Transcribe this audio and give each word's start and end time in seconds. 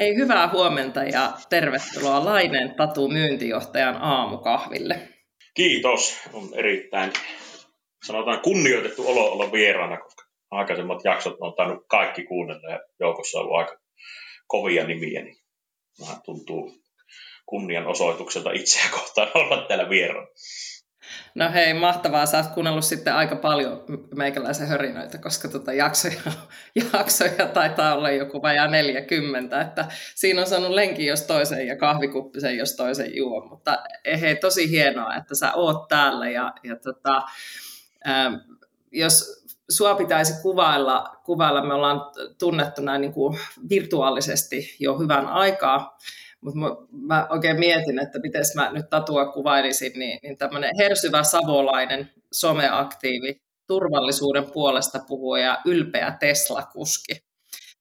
Hei, 0.00 0.14
hyvää 0.14 0.48
huomenta 0.48 1.04
ja 1.04 1.32
tervetuloa 1.50 2.24
Laineen 2.24 2.74
Tatu 2.74 3.08
myyntijohtajan 3.08 3.96
aamukahville. 3.96 5.08
Kiitos. 5.54 6.20
On 6.32 6.48
erittäin 6.54 7.12
sanotaan 8.06 8.40
kunnioitettu 8.40 9.08
olo 9.08 9.32
olla 9.32 9.52
vieraana, 9.52 9.96
koska 9.96 10.24
aikaisemmat 10.50 11.04
jaksot 11.04 11.36
on 11.40 11.54
tainnut 11.54 11.84
kaikki 11.88 12.24
kuunnella 12.24 12.70
ja 12.70 12.80
joukossa 13.00 13.38
on 13.38 13.44
ollut 13.44 13.58
aika 13.58 13.78
kovia 14.46 14.86
nimiä, 14.86 15.22
niin 15.22 15.36
tuntuu 16.24 16.72
kunnianosoitukselta 17.46 18.52
itseä 18.52 18.90
kohtaan 18.90 19.30
olla 19.34 19.66
täällä 19.68 19.90
vieraana. 19.90 20.28
No 21.34 21.52
hei, 21.52 21.74
mahtavaa. 21.74 22.26
Sä 22.26 22.38
oot 22.38 22.46
kuunnellut 22.46 22.84
sitten 22.84 23.14
aika 23.14 23.36
paljon 23.36 23.84
meikäläisen 24.16 24.68
hörinöitä, 24.68 25.18
koska 25.18 25.48
tota 25.48 25.72
jaksoja, 25.72 26.20
jaksoja 26.92 27.46
taitaa 27.54 27.94
olla 27.94 28.10
joku 28.10 28.42
vajaa 28.42 28.66
40, 28.66 29.60
että 29.60 29.84
siinä 30.14 30.40
on 30.40 30.46
saanut 30.46 30.70
lenkin 30.70 31.06
jos 31.06 31.22
toisen 31.22 31.66
ja 31.66 31.76
kahvikuppisen 31.76 32.56
jos 32.56 32.76
toisen 32.76 33.16
juo, 33.16 33.48
mutta 33.48 33.78
eh, 34.04 34.20
hei, 34.20 34.36
tosi 34.36 34.70
hienoa, 34.70 35.14
että 35.14 35.34
sä 35.34 35.52
oot 35.54 35.88
täällä 35.88 36.30
ja, 36.30 36.52
ja 36.62 36.76
tota, 36.76 37.22
Ähm, 38.08 38.34
jos 38.92 39.44
sua 39.70 39.94
pitäisi 39.94 40.42
kuvailla, 40.42 41.16
kuvailla, 41.24 41.66
me 41.66 41.74
ollaan 41.74 42.00
tunnettu 42.38 42.82
näin 42.82 43.00
niin 43.00 43.12
kuin 43.12 43.38
virtuaalisesti 43.68 44.76
jo 44.78 44.98
hyvän 44.98 45.26
aikaa, 45.26 45.98
mutta 46.40 46.58
mä 46.92 47.26
oikein 47.30 47.58
mietin, 47.58 47.98
että 47.98 48.18
miten 48.18 48.42
mä 48.54 48.72
nyt 48.72 48.90
tatua 48.90 49.32
kuvailisin, 49.32 49.92
niin, 49.94 50.18
niin 50.22 50.38
tämmöinen 50.38 50.70
hersyvä 50.78 51.22
savolainen 51.22 52.10
someaktiivi, 52.32 53.40
turvallisuuden 53.66 54.50
puolesta 54.52 54.98
puhuja 55.08 55.44
ja 55.44 55.58
ylpeä 55.64 56.16
Tesla-kuski 56.20 57.30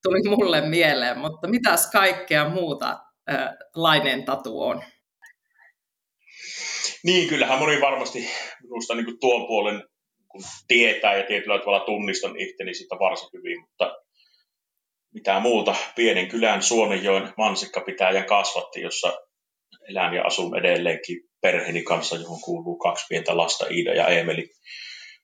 tuli 0.03 0.29
mulle 0.29 0.61
mieleen, 0.61 1.17
mutta 1.17 1.47
mitäs 1.47 1.91
kaikkea 1.91 2.49
muuta 2.49 2.99
äh, 3.31 3.49
lainen 3.75 4.25
tatu 4.25 4.61
on? 4.61 4.83
Niin, 7.03 7.29
kyllähän 7.29 7.59
moni 7.59 7.81
varmasti 7.81 8.29
minusta 8.63 8.95
niin 8.95 9.19
tuon 9.19 9.47
puolen 9.47 9.83
kun 10.27 10.41
tietää 10.67 11.17
ja 11.17 11.23
tietyllä 11.27 11.59
tavalla 11.59 11.85
tunnistan 11.85 12.39
itteni 12.39 12.73
sitä 12.73 12.95
varsin 12.99 13.29
hyvin, 13.33 13.61
mutta 13.61 13.95
mitä 15.13 15.39
muuta. 15.39 15.75
Pienen 15.95 16.27
kylän 16.27 16.61
Suonenjoen 16.61 17.33
mansikkapitäjän 17.37 18.25
kasvatti, 18.25 18.81
jossa 18.81 19.13
elän 19.89 20.13
ja 20.13 20.23
asun 20.23 20.57
edelleenkin 20.57 21.17
perheeni 21.41 21.83
kanssa, 21.83 22.15
johon 22.15 22.41
kuuluu 22.41 22.77
kaksi 22.77 23.05
pientä 23.09 23.37
lasta, 23.37 23.65
Iida 23.71 23.93
ja 23.93 24.07
Emeli, 24.07 24.49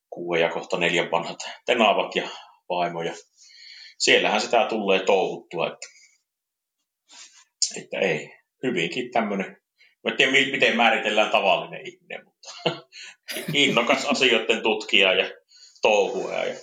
kuuden 0.10 0.42
ja 0.42 0.50
kohta 0.50 0.78
neljän 0.78 1.12
vanhat 1.12 1.38
tenaavat 1.66 2.16
ja 2.16 2.30
vaimoja. 2.70 3.14
Siellähän 4.00 4.42
sitä 4.42 4.66
tulee 4.70 5.00
touhuttua, 5.00 5.68
että, 5.68 5.88
että 7.82 8.00
ei, 8.00 8.30
hyvinkin 8.64 9.12
tämmöinen 9.12 9.58
Mä 10.06 10.12
en 10.12 10.18
tiedä, 10.18 10.52
miten 10.52 10.78
määritellään 10.78 11.32
tavallinen 11.32 11.88
ihminen, 11.88 12.26
mutta 12.26 12.50
innokas 13.54 14.06
asioiden 14.06 14.62
tutkija 14.62 15.14
ja 15.14 15.32
touhuja. 15.82 16.46
Ja... 16.46 16.56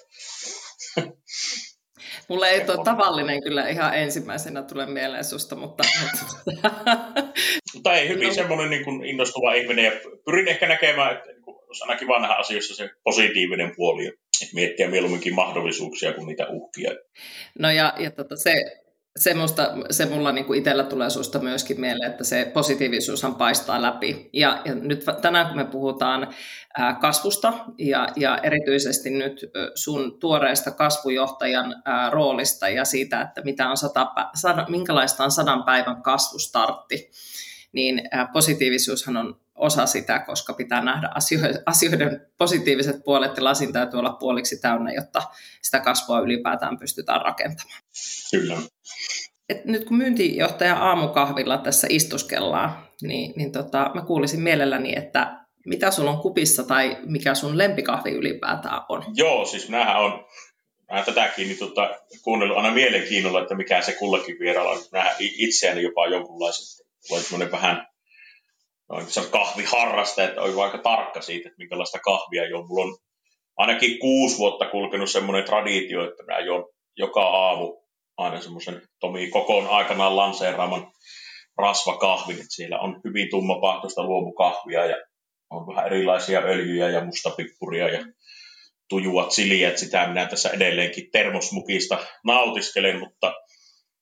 Mulle 2.28 2.50
ei 2.50 2.64
tuo 2.64 2.84
tavallinen 2.84 3.42
kyllä 3.42 3.68
ihan 3.68 3.98
ensimmäisenä 3.98 4.62
tule 4.62 4.86
mieleen 4.86 5.24
susta, 5.24 5.56
mutta... 5.56 5.84
mutta 7.74 7.94
ei 7.94 8.08
hyvin 8.08 8.28
no. 8.28 8.34
semmoinen 8.34 8.70
niin 8.70 8.84
kuin 8.84 9.04
innostuva 9.04 9.54
ihminen 9.54 9.84
ja 9.84 9.92
pyrin 10.24 10.48
ehkä 10.48 10.68
näkemään, 10.68 11.16
että 11.16 11.32
niin 11.32 11.42
kuin, 11.42 11.56
jos 11.68 11.82
ainakin 11.82 12.08
vanha 12.08 12.34
asioissa 12.34 12.74
se 12.74 12.90
positiivinen 13.04 13.72
puoli, 13.76 14.06
että 14.06 14.54
miettiä 14.54 14.88
mieluumminkin 14.88 15.34
mahdollisuuksia 15.34 16.12
kuin 16.12 16.26
niitä 16.26 16.46
uhkia. 16.48 16.90
No 17.58 17.70
ja, 17.70 17.94
ja 17.98 18.10
tota, 18.10 18.36
se 18.36 18.81
se, 19.16 19.34
musta, 19.34 19.68
se 19.90 20.06
mulla 20.06 20.32
niin 20.32 20.44
kuin 20.44 20.58
itsellä 20.58 20.84
tulee 20.84 21.10
susta 21.10 21.38
myöskin 21.38 21.80
mieleen, 21.80 22.10
että 22.10 22.24
se 22.24 22.50
positiivisuushan 22.54 23.34
paistaa 23.34 23.82
läpi. 23.82 24.30
Ja, 24.32 24.62
ja 24.64 24.74
nyt 24.74 25.04
tänään 25.22 25.46
kun 25.46 25.56
me 25.56 25.64
puhutaan 25.64 26.34
ää, 26.78 26.94
kasvusta 26.94 27.52
ja, 27.78 28.08
ja 28.16 28.38
erityisesti 28.38 29.10
nyt 29.10 29.50
sun 29.74 30.18
tuoreesta 30.18 30.70
kasvujohtajan 30.70 31.82
ää, 31.84 32.10
roolista 32.10 32.68
ja 32.68 32.84
siitä, 32.84 33.20
että 33.20 33.42
mitä 33.42 33.70
on 33.70 33.76
sata, 33.76 34.12
sada, 34.34 34.66
minkälaista 34.68 35.24
on 35.24 35.30
sadan 35.30 35.64
päivän 35.64 36.02
kasvustartti, 36.02 37.10
niin 37.72 38.02
positiivisuushan 38.32 39.16
on 39.16 39.40
osa 39.54 39.86
sitä, 39.86 40.18
koska 40.18 40.52
pitää 40.52 40.84
nähdä 40.84 41.10
asioiden 41.66 42.26
positiiviset 42.38 43.04
puolet 43.04 43.36
ja 43.36 43.44
lasin 43.44 43.72
täytyy 43.72 43.98
olla 43.98 44.12
puoliksi 44.12 44.60
täynnä, 44.60 44.92
jotta 44.92 45.22
sitä 45.62 45.80
kasvua 45.80 46.20
ylipäätään 46.20 46.78
pystytään 46.78 47.22
rakentamaan. 47.22 47.82
Kyllä. 48.30 48.56
Et 49.48 49.64
nyt 49.64 49.84
kun 49.84 49.96
myyntijohtaja 49.96 50.76
aamukahvilla 50.76 51.58
tässä 51.58 51.86
istuskellaan, 51.90 52.88
niin, 53.02 53.32
niin 53.36 53.52
tota, 53.52 53.90
mä 53.94 54.02
kuulisin 54.02 54.40
mielelläni, 54.40 54.92
että 54.96 55.38
mitä 55.66 55.90
sulla 55.90 56.10
on 56.10 56.22
kupissa 56.22 56.62
tai 56.62 56.96
mikä 57.06 57.34
sun 57.34 57.58
lempikahvi 57.58 58.10
ylipäätään 58.10 58.80
on? 58.88 59.04
Joo, 59.14 59.46
siis 59.46 59.68
näähän 59.68 60.00
on 60.00 60.24
mä 60.92 61.02
tätäkin 61.02 61.48
niin 61.48 61.58
tota, 61.58 61.98
kuunnellut 62.22 62.56
aina 62.56 62.74
mielenkiinnolla, 62.74 63.42
että 63.42 63.54
mikä 63.54 63.82
se 63.82 63.92
kullakin 63.92 64.38
vieraalla 64.38 64.70
on. 64.70 64.82
Nähdään 64.92 65.16
itseäni 65.18 65.82
jopa 65.82 66.06
jonkunlaiset, 67.10 67.52
voi 67.52 67.52
vähän 67.52 67.86
noin 68.88 69.10
se 69.10 69.20
kahviharraste, 69.30 70.24
että 70.24 70.42
on 70.42 70.64
aika 70.64 70.78
tarkka 70.78 71.20
siitä, 71.20 71.48
että 71.48 71.58
minkälaista 71.58 71.98
kahvia 71.98 72.48
jo. 72.48 72.62
Mulla 72.62 72.84
on 72.84 72.98
ainakin 73.56 73.98
kuusi 73.98 74.38
vuotta 74.38 74.68
kulkenut 74.68 75.10
semmoinen 75.10 75.44
traditio, 75.44 76.08
että 76.08 76.22
mä 76.22 76.38
juon 76.38 76.64
joka 76.96 77.22
aamu 77.22 77.82
aina 78.16 78.40
semmoisen 78.40 78.82
Tomi 79.00 79.30
Kokon 79.30 79.66
aikanaan 79.66 80.16
lanseeraaman 80.16 80.92
rasvakahvin, 81.58 82.36
että 82.36 82.54
siellä 82.54 82.78
on 82.78 83.00
hyvin 83.04 83.30
tummapahtoista 83.30 84.04
luomukahvia 84.04 84.86
ja 84.86 84.96
on 85.50 85.66
vähän 85.66 85.86
erilaisia 85.86 86.40
öljyjä 86.40 86.90
ja 86.90 87.04
mustapippuria 87.04 87.88
ja 87.88 88.04
tujuat 88.88 89.32
siliä, 89.32 89.68
että 89.68 89.80
sitä 89.80 90.06
minä 90.06 90.26
tässä 90.26 90.50
edelleenkin 90.50 91.10
termosmukista 91.12 92.06
nautiskelen, 92.24 92.98
mutta 92.98 93.34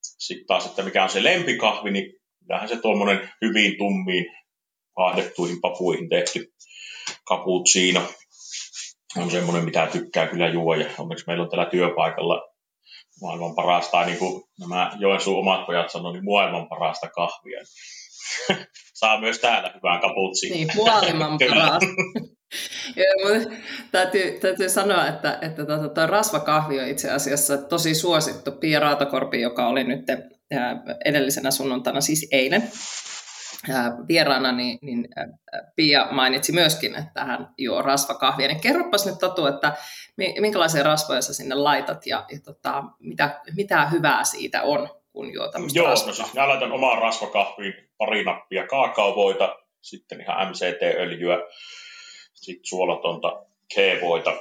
sitten 0.01 0.47
taas, 0.47 0.67
että 0.67 0.83
mikä 0.83 1.03
on 1.03 1.11
se 1.11 1.23
lempikahvi, 1.23 1.91
niin 1.91 2.20
kyllähän 2.51 2.69
se 2.69 2.77
tuommoinen 2.77 3.31
hyvin 3.43 3.79
tummiin 3.79 4.27
vaahdettuihin 4.97 5.61
papuihin 5.61 6.09
tehty 6.09 6.53
cappuccino 7.29 8.03
on 9.17 9.31
semmoinen, 9.31 9.65
mitä 9.65 9.89
tykkää 9.93 10.27
kyllä 10.27 10.49
juo. 10.49 10.75
Ja 10.75 10.91
onneksi 10.99 11.25
meillä 11.27 11.45
on 11.45 11.51
tällä 11.51 11.67
työpaikalla 11.67 12.49
maailman 13.23 13.55
parasta, 13.55 14.05
niin 14.05 14.19
kuin 14.19 14.45
nämä 14.61 14.93
Joensuun 14.99 15.39
omat 15.39 15.67
pojat 15.67 15.91
sanoivat, 15.91 16.15
niin 16.15 16.25
maailman 16.25 16.69
parasta 16.69 17.09
kahvia. 17.09 17.61
Saa 19.01 19.21
myös 19.21 19.39
täällä 19.39 19.73
hyvää 19.75 20.01
kaputsiin. 20.01 20.53
Niin, 20.53 20.69
maailman 20.77 21.39
parasta. 21.39 21.87
täytyy, 23.93 24.41
täytyy 24.41 24.69
sanoa, 24.69 25.07
että, 25.07 25.39
että 25.43 25.67
tuo, 25.67 25.89
tuo 25.89 26.07
rasvakahvi 26.07 26.81
on 26.81 26.89
itse 26.89 27.11
asiassa 27.11 27.59
tosi 27.59 27.95
suosittu. 27.95 28.53
Pia 28.53 28.81
Raatokorpi, 28.81 29.41
joka 29.41 29.67
oli 29.67 29.85
nyt 29.85 30.07
edellisenä 31.05 31.51
sunnuntaina, 31.51 32.01
siis 32.01 32.29
eilen, 32.33 32.71
vieraana, 34.09 34.53
niin, 34.53 34.79
niin 34.83 35.09
Pia 35.77 36.09
mainitsi 36.11 36.53
myöskin, 36.53 36.95
että 36.95 37.25
hän 37.25 37.49
juo 37.59 37.83
rasvakahvia. 37.83 38.49
Niin 38.49 38.61
kerropas 38.61 39.07
nyt 39.07 39.19
Tatu, 39.19 39.47
että 39.47 39.73
minkälaisia 40.17 40.83
rasvoja 40.83 41.23
sä 41.23 41.35
sinne 41.35 41.55
laitat 41.55 42.07
ja, 42.07 42.25
ja 42.33 42.39
tota, 42.45 42.85
mitä, 42.99 43.41
mitä 43.57 43.87
hyvää 43.87 44.25
siitä 44.25 44.63
on, 44.63 44.89
kun 45.13 45.33
juo 45.33 45.49
tämmöistä 45.49 45.79
Joo, 45.79 45.89
no 45.89 45.97
siis 45.97 46.35
mä 46.35 46.49
laitan 46.49 46.73
omaan 46.73 47.03
rasvakahviin 47.03 47.75
pari 47.99 48.25
nappia 48.25 48.67
kaakaovoita, 48.67 49.57
sitten 49.81 50.21
ihan 50.21 50.49
MCT-öljyä, 50.49 51.39
sitten 52.35 52.67
suolatonta 52.67 53.43
keevoita, 53.75 54.33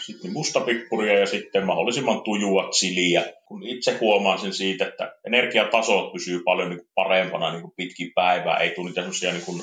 sitten 0.00 0.32
mustapippuria 0.32 1.18
ja 1.18 1.26
sitten 1.26 1.66
mahdollisimman 1.66 2.22
tujua 2.22 2.70
chiliä. 2.70 3.32
Kun 3.46 3.66
itse 3.66 3.98
huomaan 4.00 4.38
sen 4.38 4.52
siitä, 4.52 4.86
että 4.86 5.16
energiatasot 5.26 6.12
pysyy 6.12 6.42
paljon 6.44 6.70
niin 6.70 6.78
kuin 6.78 6.90
parempana 6.94 7.52
niin 7.52 7.62
kuin 7.62 7.72
pitkin 7.76 8.12
päivää, 8.14 8.56
ei 8.56 8.70
tule 8.70 8.88
niitä 8.88 9.00
sellaisia 9.00 9.32
niin 9.32 9.44
kuin, 9.44 9.62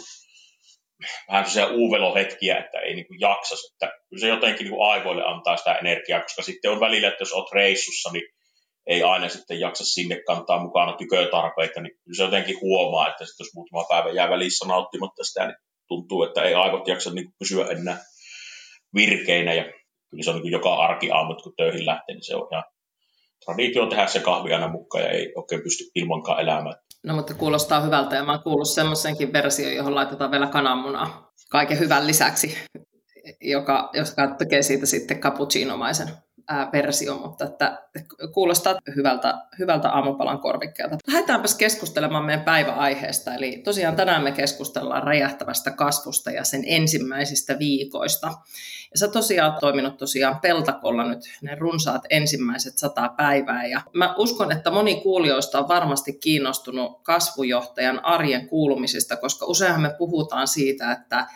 vähän 1.28 1.50
sellaisia 1.50 1.78
uuvelohetkiä, 1.78 2.58
että 2.58 2.80
ei 2.80 2.96
niin 2.96 3.08
kuin 3.08 3.20
jaksa, 3.20 3.56
että 3.74 3.98
kyllä 4.10 4.22
se 4.22 4.28
jotenkin 4.28 4.64
niin 4.64 4.76
kuin 4.76 4.92
aivoille 4.92 5.24
antaa 5.26 5.58
sitä 5.58 5.74
energiaa, 5.74 6.22
koska 6.22 6.42
sitten 6.42 6.72
on 6.72 6.80
välillä, 6.80 7.08
että 7.08 7.22
jos 7.22 7.34
olet 7.34 7.52
reissussa, 7.54 8.10
niin 8.14 8.24
ei 8.88 9.04
aina 9.04 9.30
sitten 9.30 9.60
jaksa 9.60 9.86
sinne 9.86 10.22
kantaa 10.28 10.64
mukana 10.64 10.94
tykötarpeita, 10.94 11.82
niin 11.82 11.94
se 12.18 12.24
jotenkin 12.24 12.62
huomaa, 12.62 13.10
että 13.10 13.26
sitten 13.26 13.46
jos 13.46 13.54
muutama 13.56 13.86
päivä 13.90 14.10
jää 14.10 14.30
välissä 14.30 14.68
nauttimatta 14.68 15.24
sitä, 15.24 15.46
niin 15.46 15.58
tuntuu, 15.88 16.24
että 16.24 16.44
ei 16.44 16.54
aivot 16.54 16.88
jaksa 16.88 17.12
niin 17.14 17.34
pysyä 17.40 17.66
enää 17.66 17.98
virkeinä 18.96 19.54
ja 19.54 19.66
kyllä 20.10 20.24
se 20.24 20.30
on 20.30 20.42
niin 20.42 20.52
joka 20.52 20.74
arki 20.74 21.12
aamut, 21.12 21.42
kun 21.42 21.54
töihin 21.58 21.86
lähtee, 21.86 22.16
niin 22.16 22.26
se 22.26 22.36
on 22.36 22.48
ihan 22.52 22.64
traditio 23.46 23.86
tehdä 23.86 24.08
se 24.08 24.20
kahvi 24.20 24.54
aina 24.54 24.68
mukaan 24.68 25.04
ja 25.04 25.10
ei 25.10 25.34
oikein 25.36 25.62
pysty 25.62 25.84
ilmankaan 25.96 26.42
elämään. 26.42 26.76
No 27.04 27.16
mutta 27.16 27.34
kuulostaa 27.34 27.82
hyvältä 27.82 28.16
ja 28.16 28.24
mä 28.24 28.32
oon 28.32 28.44
kuullut 28.44 28.68
semmoisenkin 28.68 29.34
versio, 29.34 29.70
johon 29.70 29.96
laitetaan 29.96 30.32
vielä 30.32 30.48
kananmunaa 30.48 31.32
kaiken 31.52 31.80
hyvän 31.80 32.08
lisäksi, 32.08 32.58
joka, 33.42 33.90
joka 33.94 34.36
tekee 34.38 34.62
siitä 34.62 34.86
sitten 34.86 35.20
cappuccinomaisen 35.20 36.08
versio, 36.74 37.18
mutta 37.18 37.46
että 37.46 37.84
kuulostaa 38.34 38.80
hyvältä, 38.96 39.34
hyvältä 39.60 39.90
aamupalan 39.90 40.40
korvikkeelta. 40.40 40.98
Lähdetäänpäs 41.08 41.56
keskustelemaan 41.56 42.26
meidän 42.26 42.46
päiväaiheesta. 42.46 43.34
Eli 43.34 43.58
tosiaan 43.58 43.96
tänään 43.96 44.24
me 44.24 44.32
keskustellaan 44.32 45.04
räjähtävästä 45.04 45.72
kasvusta 45.72 46.32
ja 46.32 46.44
sen 46.44 46.64
ensimmäisistä 46.66 47.60
viikoista. 47.60 48.28
Ja 48.92 49.00
sä 49.00 49.08
tosiaan 49.08 49.58
toiminut 49.60 49.98
tosiaan 49.98 50.40
Peltakolla 50.40 51.08
nyt 51.08 51.20
ne 51.42 51.56
runsaat 51.56 52.02
ensimmäiset 52.10 52.78
sata 52.78 53.10
päivää. 53.18 53.66
Ja 53.66 53.82
mä 53.94 54.16
uskon, 54.18 54.52
että 54.52 54.72
moni 54.72 55.02
kuulijoista 55.02 55.60
on 55.60 55.68
varmasti 55.68 56.14
kiinnostunut 56.14 57.04
kasvujohtajan 57.04 58.06
arjen 58.06 58.48
kuulumisista, 58.48 59.18
koska 59.18 59.46
useinhan 59.46 59.82
me 59.82 59.96
puhutaan 59.98 60.48
siitä, 60.48 60.92
että 60.92 61.28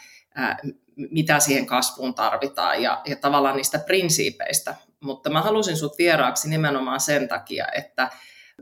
mitä 0.96 1.40
siihen 1.40 1.66
kasvuun 1.66 2.16
tarvitaan 2.16 2.82
ja, 2.82 3.02
ja 3.06 3.16
tavallaan 3.16 3.56
niistä 3.56 3.80
prinsiipeistä. 3.80 4.76
Mutta 5.04 5.30
mä 5.30 5.42
halusin 5.42 5.78
sut 5.78 5.98
vieraaksi 5.98 6.50
nimenomaan 6.50 7.00
sen 7.00 7.28
takia, 7.28 7.68
että 7.76 8.10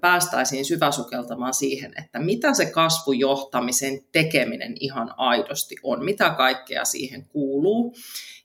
päästäisiin 0.01 0.65
syväsukeltamaan 0.65 1.53
siihen, 1.53 1.93
että 1.97 2.19
mitä 2.19 2.53
se 2.53 2.65
kasvujohtamisen 2.65 3.99
tekeminen 4.11 4.75
ihan 4.79 5.13
aidosti 5.17 5.75
on, 5.83 6.05
mitä 6.05 6.29
kaikkea 6.29 6.85
siihen 6.85 7.25
kuuluu. 7.25 7.95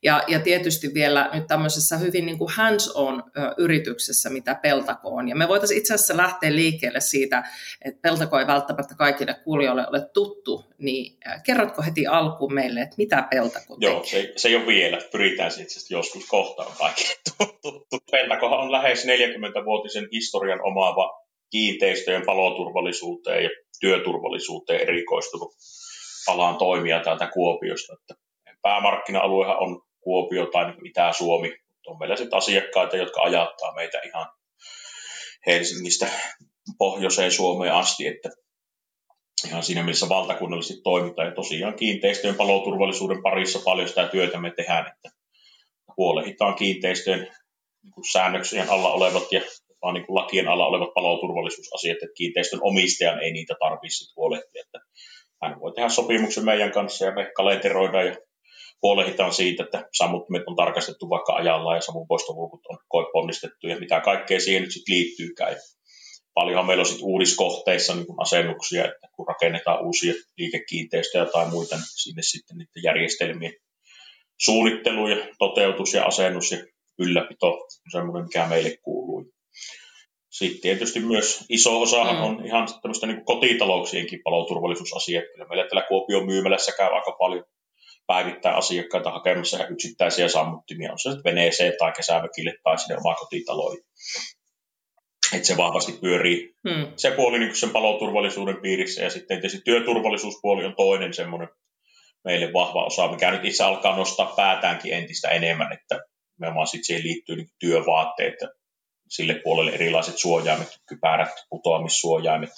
Ja, 0.02 0.22
ja 0.28 0.40
tietysti 0.40 0.94
vielä 0.94 1.30
nyt 1.32 1.46
tämmöisessä 1.46 1.96
hyvin 1.96 2.26
niin 2.26 2.38
kuin 2.38 2.52
hands-on 2.52 3.22
yrityksessä, 3.58 4.30
mitä 4.30 4.54
Peltako 4.54 5.08
on. 5.08 5.28
Ja 5.28 5.36
me 5.36 5.48
voitaisiin 5.48 5.78
itse 5.78 5.94
asiassa 5.94 6.16
lähteä 6.16 6.54
liikkeelle 6.54 7.00
siitä, 7.00 7.44
että 7.84 8.00
Peltako 8.02 8.38
ei 8.38 8.46
välttämättä 8.46 8.94
kaikille 8.94 9.34
kuulijoille 9.44 9.86
ole 9.88 10.08
tuttu, 10.14 10.64
niin 10.78 11.16
kerrotko 11.46 11.82
heti 11.82 12.06
alkuun 12.06 12.54
meille, 12.54 12.80
että 12.80 12.94
mitä 12.98 13.24
Peltako 13.30 13.76
tekee? 13.76 13.90
Joo, 13.90 14.04
se, 14.04 14.32
se 14.36 14.48
ei 14.48 14.56
ole 14.56 14.66
vielä. 14.66 14.98
Pyritään 15.12 15.50
sitten 15.50 15.82
joskus 15.90 16.26
kohtaan 16.26 16.72
kaikille 16.78 17.14
tuttu. 17.38 17.86
Peltakohan 18.10 18.58
on 18.58 18.72
lähes 18.72 19.04
40-vuotisen 19.04 20.08
historian 20.12 20.60
omaava 20.62 21.25
kiinteistöjen 21.50 22.26
paloturvallisuuteen 22.26 23.44
ja 23.44 23.50
työturvallisuuteen 23.81 24.81
erikoistunut 24.81 25.54
alan 26.28 26.56
toimija 26.56 27.00
täältä 27.00 27.26
Kuopiosta. 27.26 27.93
Että 27.93 28.14
päämarkkina-aluehan 28.62 29.58
on 29.58 29.82
Kuopio 30.00 30.46
tai 30.46 30.70
niin 30.70 30.87
Itä-Suomi. 30.87 31.56
On 31.87 31.98
meillä 31.98 32.16
sitten 32.16 32.38
asiakkaita, 32.38 32.96
jotka 32.96 33.22
ajattaa 33.22 33.75
meitä 33.75 34.00
ihan 34.04 34.26
Helsingistä 35.46 36.08
pohjoiseen 36.78 37.32
Suomeen 37.32 37.72
asti, 37.75 38.06
että 38.06 38.28
ihan 39.49 39.62
siinä 39.62 39.82
mielessä 39.82 40.08
valtakunnallisesti 40.08 40.82
toimitaan. 40.82 41.28
Ja 41.28 41.34
tosiaan 41.34 41.76
kiinteistöjen 41.76 42.37
paloturvallisuuden 42.37 43.22
parissa 43.22 43.58
paljon 43.64 43.88
sitä 43.88 44.08
työtä 44.08 44.40
me 44.40 44.52
tehdään, 44.56 44.87
että 44.87 45.10
huolehditaan 45.96 46.54
kiinteistöjen 46.54 47.20
niin 47.82 48.12
säännöksien 48.12 48.70
alla 48.70 48.92
olevat 48.92 49.32
ja 49.32 49.40
vaan 49.86 49.94
niin 49.94 50.06
kuin 50.06 50.14
lakien 50.14 50.48
alla 50.48 50.66
olevat 50.66 50.94
paloturvallisuusasiat, 50.94 52.02
että 52.02 52.14
kiinteistön 52.16 52.60
omistajan 52.62 53.22
ei 53.22 53.32
niitä 53.32 53.54
tarvitse 53.60 54.12
huolehtia. 54.16 54.62
Että 54.62 54.78
hän 55.42 55.60
voi 55.60 55.72
tehdä 55.72 55.88
sopimuksen 55.88 56.44
meidän 56.44 56.72
kanssa 56.72 57.04
ja 57.04 57.12
me 57.14 57.30
kalenteroidaan 57.36 58.06
ja 58.06 58.16
huolehditaan 58.82 59.32
siitä, 59.32 59.64
että 59.64 59.88
sammuttimet 59.98 60.42
on 60.46 60.56
tarkastettu 60.56 61.10
vaikka 61.10 61.32
ajallaan 61.32 61.76
ja 61.76 61.80
savupoistoluukut 61.80 62.60
on 62.66 63.06
ponnistettu 63.12 63.66
ja 63.66 63.80
mitä 63.80 64.00
kaikkea 64.00 64.40
siihen 64.40 64.62
nyt 64.62 64.72
sitten 64.72 64.94
liittyykään. 64.94 65.52
Ja 65.52 65.58
paljonhan 66.34 66.66
meillä 66.66 66.82
on 66.82 66.86
sitten 66.86 67.06
uudiskohteissa 67.06 67.94
niin 67.94 68.06
kuin 68.06 68.22
asennuksia, 68.22 68.84
että 68.84 69.08
kun 69.16 69.26
rakennetaan 69.28 69.86
uusia 69.86 70.14
liikekiinteistöjä 70.38 71.26
tai 71.26 71.50
muita, 71.50 71.76
niin 71.76 71.84
sinne 72.02 72.22
sitten 72.22 72.56
niiden 72.56 72.82
järjestelmien 72.82 73.52
suunnittelu 74.40 75.08
ja 75.08 75.16
toteutus 75.38 75.94
ja 75.94 76.04
asennus 76.04 76.50
ja 76.52 76.58
ylläpito 76.98 77.46
on 77.46 77.90
semmoinen, 77.92 78.24
mikä 78.24 78.46
meille 78.46 78.76
kuuluu. 78.82 79.35
Sitten 80.38 80.60
tietysti 80.60 81.00
myös 81.00 81.44
iso 81.48 81.80
osa 81.80 82.04
mm. 82.04 82.22
on 82.22 82.46
ihan 82.46 82.68
tämmöistä 82.82 83.06
niin 83.06 83.24
kotitalouksienkin 83.24 84.20
paloturvallisuusasiat. 84.24 85.24
Kyllä 85.32 85.48
meillä 85.48 85.68
täällä 85.68 85.88
Kuopion 85.88 86.26
myymälässä 86.26 86.72
käy 86.76 86.88
aika 86.92 87.12
paljon 87.12 87.44
päivittää 88.06 88.56
asiakkaita 88.56 89.10
hakemassa 89.10 89.66
yksittäisiä 89.66 90.28
sammuttimia, 90.28 90.92
on 90.92 90.98
se 90.98 91.10
sitten 91.10 91.24
veneeseen 91.24 91.72
tai 91.78 91.92
kesämökille 91.92 92.54
tai 92.64 92.78
sinne 92.78 92.96
omaan 92.96 93.16
kotitaloihin. 93.16 93.84
Että 95.32 95.46
se 95.46 95.56
vahvasti 95.56 95.92
pyörii 95.92 96.54
hmm. 96.68 96.92
se 96.96 97.10
puoli 97.10 97.38
niin 97.38 97.56
sen 97.56 97.70
paloturvallisuuden 97.70 98.56
piirissä 98.56 99.02
ja 99.02 99.10
sitten 99.10 99.40
tietysti 99.40 99.62
työturvallisuuspuoli 99.64 100.64
on 100.64 100.76
toinen 100.76 101.14
semmoinen 101.14 101.48
meille 102.24 102.52
vahva 102.52 102.84
osa, 102.84 103.10
mikä 103.12 103.30
nyt 103.30 103.44
itse 103.44 103.64
alkaa 103.64 103.96
nostaa 103.96 104.32
päätäänkin 104.36 104.92
entistä 104.92 105.28
enemmän, 105.28 105.72
että 105.72 106.00
nimenomaan 106.38 106.66
sitten 106.66 106.84
siihen 106.84 107.04
liittyy 107.04 107.36
niin 107.36 107.48
työvaatteet, 107.58 108.34
sille 109.08 109.40
puolelle 109.44 109.70
erilaiset 109.70 110.18
suojaimet, 110.18 110.80
kypärät, 110.88 111.46
putoamissuojaimet, 111.50 112.50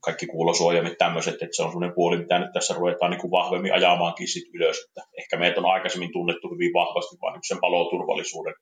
kaikki 0.00 0.26
kuulosuojaimet 0.26 0.98
tämmöiset, 0.98 1.34
että 1.34 1.56
se 1.56 1.62
on 1.62 1.68
sellainen 1.68 1.94
puoli, 1.94 2.16
mitä 2.16 2.38
nyt 2.38 2.52
tässä 2.52 2.74
ruvetaan 2.74 3.10
niin 3.10 3.20
kuin 3.20 3.30
vahvemmin 3.30 3.74
ajamaankin 3.74 4.28
sit 4.28 4.54
ylös. 4.54 4.84
Että 4.88 5.02
ehkä 5.18 5.36
meitä 5.36 5.60
on 5.60 5.66
aikaisemmin 5.66 6.12
tunnettu 6.12 6.48
hyvin 6.48 6.72
vahvasti 6.72 7.16
vain 7.22 7.32
niin 7.32 7.44
sen 7.44 7.60
paloturvallisuuden 7.60 8.54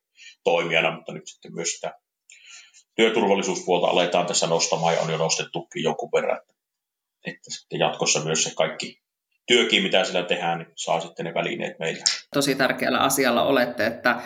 toimijana, 0.44 0.96
mutta 0.96 1.12
nyt 1.12 1.26
sitten 1.26 1.54
myös 1.54 1.68
sitä 1.68 1.94
työturvallisuuspuolta 2.94 3.86
aletaan 3.86 4.26
tässä 4.26 4.46
nostamaan 4.46 4.94
ja 4.94 5.00
on 5.00 5.10
jo 5.10 5.16
nostettukin 5.16 5.82
jonkun 5.82 6.10
verran. 6.12 6.40
Että 7.26 7.50
sitten 7.50 7.78
jatkossa 7.78 8.24
myös 8.24 8.44
se 8.44 8.54
kaikki 8.54 9.00
työkin, 9.46 9.82
mitä 9.82 10.04
sillä 10.04 10.22
tehdään, 10.22 10.58
niin 10.58 10.68
saa 10.74 11.00
sitten 11.00 11.24
ne 11.24 11.34
välineet 11.34 11.78
meillä. 11.78 12.02
Tosi 12.34 12.54
tärkeällä 12.54 12.98
asialla 12.98 13.42
olette, 13.42 13.86
että 13.86 14.16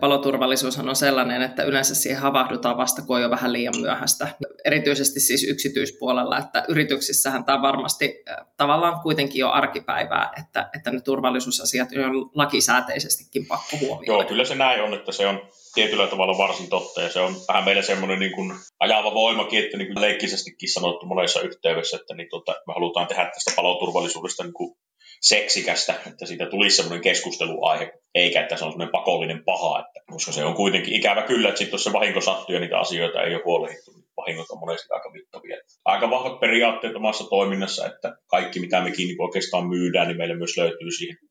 paloturvallisuushan 0.00 0.88
on 0.88 0.96
sellainen, 0.96 1.42
että 1.42 1.62
yleensä 1.62 1.94
siihen 1.94 2.22
havahdutaan 2.22 2.76
vasta, 2.76 3.02
kun 3.02 3.16
on 3.16 3.22
jo 3.22 3.30
vähän 3.30 3.52
liian 3.52 3.74
myöhäistä. 3.80 4.28
Erityisesti 4.64 5.20
siis 5.20 5.46
yksityispuolella, 5.48 6.38
että 6.38 6.64
yrityksissähän 6.68 7.44
tämä 7.44 7.56
on 7.56 7.62
varmasti 7.62 8.24
tavallaan 8.56 9.00
kuitenkin 9.00 9.40
jo 9.40 9.50
arkipäivää, 9.50 10.30
että, 10.40 10.70
että 10.76 10.90
ne 10.90 11.00
turvallisuusasiat 11.00 11.88
on 11.92 12.30
lakisääteisestikin 12.34 13.46
pakko 13.46 13.76
huomioida. 13.80 14.12
Joo, 14.12 14.24
kyllä 14.24 14.44
se 14.44 14.54
näin 14.54 14.82
on, 14.82 14.94
että 14.94 15.12
se 15.12 15.26
on 15.26 15.48
tietyllä 15.78 16.06
tavalla 16.06 16.38
varsin 16.38 16.70
totta, 16.70 17.02
ja 17.02 17.10
se 17.10 17.20
on 17.20 17.34
vähän 17.48 17.64
meillä 17.64 17.82
semmoinen 17.82 18.18
niin 18.18 18.32
kuin 18.32 18.54
ajava 18.80 19.14
voimakin, 19.14 19.64
että 19.64 19.76
niin 19.76 19.88
kuin 19.88 20.00
leikkisestikin 20.00 20.72
sanottu 20.72 21.06
monessa 21.06 21.40
yhteydessä, 21.40 21.96
että 21.96 22.14
niin 22.14 22.28
tuota, 22.30 22.52
me 22.66 22.72
halutaan 22.74 23.06
tehdä 23.06 23.24
tästä 23.24 23.52
paloturvallisuudesta 23.56 24.44
niin 24.44 24.52
kuin 24.52 24.74
seksikästä, 25.20 25.94
että 26.06 26.26
siitä 26.26 26.46
tulisi 26.46 26.76
semmoinen 26.76 27.02
keskusteluaihe, 27.02 27.92
eikä 28.14 28.40
että 28.40 28.56
se 28.56 28.64
on 28.64 28.72
semmoinen 28.72 28.92
pakollinen 28.92 29.44
paha, 29.44 29.80
että, 29.80 30.00
koska 30.12 30.32
se 30.32 30.44
on 30.44 30.54
kuitenkin 30.54 30.94
ikävä 30.94 31.22
kyllä, 31.22 31.48
että 31.48 31.58
sitten 31.58 31.74
jos 31.74 31.84
se 31.84 31.92
vahinko 31.92 32.20
sattuu 32.20 32.54
ja 32.54 32.60
niitä 32.60 32.78
asioita 32.78 33.22
ei 33.22 33.34
ole 33.34 33.42
huolehdittu, 33.44 33.92
niin 33.92 34.04
vahingot 34.16 34.50
on 34.50 34.60
monesti 34.60 34.88
aika 34.90 35.10
mittavia. 35.10 35.56
Aika 35.84 36.10
vahvat 36.10 36.40
periaatteet 36.40 36.96
omassa 36.96 37.24
toiminnassa, 37.24 37.86
että 37.86 38.16
kaikki 38.26 38.60
mitä 38.60 38.80
mekin 38.80 39.08
niin 39.08 39.22
oikeastaan 39.22 39.68
myydään, 39.68 40.08
niin 40.08 40.18
meille 40.18 40.36
myös 40.36 40.56
löytyy 40.56 40.90
siihen 40.90 41.27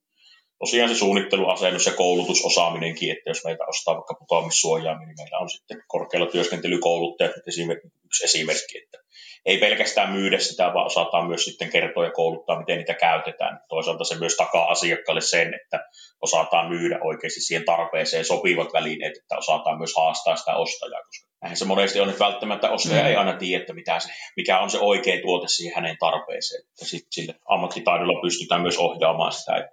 tosiaan 0.59 0.89
se 0.89 0.95
suunnitteluasennus 0.95 1.85
ja 1.85 1.91
koulutusosaaminenkin, 1.91 3.11
että 3.11 3.29
jos 3.29 3.43
meitä 3.45 3.63
ostaa 3.67 3.95
vaikka 3.95 4.13
putoamissuojaa, 4.13 4.97
niin 4.97 5.15
meillä 5.17 5.37
on 5.37 5.49
sitten 5.49 5.83
korkealla 5.87 6.31
työskentelykouluttajat 6.31 7.31
yksi 7.37 8.23
esimerkki, 8.23 8.77
että 8.77 8.97
ei 9.45 9.57
pelkästään 9.57 10.11
myydä 10.11 10.39
sitä, 10.39 10.73
vaan 10.73 10.85
osataan 10.85 11.27
myös 11.27 11.45
sitten 11.45 11.69
kertoa 11.69 12.05
ja 12.05 12.11
kouluttaa, 12.11 12.59
miten 12.59 12.77
niitä 12.77 12.93
käytetään. 12.93 13.59
Toisaalta 13.69 14.03
se 14.03 14.19
myös 14.19 14.35
takaa 14.37 14.71
asiakkaalle 14.71 15.21
sen, 15.21 15.53
että 15.53 15.89
osataan 16.21 16.69
myydä 16.69 16.99
oikeasti 17.03 17.41
siihen 17.41 17.65
tarpeeseen 17.65 18.25
sopivat 18.25 18.73
välineet, 18.73 19.17
että 19.17 19.37
osataan 19.37 19.77
myös 19.77 19.93
haastaa 19.97 20.35
sitä 20.35 20.55
ostajaa, 20.55 21.01
koska 21.03 21.27
näin 21.41 21.57
se 21.57 21.65
monesti 21.65 21.99
on, 21.99 22.09
että 22.09 22.25
välttämättä 22.25 22.69
ostaja 22.69 23.01
mm. 23.01 23.07
ei 23.07 23.15
aina 23.15 23.33
tiedä, 23.33 23.61
että 23.61 23.73
mitä 23.73 23.99
se, 23.99 24.09
mikä 24.35 24.59
on 24.59 24.69
se 24.69 24.79
oikea 24.79 25.21
tuote 25.21 25.47
siihen 25.47 25.75
hänen 25.75 25.97
tarpeeseen. 25.99 26.61
Että 26.61 26.85
sitten 26.85 27.11
sille 27.11 27.35
ammattitaidolla 27.45 28.21
pystytään 28.21 28.61
myös 28.61 28.77
ohjaamaan 28.77 29.31
sitä, 29.31 29.69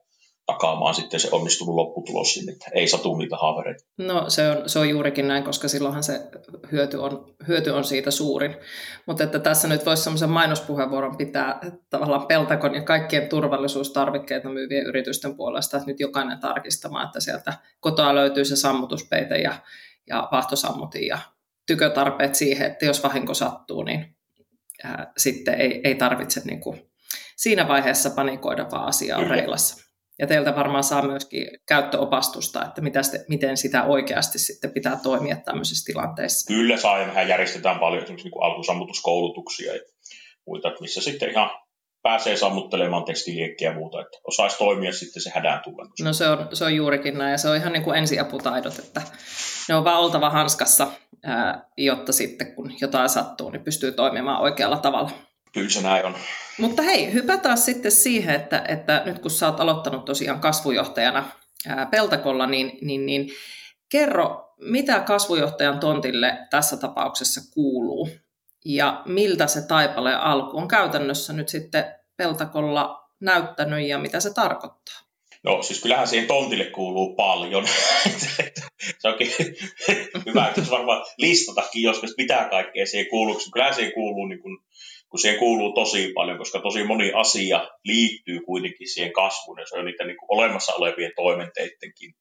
takaamaan 0.46 0.94
sitten 0.94 1.20
se 1.20 1.28
onnistunut 1.32 1.74
lopputulos 1.74 2.34
sinne, 2.34 2.52
että 2.52 2.66
ei 2.74 2.88
satu 2.88 3.16
niitä 3.16 3.36
haavereita. 3.36 3.84
No 3.98 4.30
se 4.30 4.50
on, 4.50 4.68
se 4.68 4.78
on 4.78 4.88
juurikin 4.88 5.28
näin, 5.28 5.44
koska 5.44 5.68
silloinhan 5.68 6.02
se 6.02 6.20
hyöty 6.72 6.96
on, 6.96 7.34
hyöty 7.48 7.70
on 7.70 7.84
siitä 7.84 8.10
suurin. 8.10 8.56
Mutta 9.06 9.24
että 9.24 9.38
tässä 9.38 9.68
nyt 9.68 9.86
voisi 9.86 10.02
semmoisen 10.02 10.30
mainospuheenvuoron 10.30 11.16
pitää 11.16 11.60
tavallaan 11.90 12.26
Peltakon 12.26 12.74
ja 12.74 12.82
kaikkien 12.82 13.28
turvallisuustarvikkeita 13.28 14.48
myyvien 14.48 14.86
yritysten 14.86 15.36
puolesta, 15.36 15.76
että 15.76 15.90
nyt 15.90 16.00
jokainen 16.00 16.40
tarkistamaan, 16.40 17.06
että 17.06 17.20
sieltä 17.20 17.52
kotoa 17.80 18.14
löytyy 18.14 18.44
se 18.44 18.56
sammutuspeite 18.56 19.38
ja, 19.38 19.54
ja 20.08 20.28
vahtosammutin 20.32 21.06
ja 21.06 21.18
tykötarpeet 21.66 22.34
siihen, 22.34 22.66
että 22.66 22.84
jos 22.84 23.02
vahinko 23.02 23.34
sattuu, 23.34 23.82
niin 23.82 24.16
ää, 24.84 25.12
sitten 25.16 25.54
ei, 25.54 25.80
ei 25.84 25.94
tarvitse 25.94 26.40
niin 26.44 26.60
kuin 26.60 26.90
siinä 27.36 27.68
vaiheessa 27.68 28.10
panikoida, 28.10 28.70
vaan 28.70 28.88
asia 28.88 29.16
on 29.16 29.26
reilassa. 29.26 29.83
Ja 30.18 30.26
teiltä 30.26 30.56
varmaan 30.56 30.85
saa 30.85 31.02
myöskin 31.02 31.47
käyttöopastusta, 31.68 32.64
että 32.64 32.80
mitä 32.80 33.02
sitten, 33.02 33.25
miten 33.28 33.56
sitä 33.56 33.85
oikeasti 33.85 34.38
sitten 34.38 34.73
pitää 34.73 34.97
toimia 35.02 35.37
tämmöisissä 35.37 35.87
tilanteissa. 35.87 36.54
Kyllä 36.54 36.76
saa, 36.76 36.99
ja 36.99 37.06
mehän 37.06 37.28
järjestetään 37.28 37.78
paljon 37.78 38.02
esimerkiksi 38.02 38.28
niin 38.28 38.42
alkusammutuskoulutuksia 38.42 39.75
ja 39.75 39.80
muita, 40.47 40.73
missä 40.80 41.00
sitten 41.00 41.30
ihan 41.30 41.50
pääsee 42.02 42.37
sammuttelemaan 42.37 43.04
tekstiliekkiä 43.04 43.71
ja 43.71 43.75
muuta, 43.75 44.00
että 44.00 44.18
osaisi 44.25 44.59
toimia 44.59 44.92
sitten 44.92 45.23
se 45.23 45.33
hädään 45.35 45.61
tullen. 45.64 45.88
No 46.02 46.12
se 46.12 46.28
on, 46.28 46.49
se 46.52 46.64
on 46.64 46.75
juurikin 46.75 47.18
näin, 47.18 47.33
ja 47.33 47.38
se 47.38 47.49
on 47.49 47.56
ihan 47.56 47.73
niin 47.73 47.83
kuin 47.83 47.99
ensiaputaidot, 47.99 48.78
että 48.78 49.02
ne 49.68 49.75
on 49.75 49.85
vaan 49.85 50.00
oltava 50.00 50.30
hanskassa, 50.30 50.87
jotta 51.76 52.12
sitten 52.12 52.54
kun 52.54 52.73
jotain 52.80 53.09
sattuu, 53.09 53.50
niin 53.50 53.64
pystyy 53.64 53.92
toimimaan 53.92 54.42
oikealla 54.42 54.78
tavalla. 54.78 55.11
Kyllä 55.54 55.70
se 55.70 55.82
näin 55.82 56.06
on. 56.06 56.14
Mutta 56.58 56.82
hei, 56.82 57.12
hypätään 57.12 57.58
sitten 57.58 57.92
siihen, 57.92 58.34
että, 58.34 58.64
että 58.68 59.02
nyt 59.06 59.18
kun 59.18 59.30
sä 59.30 59.46
oot 59.46 59.61
aloittanut 59.61 60.04
tosiaan 60.04 60.40
kasvujohtajana 60.40 61.30
ää, 61.68 61.87
Peltakolla, 61.87 62.46
niin, 62.46 62.78
niin, 62.82 63.06
niin 63.06 63.30
kerro, 63.88 64.54
mitä 64.58 65.00
kasvujohtajan 65.00 65.80
tontille 65.80 66.38
tässä 66.50 66.76
tapauksessa 66.76 67.40
kuuluu 67.54 68.08
ja 68.64 69.02
miltä 69.06 69.46
se 69.46 69.66
taipaleen 69.66 70.20
alku 70.20 70.56
on 70.58 70.68
käytännössä 70.68 71.32
nyt 71.32 71.49
sitten 71.49 71.84
Peltakolla 72.16 73.11
näyttänyt 73.20 73.88
ja 73.88 73.99
mitä 73.99 74.20
se 74.20 74.34
tarkoittaa? 74.34 74.94
No 75.42 75.62
siis 75.62 75.80
kyllähän 75.82 76.08
siihen 76.08 76.28
tontille 76.28 76.64
kuuluu 76.64 77.14
paljon. 77.14 77.66
se 78.99 79.08
onkin 79.08 79.30
hyvä, 80.26 80.49
että 80.49 80.70
varmaan 80.70 81.04
listatakin 81.18 81.82
joskus, 81.82 82.14
mitä 82.16 82.49
kaikkea 82.50 82.87
siihen 82.87 83.11
kuuluu. 83.11 83.40
Kyllähän 83.52 83.75
siihen 83.75 83.92
kuuluu 83.92 84.26
niin 84.26 84.42
kuin 84.42 84.58
kun 85.14 85.21
siihen 85.21 85.38
kuuluu 85.38 85.73
tosi 85.73 86.12
paljon, 86.14 86.38
koska 86.38 86.61
tosi 86.61 86.85
moni 86.85 87.12
asia 87.12 87.68
liittyy 87.85 88.40
kuitenkin 88.40 88.88
siihen 88.88 89.12
kasvuun, 89.12 89.59
ja 89.59 89.66
se 89.66 89.78
on 89.78 89.85
niitä 89.85 90.04
niin 90.04 90.16
kuin 90.16 90.38
olemassa 90.38 90.73
olevien 90.73 91.12
toimenteidenkin 91.16 92.14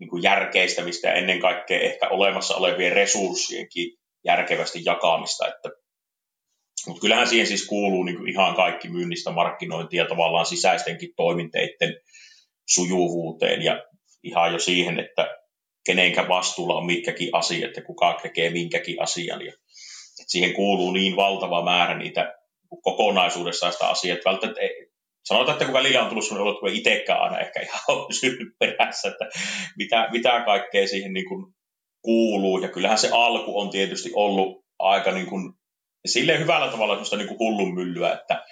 niin 0.00 0.10
kuin 0.10 0.22
järkeistämistä 0.22 1.08
ja 1.08 1.14
ennen 1.14 1.40
kaikkea 1.40 1.80
ehkä 1.80 2.08
olemassa 2.08 2.56
olevien 2.56 2.92
resurssienkin 2.92 3.98
järkevästi 4.24 4.80
jakamista. 4.84 5.48
Että, 5.48 5.68
mutta 6.86 7.00
kyllähän 7.00 7.28
siihen 7.28 7.46
siis 7.46 7.66
kuuluu 7.66 8.02
niin 8.02 8.16
kuin 8.16 8.28
ihan 8.28 8.54
kaikki 8.54 8.88
myynnistä 8.88 9.30
markkinointia 9.30 10.06
tavallaan 10.06 10.46
sisäistenkin 10.46 11.10
toiminteiden 11.16 12.00
sujuvuuteen 12.68 13.62
ja 13.62 13.84
ihan 14.22 14.52
jo 14.52 14.58
siihen, 14.58 14.98
että 14.98 15.36
kenenkä 15.86 16.28
vastuulla 16.28 16.74
on 16.74 16.86
mitkäkin 16.86 17.30
asiat 17.32 17.76
ja 17.76 17.82
kuka 17.82 18.18
tekee 18.22 18.50
minkäkin 18.50 19.02
asian. 19.02 19.46
Ja 19.46 19.52
että 20.22 20.32
siihen 20.32 20.54
kuuluu 20.54 20.92
niin 20.92 21.16
valtava 21.16 21.64
määrä 21.64 21.98
niitä 21.98 22.34
kokonaisuudessaan 22.82 23.72
sitä 23.72 23.88
asiaa, 23.88 24.14
että 24.16 24.30
välttämättä 24.30 24.60
ei, 24.60 24.88
sanotaan, 25.24 25.52
että 25.52 25.64
kun 25.64 25.74
välillä 25.74 26.02
on 26.02 26.08
tullut 26.08 26.24
sellainen 26.24 26.48
olo, 26.48 26.68
että 26.68 26.78
itsekään 26.78 27.20
aina 27.20 27.38
ehkä 27.38 27.60
ihan 27.60 28.06
pysynyt 28.08 28.48
perässä, 28.58 29.08
että 29.08 29.24
mitä, 29.76 30.08
mitä 30.12 30.42
kaikkea 30.44 30.86
siihen 30.86 31.12
niin 31.12 31.28
kuin 31.28 31.54
kuuluu. 32.02 32.58
Ja 32.58 32.68
kyllähän 32.68 32.98
se 32.98 33.08
alku 33.12 33.60
on 33.60 33.70
tietysti 33.70 34.10
ollut 34.14 34.64
aika 34.78 35.12
niin 35.12 35.26
kuin, 35.26 35.52
silleen 36.06 36.40
hyvällä 36.40 36.68
tavalla 36.68 36.94
sellaista 36.94 37.16
niin 37.16 37.28
kuin 37.28 37.38
hullun 37.38 37.74
myllyä, 37.74 38.12
että 38.12 38.44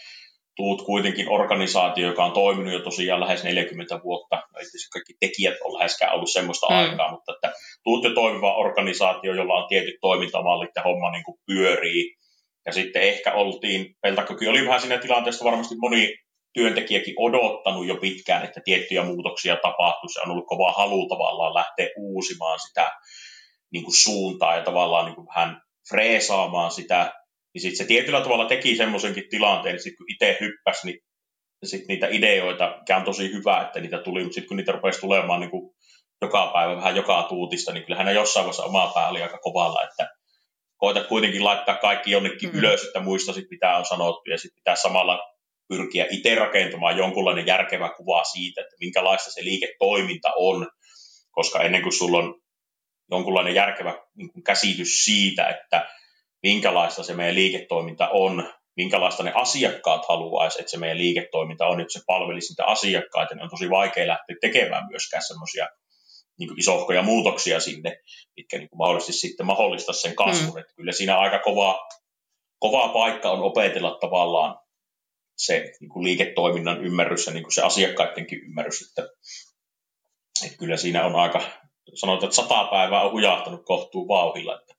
tuut 0.56 0.82
kuitenkin 0.82 1.28
organisaatio, 1.28 2.06
joka 2.06 2.24
on 2.24 2.32
toiminut 2.32 2.72
jo 2.72 2.80
tosiaan 2.80 3.20
lähes 3.20 3.44
40 3.44 4.00
vuotta. 4.04 4.36
No 4.36 4.60
itse 4.60 4.88
kaikki 4.92 5.14
tekijät 5.20 5.54
on 5.64 5.74
läheskään 5.74 6.14
ollut 6.14 6.30
semmoista 6.30 6.66
mm. 6.70 6.76
aikaa, 6.76 7.10
mutta 7.10 7.32
että 7.32 7.52
tuut 7.84 8.04
jo 8.04 8.10
toimiva 8.10 8.56
organisaatio, 8.56 9.34
jolla 9.34 9.54
on 9.54 9.68
tietyt 9.68 9.94
toimintamallit 10.00 10.70
ja 10.76 10.82
homma 10.82 11.10
niin 11.10 11.24
kuin 11.24 11.38
pyörii. 11.46 12.16
Ja 12.66 12.72
sitten 12.72 13.02
ehkä 13.02 13.32
oltiin, 13.32 13.96
Peltakokin 14.02 14.50
oli 14.50 14.66
vähän 14.66 14.80
siinä 14.80 14.98
tilanteessa 14.98 15.44
varmasti 15.44 15.74
moni 15.78 16.14
työntekijäkin 16.54 17.14
odottanut 17.18 17.86
jo 17.86 17.96
pitkään, 17.96 18.44
että 18.44 18.60
tiettyjä 18.64 19.04
muutoksia 19.04 19.56
tapahtuu. 19.56 20.08
Se 20.08 20.20
on 20.20 20.30
ollut 20.30 20.46
kova 20.46 20.72
halu 20.72 21.08
tavallaan 21.08 21.54
lähteä 21.54 21.88
uusimaan 21.96 22.58
sitä 22.58 22.90
niin 23.72 23.84
kuin 23.84 23.94
suuntaa 23.94 24.56
ja 24.56 24.62
tavallaan 24.62 25.04
niin 25.04 25.14
kuin 25.14 25.26
vähän 25.26 25.60
freesaamaan 25.88 26.70
sitä 26.70 27.12
niin 27.56 27.62
sitten 27.62 27.76
se 27.76 27.84
tietyllä 27.84 28.20
tavalla 28.20 28.44
teki 28.44 28.76
semmoisenkin 28.76 29.28
tilanteen, 29.30 29.74
että 29.74 29.82
sitten 29.82 29.96
kun 29.96 30.10
itse 30.12 30.38
hyppäsi, 30.40 30.86
niin 30.86 31.00
sit 31.64 31.88
niitä 31.88 32.06
ideoita, 32.10 32.76
mikä 32.78 32.96
on 32.96 33.04
tosi 33.04 33.32
hyvä, 33.32 33.60
että 33.60 33.80
niitä 33.80 33.98
tuli, 33.98 34.22
mutta 34.22 34.34
sitten 34.34 34.48
kun 34.48 34.56
niitä 34.56 34.72
rupesi 34.72 35.00
tulemaan 35.00 35.40
niin 35.40 35.50
kuin 35.50 35.70
joka 36.22 36.50
päivä 36.54 36.76
vähän 36.76 36.96
joka 36.96 37.26
tuutista, 37.28 37.72
niin 37.72 37.84
kyllähän 37.84 38.06
ne 38.06 38.12
jossain 38.12 38.44
vaiheessa 38.44 38.64
oma 38.64 38.92
pää 38.94 39.08
oli 39.08 39.22
aika 39.22 39.38
kovalla, 39.38 39.82
että 39.82 40.08
koita 40.76 41.04
kuitenkin 41.04 41.44
laittaa 41.44 41.74
kaikki 41.74 42.10
jonnekin 42.10 42.50
mm. 42.50 42.58
ylös, 42.58 42.84
että 42.84 43.00
muistasit 43.00 43.44
mitä 43.50 43.76
on 43.76 43.84
sanottu 43.84 44.30
ja 44.30 44.38
sitten 44.38 44.60
pitää 44.60 44.76
samalla 44.76 45.18
pyrkiä 45.68 46.06
itse 46.10 46.34
rakentamaan 46.34 46.96
jonkunlainen 46.96 47.46
järkevä 47.46 47.90
kuva 47.96 48.24
siitä, 48.24 48.60
että 48.60 48.76
minkälaista 48.80 49.30
se 49.30 49.44
liiketoiminta 49.44 50.32
on, 50.36 50.66
koska 51.30 51.62
ennen 51.62 51.82
kuin 51.82 51.98
sulla 51.98 52.18
on 52.18 52.40
jonkunlainen 53.10 53.54
järkevä 53.54 53.94
niin 54.14 54.32
kuin 54.32 54.42
käsitys 54.44 55.04
siitä, 55.04 55.48
että 55.48 55.88
minkälaista 56.46 57.02
se 57.02 57.14
meidän 57.14 57.34
liiketoiminta 57.34 58.08
on, 58.08 58.52
minkälaista 58.76 59.22
ne 59.22 59.32
asiakkaat 59.34 60.08
haluaisivat, 60.08 60.60
että 60.60 60.70
se 60.70 60.78
meidän 60.78 60.98
liiketoiminta 60.98 61.66
on, 61.66 61.80
että 61.80 61.92
se 61.92 62.00
palvelisi 62.06 62.52
niitä 62.52 62.64
asiakkaita, 62.64 63.34
niin 63.34 63.42
on 63.42 63.50
tosi 63.50 63.70
vaikea 63.70 64.06
lähteä 64.06 64.36
tekemään 64.40 64.86
myöskään 64.90 65.22
semmoisia 65.22 65.68
niin 66.38 66.58
isohkoja 66.58 67.02
muutoksia 67.02 67.60
sinne, 67.60 68.00
mitkä 68.36 68.58
niin 68.58 68.68
kuin 68.68 68.78
mahdollisesti 68.78 69.12
sitten 69.12 69.46
mahdollista 69.46 69.92
sen 69.92 70.14
kasvun. 70.16 70.54
Mm. 70.54 70.58
Että 70.58 70.74
kyllä 70.76 70.92
siinä 70.92 71.18
aika 71.18 71.38
kova, 71.38 71.88
kova 72.58 72.88
paikka 72.88 73.30
on 73.30 73.42
opetella 73.42 73.98
tavallaan 74.00 74.58
se 75.36 75.72
niin 75.80 75.88
kuin 75.88 76.04
liiketoiminnan 76.04 76.84
ymmärrys 76.84 77.26
ja 77.26 77.32
niin 77.32 77.42
kuin 77.42 77.54
se 77.54 77.62
asiakkaidenkin 77.62 78.38
ymmärrys, 78.38 78.88
että, 78.88 79.02
että 80.44 80.58
kyllä 80.58 80.76
siinä 80.76 81.06
on 81.06 81.16
aika, 81.16 81.40
sanotaan, 81.94 82.24
että 82.28 82.42
sata 82.42 82.64
päivää 82.64 83.02
on 83.02 83.12
hujahtanut 83.12 83.64
kohtuun 83.64 84.08
vauhilla, 84.08 84.60
että 84.60 84.74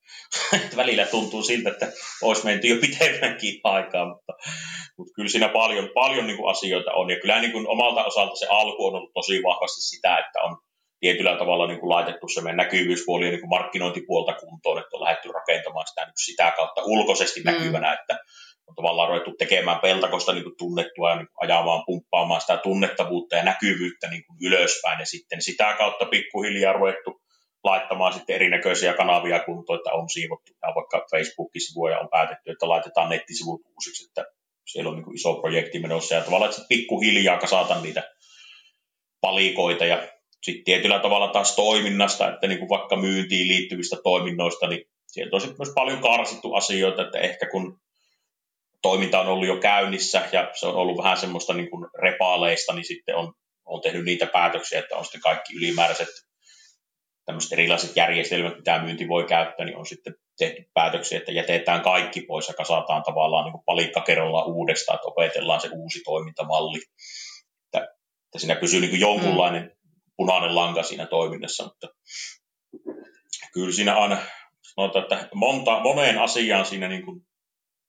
että 0.63 0.77
välillä 0.77 1.05
tuntuu 1.05 1.43
siltä, 1.43 1.69
että 1.69 1.91
olisi 2.21 2.45
menty 2.45 2.67
jo 2.67 2.75
pitemmänkin 2.81 3.61
aikaa, 3.63 4.05
mutta, 4.05 4.33
mutta 4.97 5.13
kyllä 5.15 5.29
siinä 5.29 5.49
paljon, 5.49 5.89
paljon 5.93 6.27
niin 6.27 6.37
kuin 6.37 6.51
asioita 6.51 6.93
on. 6.93 7.09
Ja 7.09 7.19
kyllä 7.19 7.41
niin 7.41 7.51
kuin 7.51 7.67
omalta 7.67 8.05
osalta 8.05 8.35
se 8.35 8.47
alku 8.49 8.85
on 8.85 8.95
ollut 8.95 9.13
tosi 9.13 9.43
vahvasti 9.43 9.81
sitä, 9.81 10.17
että 10.17 10.39
on 10.43 10.57
tietyllä 10.99 11.37
tavalla 11.37 11.67
niin 11.67 11.79
kuin 11.79 11.89
laitettu 11.89 12.27
se 12.27 12.41
meidän 12.41 12.57
näkyvyyspuoli 12.57 13.25
ja 13.25 13.31
niin 13.31 13.39
kuin 13.39 13.49
markkinointipuolta 13.49 14.33
kuntoon, 14.33 14.77
että 14.77 14.97
on 14.97 15.03
lähdetty 15.03 15.31
rakentamaan 15.31 15.87
sitä 15.87 16.05
niin 16.05 16.25
sitä 16.25 16.53
kautta 16.57 16.81
ulkoisesti 16.85 17.39
mm. 17.39 17.45
näkyvänä, 17.45 17.93
että 17.93 18.19
on 18.67 18.75
tavallaan 18.75 19.09
ruvettu 19.09 19.35
tekemään 19.37 19.79
peltakosta 19.79 20.33
niin 20.33 20.43
kuin 20.43 20.57
tunnettua 20.57 21.09
ja 21.09 21.15
niin 21.15 21.27
kuin 21.27 21.49
ajamaan, 21.49 21.83
pumppaamaan 21.85 22.41
sitä 22.41 22.57
tunnettavuutta 22.57 23.35
ja 23.35 23.43
näkyvyyttä 23.43 24.07
niin 24.09 24.23
kuin 24.25 24.37
ylöspäin. 24.41 24.99
Ja 24.99 25.05
sitten 25.05 25.41
sitä 25.41 25.75
kautta 25.77 26.05
pikkuhiljaa 26.05 26.73
ruvettu 26.73 27.21
laittamaan 27.63 28.13
sitten 28.13 28.35
erinäköisiä 28.35 28.93
kanavia 28.93 29.39
kuntoon, 29.39 29.79
että 29.79 29.91
on 29.91 30.09
siivottu 30.09 30.51
ja 30.61 30.75
vaikka 30.75 31.05
Facebookin 31.11 31.61
sivuja 31.61 31.99
on 31.99 32.09
päätetty, 32.09 32.51
että 32.51 32.69
laitetaan 32.69 33.09
nettisivut 33.09 33.61
uusiksi, 33.75 34.05
että 34.07 34.25
siellä 34.65 34.89
on 34.89 34.95
niin 34.95 35.15
iso 35.15 35.33
projekti 35.33 35.79
menossa. 35.79 36.15
Ja 36.15 36.21
tavallaan, 36.21 36.51
että 36.51 36.65
pikkuhiljaa 36.69 37.37
kasata 37.37 37.81
niitä 37.81 38.03
palikoita. 39.21 39.85
Ja 39.85 40.07
sitten 40.43 40.63
tietyllä 40.63 40.99
tavalla 40.99 41.27
taas 41.27 41.55
toiminnasta, 41.55 42.33
että 42.33 42.47
niin 42.47 42.59
kuin 42.59 42.69
vaikka 42.69 42.95
myyntiin 42.95 43.47
liittyvistä 43.47 43.95
toiminnoista, 44.03 44.67
niin 44.67 44.85
sieltä 45.07 45.35
on 45.35 45.41
sitten 45.41 45.57
myös 45.59 45.73
paljon 45.75 46.01
karsittu 46.01 46.53
asioita, 46.53 47.01
että 47.01 47.19
ehkä 47.19 47.49
kun 47.51 47.79
toiminta 48.81 49.19
on 49.19 49.27
ollut 49.27 49.47
jo 49.47 49.57
käynnissä 49.57 50.29
ja 50.31 50.51
se 50.53 50.67
on 50.67 50.75
ollut 50.75 50.97
vähän 50.97 51.17
semmoista 51.17 51.53
niin 51.53 51.69
kuin 51.69 51.87
repaaleista, 52.01 52.73
niin 52.73 52.85
sitten 52.85 53.15
on, 53.15 53.33
on 53.65 53.81
tehnyt 53.81 54.05
niitä 54.05 54.25
päätöksiä, 54.25 54.79
että 54.79 54.95
on 54.95 55.05
sitten 55.05 55.21
kaikki 55.21 55.57
ylimääräiset 55.57 56.07
tämmöiset 57.25 57.53
erilaiset 57.53 57.95
järjestelmät, 57.95 58.57
mitä 58.57 58.81
myynti 58.81 59.07
voi 59.07 59.23
käyttää, 59.23 59.65
niin 59.65 59.77
on 59.77 59.85
sitten 59.85 60.15
tehty 60.37 60.69
päätöksiä, 60.73 61.17
että 61.17 61.31
jätetään 61.31 61.81
kaikki 61.81 62.21
pois 62.21 62.47
ja 62.47 62.53
kasataan 62.53 63.03
tavallaan 63.03 63.45
niin 63.45 63.63
palikka 63.65 64.01
kerrallaan 64.01 64.47
uudestaan, 64.47 64.95
että 64.95 65.07
opetellaan 65.07 65.61
se 65.61 65.69
uusi 65.73 66.01
toimintamalli. 66.05 66.77
Että, 67.65 67.87
että 68.25 68.39
siinä 68.39 68.55
pysyy 68.55 68.81
niin 68.81 68.89
kuin 68.89 68.99
jonkunlainen 68.99 69.63
mm. 69.63 70.01
punainen 70.17 70.55
lanka 70.55 70.83
siinä 70.83 71.05
toiminnassa, 71.05 71.63
mutta 71.63 71.87
kyllä 73.53 73.71
siinä 73.71 73.95
aina 73.95 74.17
sanotaan, 74.61 75.03
että 75.03 75.29
monta, 75.33 75.79
moneen 75.79 76.19
asiaan 76.19 76.65
siinä 76.65 76.87
niin 76.87 77.05
kuin 77.05 77.26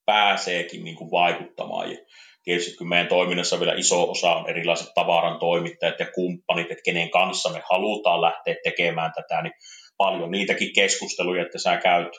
pääseekin 0.09 0.85
niin 0.85 0.97
kuin 0.97 1.11
vaikuttamaan. 1.11 1.91
Ja 1.93 1.99
tietysti 2.45 2.77
kun 2.77 2.89
meidän 2.89 3.09
toiminnassa 3.09 3.61
vielä 3.61 3.75
iso 3.75 4.11
osa 4.11 4.35
on 4.35 4.51
erilaiset 4.51 4.89
tavaran 4.95 5.39
toimittajat 5.39 6.01
ja 6.01 6.07
kumppanit, 6.15 6.71
että 6.71 6.83
kenen 6.85 7.11
kanssa 7.11 7.53
me 7.53 7.63
halutaan 7.71 8.21
lähteä 8.21 8.55
tekemään 8.65 9.13
tätä, 9.17 9.43
niin 9.43 9.53
paljon 9.97 10.31
niitäkin 10.31 10.73
keskusteluja, 10.73 11.43
että 11.43 11.59
sä 11.59 11.77
käyt 11.77 12.13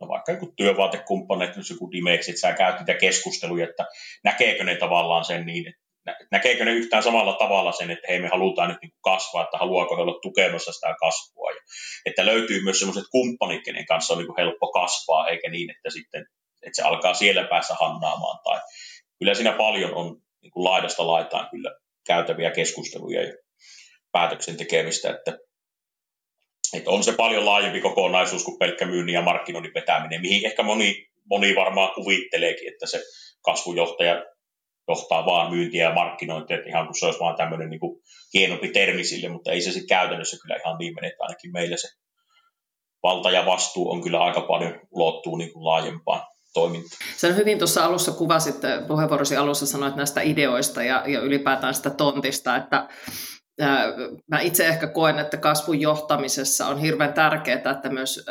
no 0.00 0.08
vaikka 0.08 0.32
joku 0.32 0.52
työvaatekumppanit, 0.56 1.56
jos 1.56 1.70
joku 1.70 1.90
Dimex, 1.92 2.28
että 2.28 2.40
sä 2.40 2.52
käyt 2.52 2.78
niitä 2.78 2.94
keskusteluja, 2.94 3.64
että 3.64 3.86
näkeekö 4.24 4.64
ne 4.64 4.76
tavallaan 4.76 5.24
sen 5.24 5.46
niin, 5.46 5.68
että 5.68 5.82
näkeekö 6.30 6.64
ne 6.64 6.72
yhtään 6.72 7.02
samalla 7.02 7.32
tavalla 7.32 7.72
sen, 7.72 7.90
että 7.90 8.06
hei 8.08 8.20
me 8.20 8.28
halutaan 8.28 8.68
nyt 8.68 8.78
niin 8.82 8.92
kasvaa, 9.02 9.44
että 9.44 9.58
haluaako 9.58 9.96
he 9.96 10.02
olla 10.02 10.18
tukemassa 10.22 10.72
sitä 10.72 10.94
kasvua. 11.00 11.50
Ja, 11.50 11.60
että 12.06 12.26
löytyy 12.26 12.62
myös 12.62 12.78
sellaiset 12.78 13.04
kumppanit, 13.10 13.64
kenen 13.64 13.86
kanssa 13.86 14.14
on 14.14 14.18
niin 14.18 14.38
helppo 14.38 14.72
kasvaa, 14.72 15.28
eikä 15.28 15.50
niin, 15.50 15.70
että 15.70 15.90
sitten 15.90 16.26
että 16.62 16.76
se 16.76 16.82
alkaa 16.82 17.14
siellä 17.14 17.44
päässä 17.44 17.74
hannaamaan. 17.74 18.38
Tai 18.44 18.60
kyllä 19.18 19.34
siinä 19.34 19.52
paljon 19.52 19.94
on 19.94 20.22
niin 20.42 20.52
kuin 20.52 20.64
laidasta 20.64 21.06
laitaan 21.06 21.48
kyllä 21.50 21.70
käytäviä 22.06 22.50
keskusteluja 22.50 23.22
ja 23.22 23.32
päätöksen 24.12 24.56
tekemistä, 24.56 25.10
että, 25.10 25.38
että 26.74 26.90
on 26.90 27.04
se 27.04 27.12
paljon 27.12 27.46
laajempi 27.46 27.80
kokonaisuus 27.80 28.44
kuin 28.44 28.58
pelkkä 28.58 28.86
myynnin 28.86 29.14
ja 29.14 29.22
markkinoinnin 29.22 29.74
vetäminen, 29.74 30.20
mihin 30.20 30.46
ehkä 30.46 30.62
moni, 30.62 31.06
moni 31.30 31.54
varmaan 31.56 31.94
kuvitteleekin, 31.94 32.72
että 32.72 32.86
se 32.86 33.02
kasvujohtaja 33.44 34.24
johtaa 34.88 35.26
vaan 35.26 35.50
myyntiä 35.50 35.84
ja 35.84 35.94
markkinointia, 35.94 36.56
että 36.56 36.68
ihan 36.68 36.86
kuin 36.86 36.98
se 36.98 37.06
olisi 37.06 37.20
vaan 37.20 37.36
tämmöinen 37.36 37.70
niin 37.70 37.80
kuin 37.80 38.02
hienompi 38.34 38.68
termi 38.68 39.04
sille, 39.04 39.28
mutta 39.28 39.52
ei 39.52 39.60
se 39.60 39.72
sitten 39.72 39.98
käytännössä 39.98 40.36
kyllä 40.42 40.56
ihan 40.56 40.78
niin 40.78 40.94
mene, 40.94 41.06
että 41.06 41.22
ainakin 41.22 41.52
meillä 41.52 41.76
se 41.76 41.88
valta 43.02 43.30
ja 43.30 43.46
vastuu 43.46 43.90
on 43.90 44.02
kyllä 44.02 44.22
aika 44.22 44.40
paljon 44.40 44.80
ulottuu 44.90 45.36
niin 45.36 45.52
kuin 45.52 45.64
laajempaan 45.64 46.22
toimintaan. 46.52 46.98
Sen 47.16 47.36
hyvin 47.36 47.58
tuossa 47.58 47.84
alussa 47.84 48.12
kuvasit, 48.12 48.56
puheenvuorosi 48.88 49.36
alussa 49.36 49.66
sanoit 49.66 49.96
näistä 49.96 50.20
ideoista 50.20 50.82
ja, 50.82 51.04
ja 51.06 51.20
ylipäätään 51.20 51.74
sitä 51.74 51.90
tontista, 51.90 52.56
että 52.56 52.88
Mä 54.30 54.40
itse 54.40 54.66
ehkä 54.66 54.86
koen, 54.86 55.18
että 55.18 55.36
kasvun 55.36 55.80
johtamisessa 55.80 56.66
on 56.66 56.78
hirveän 56.78 57.12
tärkeää, 57.12 57.70
että 57.70 57.88
myös 57.88 58.26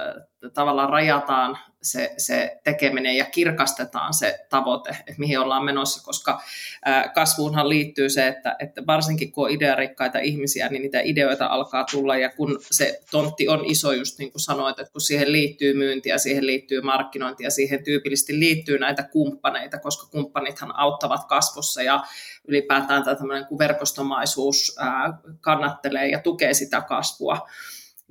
tavallaan 0.54 0.90
rajataan 0.90 1.58
se, 1.82 2.14
se 2.18 2.60
tekeminen 2.64 3.18
ja 3.18 3.26
kirkastetaan 3.26 4.14
se 4.14 4.40
tavoite, 4.50 4.90
että 4.90 5.14
mihin 5.18 5.40
ollaan 5.40 5.66
menossa, 5.66 6.04
koska 6.04 6.42
kasvuunhan 7.14 7.70
liittyy 7.70 8.10
se, 8.10 8.28
että, 8.28 8.56
että 8.60 8.82
varsinkin 8.88 9.32
kun 9.32 9.46
on 9.46 9.52
idearikkaita 9.52 10.20
ihmisiä, 10.20 10.70
niin 10.70 10.82
niitä 10.82 11.00
ideoita 11.04 11.46
alkaa 11.46 11.86
tulla. 11.92 12.18
Ja 12.18 12.30
kun 12.30 12.60
se 12.72 13.02
tontti 13.12 13.48
on 13.48 13.66
iso, 13.66 13.92
just 13.92 14.20
niin 14.20 14.32
kuin 14.32 14.42
sanoit, 14.42 14.80
että 14.80 14.92
kun 14.92 15.02
siihen 15.02 15.32
liittyy 15.32 15.74
myyntiä, 15.74 16.18
siihen 16.18 16.48
liittyy 16.48 16.82
markkinointia, 16.82 17.50
siihen 17.50 17.84
tyypillisesti 17.84 18.40
liittyy 18.40 18.80
näitä 18.80 19.04
kumppaneita, 19.04 19.80
koska 19.80 20.08
kumppanithan 20.12 20.76
auttavat 20.76 21.26
kasvussa 21.26 21.82
ja 21.82 22.04
ylipäätään 22.48 23.04
tämä 23.04 23.48
verkostomaisuus 23.60 24.78
kannattelee 25.42 26.08
ja 26.08 26.20
tukee 26.20 26.54
sitä 26.54 26.82
kasvua 26.82 27.48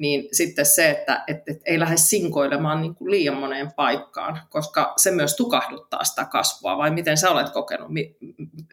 niin 0.00 0.28
sitten 0.32 0.66
se, 0.66 0.90
että 0.90 1.24
et, 1.26 1.36
et 1.46 1.56
ei 1.66 1.80
lähde 1.80 1.96
sinkoilemaan 1.96 2.80
niin 2.80 2.94
kuin 2.94 3.10
liian 3.10 3.36
moneen 3.36 3.72
paikkaan, 3.76 4.40
koska 4.50 4.92
se 4.96 5.10
myös 5.10 5.36
tukahduttaa 5.36 6.04
sitä 6.04 6.24
kasvua, 6.24 6.78
vai 6.78 6.90
miten 6.90 7.16
sä 7.16 7.30
olet 7.30 7.50
kokenut? 7.50 7.88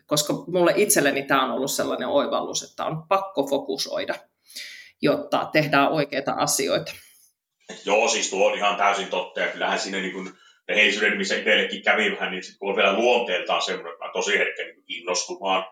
Koska 0.05 0.33
mulle 0.33 0.73
itselleni 0.75 1.23
tämä 1.23 1.45
on 1.45 1.51
ollut 1.51 1.71
sellainen 1.71 2.07
oivallus, 2.07 2.63
että 2.63 2.85
on 2.85 3.07
pakko 3.07 3.47
fokusoida, 3.47 4.15
jotta 5.01 5.49
tehdään 5.51 5.91
oikeita 5.91 6.31
asioita. 6.31 6.91
Joo, 7.85 8.07
siis 8.07 8.29
tuo 8.29 8.47
on 8.47 8.57
ihan 8.57 8.75
täysin 8.75 9.07
totta, 9.07 9.39
ja 9.39 9.47
kyllähän 9.47 9.79
siinä 9.79 9.97
niin 9.97 10.13
kuin 10.13 10.29
rehellisyyden, 10.67 11.17
missä 11.17 11.35
itsellekin 11.35 11.83
kävi 11.83 12.11
vähän, 12.11 12.31
niin 12.31 12.43
sitten 12.43 12.59
kun 12.59 12.69
on 12.69 12.75
vielä 12.75 12.93
luonteeltaan 12.93 13.61
semmoinen, 13.61 13.93
että 13.93 14.05
mä 14.05 14.11
tosi 14.13 14.37
herkkä 14.37 14.63
niin 14.63 14.83
innostumaan, 14.87 15.65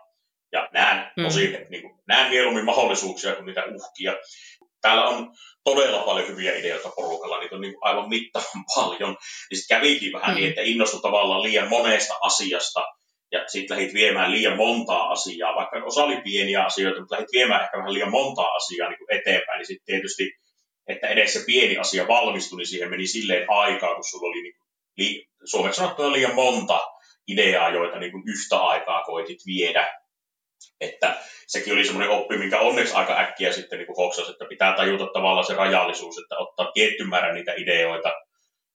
ja 0.52 0.68
näen, 0.72 1.12
tosi, 1.22 1.46
mm. 1.46 1.66
niin 1.70 1.82
kuin, 1.82 2.00
näen 2.08 2.30
mieluummin 2.30 2.64
mahdollisuuksia 2.64 3.34
kuin 3.34 3.46
niitä 3.46 3.64
uhkia 3.74 4.12
täällä 4.86 5.08
on 5.08 5.30
todella 5.64 6.02
paljon 6.02 6.28
hyviä 6.28 6.58
ideoita 6.58 6.88
porukalla, 6.96 7.40
niitä 7.40 7.54
on 7.54 7.60
niin 7.60 7.74
aivan 7.80 8.08
mittavan 8.08 8.64
paljon. 8.76 9.16
Niin 9.50 9.58
sitten 9.58 9.76
kävikin 9.76 10.12
vähän 10.12 10.30
mm. 10.30 10.34
niin, 10.34 10.48
että 10.48 10.62
innostui 10.62 11.00
tavallaan 11.00 11.42
liian 11.42 11.68
monesta 11.68 12.14
asiasta, 12.20 12.84
ja 13.32 13.44
sitten 13.46 13.76
lähdit 13.76 13.94
viemään 13.94 14.32
liian 14.32 14.56
montaa 14.56 15.10
asiaa, 15.10 15.54
vaikka 15.54 15.82
osa 15.84 16.04
oli 16.04 16.20
pieniä 16.20 16.64
asioita, 16.64 17.00
mutta 17.00 17.14
lähdit 17.14 17.32
viemään 17.32 17.64
ehkä 17.64 17.78
vähän 17.78 17.94
liian 17.94 18.10
montaa 18.10 18.54
asiaa 18.54 18.88
niin 18.88 18.98
kuin 18.98 19.18
eteenpäin, 19.18 19.58
niin 19.58 19.66
sitten 19.66 19.86
tietysti, 19.86 20.32
että 20.88 21.08
edes 21.08 21.32
se 21.32 21.42
pieni 21.46 21.76
asia 21.76 22.08
valmistui, 22.08 22.56
niin 22.56 22.66
siihen 22.66 22.90
meni 22.90 23.06
silleen 23.06 23.50
aikaa, 23.50 23.94
kun 23.94 24.04
sulla 24.04 24.28
oli 24.28 24.42
niin, 24.42 24.54
li, 24.96 25.26
suomeksi 25.44 25.76
sanottuna 25.76 26.12
liian 26.12 26.34
monta 26.34 26.80
ideaa, 27.28 27.70
joita 27.70 27.98
niin 27.98 28.12
kuin 28.12 28.24
yhtä 28.26 28.56
aikaa 28.56 29.02
koitit 29.02 29.38
viedä 29.46 29.94
että 30.80 31.16
sekin 31.46 31.72
oli 31.72 31.84
semmoinen 31.84 32.10
oppi, 32.10 32.38
minkä 32.38 32.60
onneksi 32.60 32.94
aika 32.94 33.20
äkkiä 33.20 33.52
sitten 33.52 33.78
niin 33.78 33.96
hoksasi, 33.96 34.30
että 34.30 34.44
pitää 34.44 34.76
tajuta 34.76 35.06
tavallaan 35.06 35.46
se 35.46 35.54
rajallisuus, 35.54 36.18
että 36.18 36.36
ottaa 36.38 36.72
tietty 36.72 37.04
määrä 37.04 37.34
niitä 37.34 37.52
ideoita, 37.56 38.12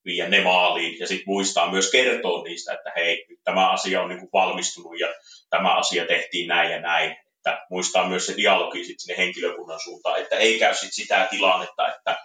viiä 0.04 0.28
ne 0.28 0.40
maaliin 0.40 0.98
ja 0.98 1.06
sitten 1.06 1.24
muistaa 1.26 1.70
myös 1.70 1.90
kertoa 1.90 2.42
niistä, 2.42 2.72
että 2.72 2.92
hei, 2.96 3.26
nyt 3.28 3.40
tämä 3.44 3.70
asia 3.70 4.02
on 4.02 4.08
niin 4.08 4.28
valmistunut 4.32 4.98
ja 4.98 5.08
tämä 5.50 5.74
asia 5.74 6.06
tehtiin 6.06 6.48
näin 6.48 6.70
ja 6.70 6.80
näin. 6.80 7.16
Että 7.36 7.66
muistaa 7.70 8.08
myös 8.08 8.26
se 8.26 8.36
dialogi 8.36 8.84
sitten 8.84 9.00
sinne 9.00 9.16
henkilökunnan 9.16 9.80
suuntaan, 9.80 10.20
että 10.20 10.36
ei 10.36 10.58
käy 10.58 10.74
sitten 10.74 10.92
sitä 10.92 11.26
tilannetta, 11.30 11.94
että 11.94 12.16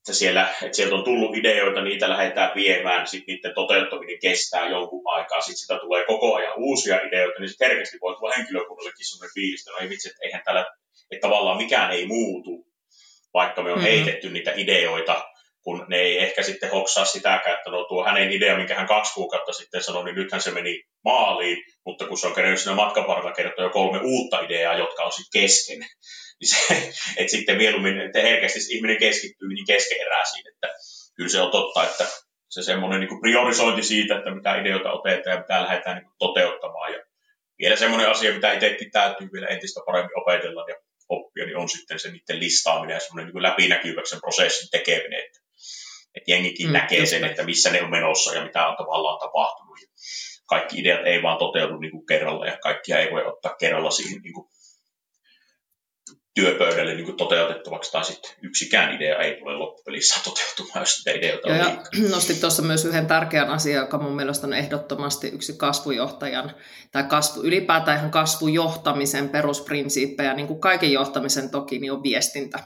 että, 0.00 0.12
siellä, 0.12 0.48
että 0.62 0.76
sieltä 0.76 0.94
on 0.94 1.04
tullut 1.04 1.36
ideoita, 1.36 1.80
niitä 1.80 2.08
lähdetään 2.08 2.52
viemään, 2.54 3.06
sitten 3.06 3.34
niiden 3.34 3.54
toteuttaminen 3.54 4.18
kestää 4.22 4.68
jonkun 4.68 5.02
aikaa, 5.04 5.40
sitten 5.40 5.56
sitä 5.56 5.78
tulee 5.78 6.04
koko 6.04 6.34
ajan 6.34 6.52
uusia 6.56 6.96
ideoita, 6.96 7.40
niin 7.40 7.50
se 7.50 7.64
herkästi 7.64 7.98
voi 8.00 8.16
tulla 8.16 8.32
henkilökunnallekin 8.36 9.06
sellainen 9.06 9.34
fiilis, 9.34 9.60
että 9.60 9.70
no 9.70 9.78
ei 9.78 9.88
vitsi, 9.88 10.08
että 10.08 10.20
eihän 10.24 10.42
täällä, 10.44 10.66
että 11.10 11.28
tavallaan 11.28 11.56
mikään 11.56 11.90
ei 11.90 12.06
muutu, 12.06 12.66
vaikka 13.34 13.62
me 13.62 13.72
on 13.72 13.78
mm-hmm. 13.78 13.90
heitetty 13.90 14.30
niitä 14.30 14.52
ideoita, 14.56 15.24
kun 15.62 15.86
ne 15.88 15.96
ei 15.96 16.18
ehkä 16.18 16.42
sitten 16.42 16.70
hoksaa 16.70 17.04
sitäkään, 17.04 17.56
että 17.56 17.70
no 17.70 17.84
tuo 17.84 18.04
hänen 18.04 18.32
idea, 18.32 18.56
minkä 18.56 18.74
hän 18.74 18.86
kaksi 18.86 19.14
kuukautta 19.14 19.52
sitten 19.52 19.82
sanoi, 19.82 20.04
niin 20.04 20.14
nythän 20.14 20.42
se 20.42 20.50
meni 20.50 20.82
maaliin, 21.04 21.64
mutta 21.86 22.06
kun 22.06 22.18
se 22.18 22.26
on 22.26 22.34
kerännyt 22.34 22.60
siinä 22.60 22.74
matkan 22.74 23.04
kertoa 23.36 23.64
jo 23.64 23.70
kolme 23.70 24.00
uutta 24.04 24.40
ideaa, 24.40 24.78
jotka 24.78 25.02
on 25.02 25.12
sitten 25.12 25.42
kesken, 25.42 25.86
niin 26.40 26.48
se, 26.48 26.92
että 27.20 27.30
sitten 27.30 27.56
mieluummin, 27.56 28.00
että 28.00 28.20
herkästi 28.20 28.60
ihminen 28.68 28.98
keskittyy 28.98 29.48
niin 29.48 29.66
keskeeräisiin, 29.66 30.48
että 30.48 30.68
kyllä 31.14 31.30
se 31.30 31.40
on 31.40 31.50
totta, 31.50 31.84
että 31.84 32.06
se 32.48 32.62
semmoinen 32.62 33.00
niin 33.00 33.20
priorisointi 33.20 33.82
siitä, 33.82 34.18
että 34.18 34.34
mitä 34.34 34.60
ideoita 34.60 34.92
otetaan 34.92 35.36
ja 35.36 35.40
mitä 35.40 35.62
lähdetään 35.62 35.96
niin 35.96 36.12
toteuttamaan. 36.18 36.92
Ja 36.92 36.98
vielä 37.58 37.76
semmoinen 37.76 38.10
asia, 38.10 38.34
mitä 38.34 38.52
itsekin 38.52 38.90
täytyy 38.90 39.28
vielä 39.32 39.46
entistä 39.46 39.80
paremmin 39.86 40.18
opetella 40.18 40.64
ja 40.68 40.76
oppia, 41.08 41.46
niin 41.46 41.56
on 41.56 41.68
sitten 41.68 41.98
se 41.98 42.10
niiden 42.10 42.40
listaaminen 42.40 42.94
ja 42.94 43.00
semmoinen 43.00 43.32
niin 43.32 43.42
läpinäkyväksi 43.42 44.10
sen 44.10 44.20
prosessin 44.20 44.68
tekeminen, 44.70 45.20
että, 45.26 45.38
että 46.14 46.30
jengikin 46.30 46.66
mm, 46.66 46.72
näkee 46.72 47.06
sen, 47.06 47.24
että 47.24 47.42
missä 47.42 47.70
ne 47.70 47.82
on 47.82 47.90
menossa 47.90 48.34
ja 48.34 48.44
mitä 48.44 48.66
on 48.66 48.76
tavallaan 48.76 49.18
tapahtunut. 49.18 49.80
Ja 49.80 49.88
kaikki 50.46 50.80
ideat 50.80 51.06
ei 51.06 51.22
vaan 51.22 51.38
toteudu 51.38 51.78
niin 51.78 51.90
kuin 51.90 52.06
kerralla 52.06 52.46
ja 52.46 52.58
kaikkia 52.62 52.98
ei 52.98 53.10
voi 53.10 53.24
ottaa 53.24 53.54
kerralla 53.54 53.90
siihen 53.90 54.22
niin 54.22 54.34
kuin 54.34 54.50
työpöydälle 56.34 56.94
niin 56.94 57.16
toteutettavaksi, 57.16 57.92
tai 57.92 58.04
sitten 58.04 58.30
yksikään 58.42 58.94
idea 58.96 59.16
ei 59.16 59.36
tule 59.38 59.54
loppupelissä 59.54 60.20
toteutumaan, 60.24 60.82
jos 60.82 60.96
sitä 60.96 61.10
ideoita 61.10 61.48
on 61.48 61.56
ja 61.56 61.82
Nostit 62.10 62.40
tuossa 62.40 62.62
myös 62.62 62.84
yhden 62.84 63.06
tärkeän 63.06 63.50
asian, 63.50 63.80
joka 63.80 63.98
mun 63.98 64.16
mielestä 64.16 64.46
on 64.46 64.52
ehdottomasti 64.52 65.28
yksi 65.28 65.52
kasvujohtajan, 65.56 66.54
tai 66.92 67.04
kasvu, 67.04 67.42
ylipäätään 67.42 67.98
ihan 67.98 68.10
kasvujohtamisen 68.10 69.28
perusprinsiippejä, 69.28 70.34
niin 70.34 70.46
kuin 70.46 70.60
kaiken 70.60 70.92
johtamisen 70.92 71.50
toki, 71.50 71.78
niin 71.78 71.92
on 71.92 72.02
viestintä. 72.02 72.58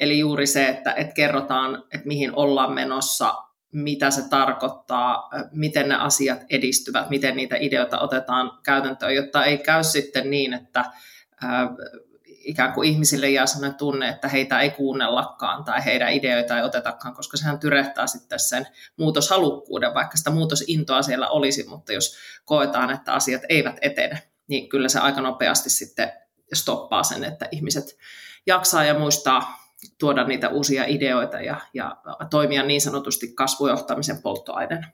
Eli 0.00 0.18
juuri 0.18 0.46
se, 0.46 0.68
että, 0.68 0.92
että 0.92 1.14
kerrotaan, 1.14 1.84
että 1.94 2.06
mihin 2.06 2.34
ollaan 2.34 2.72
menossa, 2.72 3.34
mitä 3.72 4.10
se 4.10 4.28
tarkoittaa, 4.28 5.30
miten 5.52 5.88
ne 5.88 5.94
asiat 5.94 6.38
edistyvät, 6.50 7.10
miten 7.10 7.36
niitä 7.36 7.56
ideoita 7.60 8.00
otetaan 8.00 8.50
käytäntöön, 8.64 9.14
jotta 9.14 9.44
ei 9.44 9.58
käy 9.58 9.84
sitten 9.84 10.30
niin, 10.30 10.54
että 10.54 10.84
ikään 12.44 12.72
kuin 12.72 12.88
ihmisille 12.88 13.30
jää 13.30 13.46
sellainen 13.46 13.78
tunne, 13.78 14.08
että 14.08 14.28
heitä 14.28 14.60
ei 14.60 14.70
kuunnellakaan 14.70 15.64
tai 15.64 15.84
heidän 15.84 16.12
ideoita 16.12 16.58
ei 16.58 16.64
otetakaan, 16.64 17.14
koska 17.14 17.36
sehän 17.36 17.58
tyrehtää 17.58 18.06
sitten 18.06 18.38
sen 18.40 18.66
muutoshalukkuuden, 18.96 19.94
vaikka 19.94 20.16
sitä 20.16 20.30
muutosintoa 20.30 21.02
siellä 21.02 21.28
olisi, 21.28 21.68
mutta 21.68 21.92
jos 21.92 22.16
koetaan, 22.44 22.90
että 22.90 23.12
asiat 23.12 23.42
eivät 23.48 23.76
etene, 23.80 24.22
niin 24.48 24.68
kyllä 24.68 24.88
se 24.88 24.98
aika 24.98 25.20
nopeasti 25.20 25.70
sitten 25.70 26.12
stoppaa 26.54 27.02
sen, 27.02 27.24
että 27.24 27.48
ihmiset 27.50 27.96
jaksaa 28.46 28.84
ja 28.84 28.98
muistaa 28.98 29.64
tuoda 29.98 30.24
niitä 30.24 30.48
uusia 30.48 30.84
ideoita 30.86 31.40
ja, 31.40 31.60
ja 31.74 31.96
toimia 32.30 32.62
niin 32.62 32.80
sanotusti 32.80 33.34
kasvujohtamisen 33.34 34.22
polttoaineena. 34.22 34.88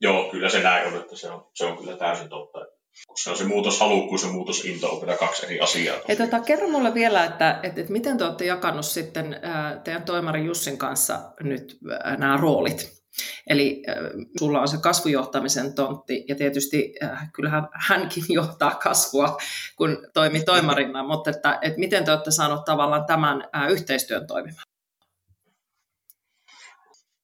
Joo, 0.00 0.30
kyllä 0.30 0.48
se 0.48 0.62
näin 0.62 0.88
on, 0.88 1.00
että 1.00 1.16
se 1.16 1.30
on, 1.30 1.50
se 1.54 1.64
on 1.64 1.78
kyllä 1.78 1.96
täysin 1.96 2.28
totta 2.28 2.58
koska 3.06 3.30
on 3.30 3.36
se 3.36 3.44
muutoshalukkuus 3.44 4.22
ja 4.22 4.28
muutosinto 4.28 4.88
on 4.88 5.00
vielä 5.00 5.18
kaksi 5.18 5.46
eri 5.46 5.60
asiaa. 5.60 5.96
Hei, 6.08 6.16
tota, 6.16 6.40
kerro 6.40 6.68
mulle 6.68 6.94
vielä, 6.94 7.24
että, 7.24 7.60
että, 7.62 7.80
että 7.80 7.92
miten 7.92 8.18
te 8.18 8.24
olette 8.24 8.44
jakanut 8.44 8.86
sitten 8.86 9.40
teidän 9.84 10.02
toimari 10.02 10.44
Jussin 10.44 10.78
kanssa 10.78 11.20
nyt 11.40 11.78
nämä 12.18 12.36
roolit? 12.36 13.02
Eli 13.46 13.82
äh, 13.88 13.96
sulla 14.38 14.60
on 14.60 14.68
se 14.68 14.76
kasvujohtamisen 14.76 15.74
tontti, 15.74 16.24
ja 16.28 16.34
tietysti 16.34 16.94
äh, 17.02 17.32
kyllähän 17.32 17.68
hänkin 17.74 18.24
johtaa 18.38 18.74
kasvua, 18.74 19.36
kun 19.76 20.06
toimi 20.14 20.40
toimarina, 20.40 21.06
mutta 21.06 21.30
että, 21.30 21.58
että 21.62 21.80
miten 21.80 22.04
te 22.04 22.10
olette 22.10 22.30
saaneet 22.30 22.64
tavallaan 22.64 23.04
tämän 23.06 23.44
äh, 23.56 23.70
yhteistyön 23.70 24.26
toimimaan? 24.26 24.71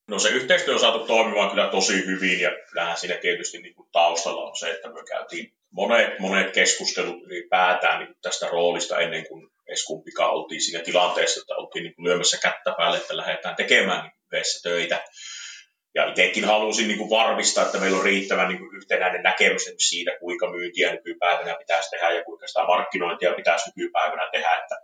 No 0.09 0.19
se 0.19 0.29
yhteistyö 0.29 0.75
on 0.75 0.81
saatu 0.81 1.07
toimimaan 1.07 1.51
kyllä 1.51 1.69
tosi 1.69 2.07
hyvin 2.07 2.41
ja 2.41 2.51
kyllähän 2.71 2.97
siinä 2.97 3.17
tietysti 3.17 3.59
niin 3.59 3.75
kuin 3.75 3.89
taustalla 3.93 4.43
on 4.43 4.57
se, 4.57 4.71
että 4.71 4.89
me 4.89 5.01
käytiin 5.09 5.53
monet, 5.71 6.19
monet 6.19 6.51
keskustelut 6.53 7.23
ylipäätään 7.23 7.99
niin 7.99 8.15
tästä 8.23 8.49
roolista 8.49 8.99
ennen 8.99 9.29
kuin 9.29 9.51
edes 9.69 9.85
kumpikaan 9.85 10.31
oltiin 10.31 10.63
siinä 10.63 10.85
tilanteessa, 10.85 11.41
että 11.41 11.55
oltiin 11.55 11.83
niin 11.83 11.95
kuin 11.95 12.05
lyömässä 12.05 12.39
kättä 12.43 12.75
päälle, 12.77 12.97
että 12.97 13.17
lähdetään 13.17 13.57
tekemään 13.57 14.03
niin 14.03 14.13
yhdessä 14.33 14.69
töitä. 14.69 15.05
Ja 15.95 16.09
itsekin 16.09 16.45
halusin 16.45 16.89
niin 16.89 16.99
kuin 16.99 17.11
varmistaa, 17.11 17.67
että 17.67 17.79
meillä 17.79 17.99
on 17.99 18.05
riittävän 18.05 18.49
niin 18.49 18.59
kuin 18.59 18.77
yhtenäinen 18.77 19.23
näkemys 19.23 19.75
siitä, 19.79 20.11
kuinka 20.21 20.51
myyntiä 20.51 20.93
nykypäivänä 20.93 21.55
pitäisi 21.59 21.91
tehdä 21.91 22.11
ja 22.11 22.25
kuinka 22.25 22.47
sitä 22.47 22.65
markkinointia 22.67 23.33
pitäisi 23.33 23.71
nykypäivänä 23.77 24.29
tehdä. 24.33 24.57
Että 24.57 24.77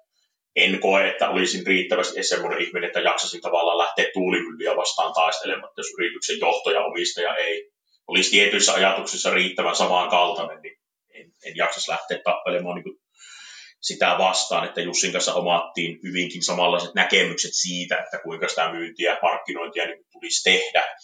en 0.57 0.81
koe, 0.81 1.09
että 1.09 1.29
olisin 1.29 1.67
riittävästi 1.67 2.23
semmoinen 2.23 2.63
ihminen, 2.63 2.87
että 2.87 3.01
jaksasin 3.01 3.41
tavallaan 3.41 3.79
lähteä 3.79 4.07
tuulimyllyä 4.13 4.77
vastaan 4.77 5.13
taistelemaan, 5.13 5.73
jos 5.77 5.87
yrityksen 5.99 6.39
johto 6.41 6.71
ja 6.71 6.85
omistaja 6.85 7.37
ei 7.37 7.71
olisi 8.07 8.31
tietyissä 8.31 8.75
ajatuksissa 8.75 9.35
riittävän 9.35 9.77
samankaltainen, 9.77 10.63
niin 10.63 10.79
en, 11.15 11.33
en 11.45 11.57
jaksaisi 11.57 11.91
lähteä 11.91 12.19
tappelemaan 12.25 12.77
niin 12.77 13.01
sitä 13.81 14.17
vastaan, 14.19 14.65
että 14.69 14.81
Jussin 14.81 15.13
kanssa 15.13 15.35
omattiin 15.35 15.99
hyvinkin 16.03 16.45
samanlaiset 16.45 16.95
näkemykset 16.95 17.51
siitä, 17.55 17.97
että 17.97 18.19
kuinka 18.19 18.49
sitä 18.49 18.73
myyntiä 18.73 19.11
ja 19.11 19.19
markkinointia 19.23 19.87
niin 19.87 20.05
tulisi 20.13 20.43
tehdä. 20.43 20.97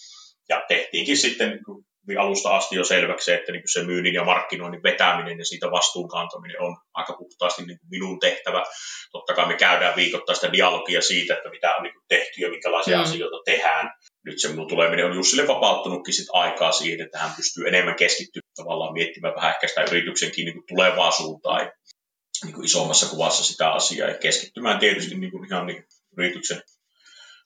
Ja 0.48 0.64
tehtiinkin 0.68 1.16
sitten 1.16 1.50
niin 1.50 1.84
alusta 2.18 2.56
asti 2.56 2.76
jo 2.76 2.84
selväksi, 2.84 3.32
että 3.32 3.52
niin 3.52 3.62
se 3.72 3.84
myynnin 3.84 4.14
ja 4.14 4.24
markkinoinnin 4.24 4.82
vetäminen 4.82 5.38
ja 5.38 5.44
siitä 5.44 5.70
vastuun 5.70 6.08
kantaminen 6.08 6.60
on 6.60 6.76
aika 6.94 7.12
puhtaasti 7.12 7.62
niin 7.62 7.78
minun 7.90 8.18
tehtävä. 8.18 8.64
Totta 9.12 9.34
kai 9.34 9.46
me 9.46 9.54
käydään 9.54 9.96
viikoittaista 9.96 10.52
dialogia 10.52 11.02
siitä, 11.02 11.34
että 11.34 11.50
mitä 11.50 11.74
on 11.76 11.82
niin 11.82 11.94
tehty 12.08 12.40
ja 12.40 12.50
minkälaisia 12.50 12.96
mm. 12.96 13.02
asioita 13.02 13.36
tehdään. 13.44 13.90
Nyt 14.26 14.40
se 14.40 14.48
minun 14.48 14.68
tuleminen 14.68 15.06
on 15.06 15.14
Jussille 15.14 15.48
vapauttanutkin 15.48 16.14
sit 16.14 16.28
aikaa 16.32 16.72
siihen, 16.72 17.00
että 17.00 17.18
hän 17.18 17.36
pystyy 17.36 17.68
enemmän 17.68 17.96
keskittymään 17.96 18.50
tavallaan 18.56 18.92
miettimään 18.92 19.34
vähän 19.34 19.50
ehkä 19.50 19.68
sitä 19.68 19.82
yrityksenkin 19.82 20.44
niin 20.44 20.62
tulevaa 20.68 21.10
suuntaan 21.10 21.72
niin 22.44 22.54
kuin 22.54 22.64
isommassa 22.64 23.06
kuvassa 23.06 23.44
sitä 23.44 23.72
asiaa 23.72 24.08
ja 24.08 24.18
keskittymään 24.18 24.78
tietysti 24.78 25.14
niin 25.14 25.30
kuin 25.30 25.46
ihan 25.46 25.66
niin 25.66 25.84
yrityksen 26.18 26.62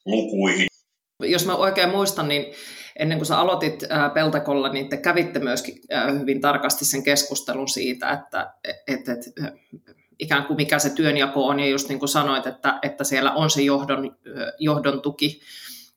lukuihin. 0.06 0.66
Jos 1.20 1.46
mä 1.46 1.56
oikein 1.56 1.88
muistan, 1.88 2.28
niin 2.28 2.54
ennen 2.98 3.18
kuin 3.18 3.26
sä 3.26 3.38
aloitit 3.38 3.84
Peltakolla, 4.14 4.68
niin 4.68 4.88
te 4.88 4.96
kävitte 4.96 5.38
myöskin 5.38 5.80
hyvin 6.20 6.40
tarkasti 6.40 6.84
sen 6.84 7.02
keskustelun 7.02 7.68
siitä, 7.68 8.10
että 8.10 8.54
et, 8.86 9.08
et, 9.08 9.20
ikään 10.18 10.44
kuin 10.44 10.56
mikä 10.56 10.78
se 10.78 10.90
työnjako 10.90 11.46
on, 11.46 11.60
ja 11.60 11.66
just 11.66 11.88
niin 11.88 11.98
kuin 11.98 12.08
sanoit, 12.08 12.46
että, 12.46 12.78
että 12.82 13.04
siellä 13.04 13.32
on 13.32 13.50
se 13.50 13.62
johdon, 13.62 14.16
johdon 14.58 15.02
tuki, 15.02 15.40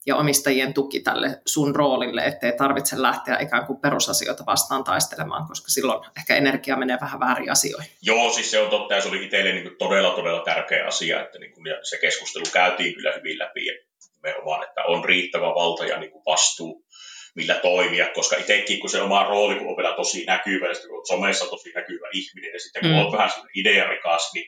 ja 0.06 0.16
omistajien 0.16 0.74
tuki 0.74 1.00
tälle 1.00 1.42
sun 1.46 1.76
roolille, 1.76 2.26
ettei 2.26 2.54
tarvitse 2.58 3.02
lähteä 3.02 3.40
ikään 3.40 3.66
kuin 3.66 3.80
perusasioita 3.80 4.44
vastaan 4.46 4.84
taistelemaan, 4.84 5.48
koska 5.48 5.70
silloin 5.70 6.10
ehkä 6.18 6.36
energia 6.36 6.76
menee 6.76 6.98
vähän 7.02 7.20
väärin 7.20 7.52
asioihin. 7.52 7.92
Joo, 8.02 8.34
siis 8.34 8.52
se 8.52 8.60
on 8.60 8.70
totta 8.70 8.94
ja 8.94 9.02
se 9.02 9.10
oli 9.10 9.26
itselle 9.26 9.52
niin 9.52 9.76
todella, 9.80 10.16
todella 10.16 10.44
tärkeä 10.44 10.88
asia, 10.88 11.22
että 11.22 11.40
niin 11.40 11.52
kuin, 11.52 11.66
ja 11.66 11.76
se 11.84 11.98
keskustelu 11.98 12.46
käytiin 12.54 12.96
kyllä 12.96 13.14
hyvin 13.18 13.40
läpi, 13.40 13.68
nimenomaan, 14.24 14.64
että 14.64 14.84
on 14.84 15.06
riittävä 15.06 15.48
valta 15.48 15.86
ja 15.86 16.00
niin 16.00 16.12
kuin 16.12 16.26
vastuu, 16.26 16.86
millä 17.36 17.56
toimia, 17.56 18.10
koska 18.14 18.36
itsekin 18.36 18.80
kun 18.80 18.90
se 18.90 19.02
oma 19.02 19.24
rooli, 19.24 19.56
kun 19.56 19.68
on 19.68 19.78
vielä 19.78 19.96
tosi 19.96 20.26
näkyvä, 20.26 20.68
ja 20.68 20.74
sitten 20.74 20.90
kun 20.90 20.98
olet 20.98 21.08
somessa 21.08 21.46
tosi 21.46 21.72
näkyvä 21.76 22.08
ihminen, 22.14 22.54
ja 22.54 22.60
sitten 22.60 22.82
kun 22.82 22.92
mm. 22.92 22.98
olet 22.98 23.12
vähän 23.12 23.30
idearikas, 23.56 24.34
niin 24.34 24.46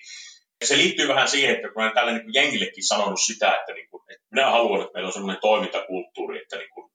se 0.66 0.78
liittyy 0.78 1.08
vähän 1.08 1.28
siihen, 1.28 1.56
että 1.56 1.68
kun 1.74 1.84
olen 1.84 1.94
tälle 1.94 2.12
niin 2.12 2.34
jengillekin 2.34 2.88
sanonut 2.88 3.22
sitä, 3.26 3.56
että, 3.60 3.74
niin 3.74 3.90
kuin, 3.90 4.04
että 4.10 4.26
minä 4.32 4.52
haluan, 4.52 4.82
että 4.82 4.92
meillä 4.94 5.08
on 5.08 5.14
sellainen 5.14 5.42
toimintakulttuuri, 5.42 6.42
että 6.42 6.58
niin 6.58 6.70
kuin 6.70 6.92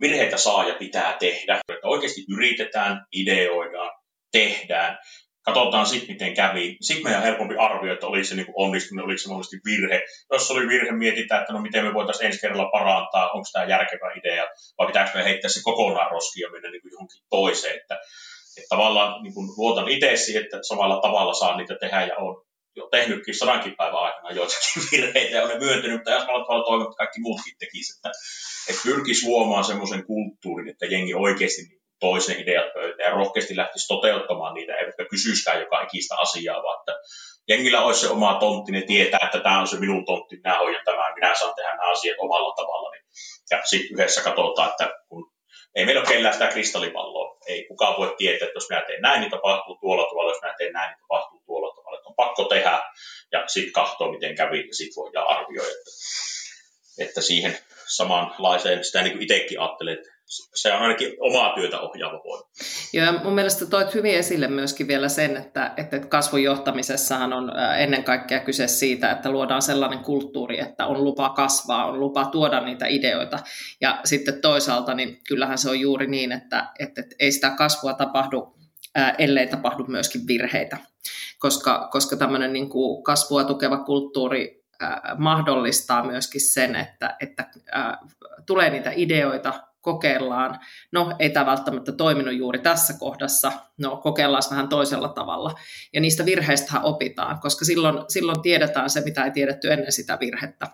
virheitä 0.00 0.36
saa 0.36 0.68
ja 0.68 0.74
pitää 0.74 1.16
tehdä, 1.18 1.60
että 1.68 1.88
oikeasti 1.88 2.24
yritetään, 2.36 3.06
ideoidaan, 3.12 3.90
tehdaan, 4.32 4.98
katsotaan 5.44 5.86
sitten, 5.86 6.10
miten 6.10 6.34
kävi. 6.34 6.76
Sitten 6.80 7.04
meidän 7.04 7.20
on 7.20 7.26
helpompi 7.26 7.56
arvioida, 7.56 7.94
että 7.94 8.06
oli 8.06 8.24
se 8.24 8.34
niin 8.34 8.46
onnistunut, 8.56 9.04
oliko 9.04 9.18
se 9.18 9.28
mahdollisesti 9.28 9.60
virhe. 9.64 10.02
Jos 10.32 10.50
oli 10.50 10.68
virhe, 10.68 10.92
mietitään, 10.92 11.40
että 11.40 11.52
no 11.52 11.58
miten 11.58 11.84
me 11.84 11.94
voitaisiin 11.94 12.26
ensi 12.26 12.40
kerralla 12.40 12.70
parantaa, 12.72 13.30
onko 13.30 13.46
tämä 13.52 13.64
järkevä 13.64 14.12
idea, 14.16 14.44
vai 14.78 14.86
pitääkö 14.86 15.18
me 15.18 15.24
heittää 15.24 15.50
se 15.50 15.60
kokonaan 15.62 16.10
roskiin 16.10 16.42
ja 16.42 16.50
mennä 16.50 16.70
niin 16.70 16.82
kuin 16.82 16.92
johonkin 16.92 17.22
toiseen. 17.30 17.76
Että, 17.76 17.94
että 18.56 18.68
tavallaan 18.68 19.22
niin 19.22 19.34
kuin 19.34 19.48
luotan 19.56 19.88
itse 19.88 20.16
siihen, 20.16 20.44
että 20.44 20.58
samalla 20.62 21.00
tavalla 21.00 21.34
saa 21.34 21.56
niitä 21.56 21.74
tehdä 21.80 22.06
ja 22.06 22.16
on 22.16 22.44
jo 22.76 22.88
tehnytkin 22.90 23.38
sadankin 23.38 23.74
päivän 23.76 24.00
aikana 24.00 24.30
joitakin 24.30 24.82
virheitä 24.92 25.36
ja 25.36 25.44
olen 25.44 25.58
myöntynyt, 25.58 25.96
mutta 25.96 26.10
jos 26.10 26.24
tavalla 26.24 26.64
toivon, 26.64 26.86
että 26.86 26.96
kaikki 26.96 27.20
muutkin 27.20 27.54
tekisivät, 27.58 27.96
että, 27.96 28.10
että 28.68 28.82
pyrkisi 28.84 29.26
luomaan 29.26 29.64
semmoisen 29.64 30.06
kulttuurin, 30.06 30.68
että 30.68 30.86
jengi 30.86 31.14
oikeasti 31.14 31.62
niin 31.62 31.83
toisen 32.04 32.40
ideat 32.40 32.72
pöytään 32.74 33.10
ja 33.10 33.16
rohkeasti 33.20 33.56
lähtisi 33.56 33.88
toteuttamaan 33.88 34.54
niitä, 34.54 34.74
eivätkä 34.74 35.04
kysyiskään 35.10 35.60
joka 35.60 35.82
ikistä 35.82 36.14
asiaa, 36.18 36.62
vaan 36.62 36.80
että 36.80 36.94
jengillä 37.48 37.80
olisi 37.82 38.00
se 38.00 38.08
oma 38.08 38.34
tontti, 38.40 38.72
ne 38.72 38.82
tietää, 38.82 39.20
että 39.24 39.40
tämä 39.40 39.60
on 39.60 39.68
se 39.68 39.76
minun 39.76 40.04
tontti, 40.04 40.36
minä 40.36 40.58
hoidan 40.58 40.84
tämän, 40.84 41.14
minä 41.14 41.34
saan 41.34 41.54
tehdä 41.54 41.70
nämä 41.70 41.90
asiat 41.90 42.16
omalla 42.18 42.54
tavalla. 42.54 42.96
Ja 43.50 43.60
sitten 43.64 43.92
yhdessä 43.94 44.20
katsotaan, 44.22 44.70
että 44.70 44.90
kun 45.08 45.32
ei 45.74 45.84
meillä 45.84 46.00
ole 46.00 46.08
kellään 46.08 46.34
sitä 46.34 46.46
kristallipalloa. 46.46 47.36
Ei 47.46 47.64
kukaan 47.68 47.96
voi 47.98 48.14
tietää, 48.18 48.46
että 48.46 48.56
jos 48.56 48.68
minä 48.68 48.82
teen 48.86 49.02
näin, 49.02 49.20
niin 49.20 49.30
tapahtuu 49.30 49.76
tuolla 49.80 50.04
tavalla, 50.08 50.32
jos 50.32 50.42
minä 50.42 50.54
teen 50.58 50.72
näin, 50.72 50.88
niin 50.90 51.00
tapahtuu 51.00 51.42
tuolla 51.46 51.74
tavalla. 51.74 51.98
Että 51.98 52.08
on 52.08 52.14
pakko 52.16 52.44
tehdä 52.44 52.82
ja 53.32 53.44
sitten 53.46 53.72
katsoa, 53.72 54.12
miten 54.12 54.36
kävi 54.36 54.58
ja 54.58 54.74
sitten 54.74 55.00
voidaan 55.02 55.28
arvioida. 55.36 55.70
Että, 55.70 55.90
että 57.04 57.20
siihen 57.20 57.58
samanlaiseen, 57.96 58.84
sitä 58.84 59.02
niin 59.02 59.12
kuin 59.12 59.22
itsekin 59.22 59.60
ajattelee, 59.60 59.94
että 59.94 60.13
se 60.54 60.72
on 60.72 60.82
ainakin 60.82 61.16
omaa 61.20 61.54
työtä 61.54 61.80
ohjaava 61.80 62.20
voima. 62.24 62.48
Joo, 62.92 63.06
ja 63.06 63.12
mun 63.12 63.34
mielestä 63.34 63.66
toit 63.66 63.94
hyvin 63.94 64.14
esille 64.14 64.48
myöskin 64.48 64.88
vielä 64.88 65.08
sen, 65.08 65.36
että, 65.36 65.72
että 65.76 65.98
kasvujohtamisessahan 65.98 67.32
on 67.32 67.52
ennen 67.78 68.04
kaikkea 68.04 68.40
kyse 68.40 68.66
siitä, 68.66 69.10
että 69.10 69.30
luodaan 69.30 69.62
sellainen 69.62 69.98
kulttuuri, 69.98 70.60
että 70.60 70.86
on 70.86 71.04
lupa 71.04 71.28
kasvaa, 71.28 71.86
on 71.86 72.00
lupa 72.00 72.24
tuoda 72.24 72.60
niitä 72.60 72.86
ideoita. 72.86 73.38
Ja 73.80 74.00
sitten 74.04 74.40
toisaalta, 74.40 74.94
niin 74.94 75.20
kyllähän 75.28 75.58
se 75.58 75.70
on 75.70 75.80
juuri 75.80 76.06
niin, 76.06 76.32
että, 76.32 76.66
että, 76.78 77.00
että 77.00 77.16
ei 77.18 77.32
sitä 77.32 77.50
kasvua 77.50 77.94
tapahdu, 77.94 78.54
ellei 79.18 79.46
tapahdu 79.46 79.84
myöskin 79.88 80.26
virheitä. 80.26 80.76
Koska, 81.38 81.88
koska 81.92 82.16
tämmöinen 82.16 82.52
niin 82.52 82.68
kuin 82.68 83.02
kasvua 83.02 83.44
tukeva 83.44 83.76
kulttuuri 83.76 84.64
mahdollistaa 85.18 86.04
myöskin 86.04 86.40
sen, 86.40 86.76
että, 86.76 87.16
että 87.20 87.50
tulee 88.46 88.70
niitä 88.70 88.92
ideoita, 88.94 89.52
kokeillaan. 89.84 90.60
No, 90.92 91.16
ei 91.18 91.30
tämä 91.30 91.46
välttämättä 91.46 91.92
toiminut 91.92 92.34
juuri 92.34 92.58
tässä 92.58 92.94
kohdassa, 92.98 93.52
no 93.78 93.96
kokeillaan 93.96 94.42
vähän 94.50 94.68
toisella 94.68 95.08
tavalla. 95.08 95.54
Ja 95.92 96.00
niistä 96.00 96.24
virheistä 96.24 96.80
opitaan, 96.80 97.40
koska 97.40 97.64
silloin, 97.64 97.98
silloin 98.08 98.42
tiedetään 98.42 98.90
se, 98.90 99.00
mitä 99.00 99.24
ei 99.24 99.30
tiedetty 99.30 99.72
ennen 99.72 99.92
sitä 99.92 100.18
virhettä. 100.20 100.68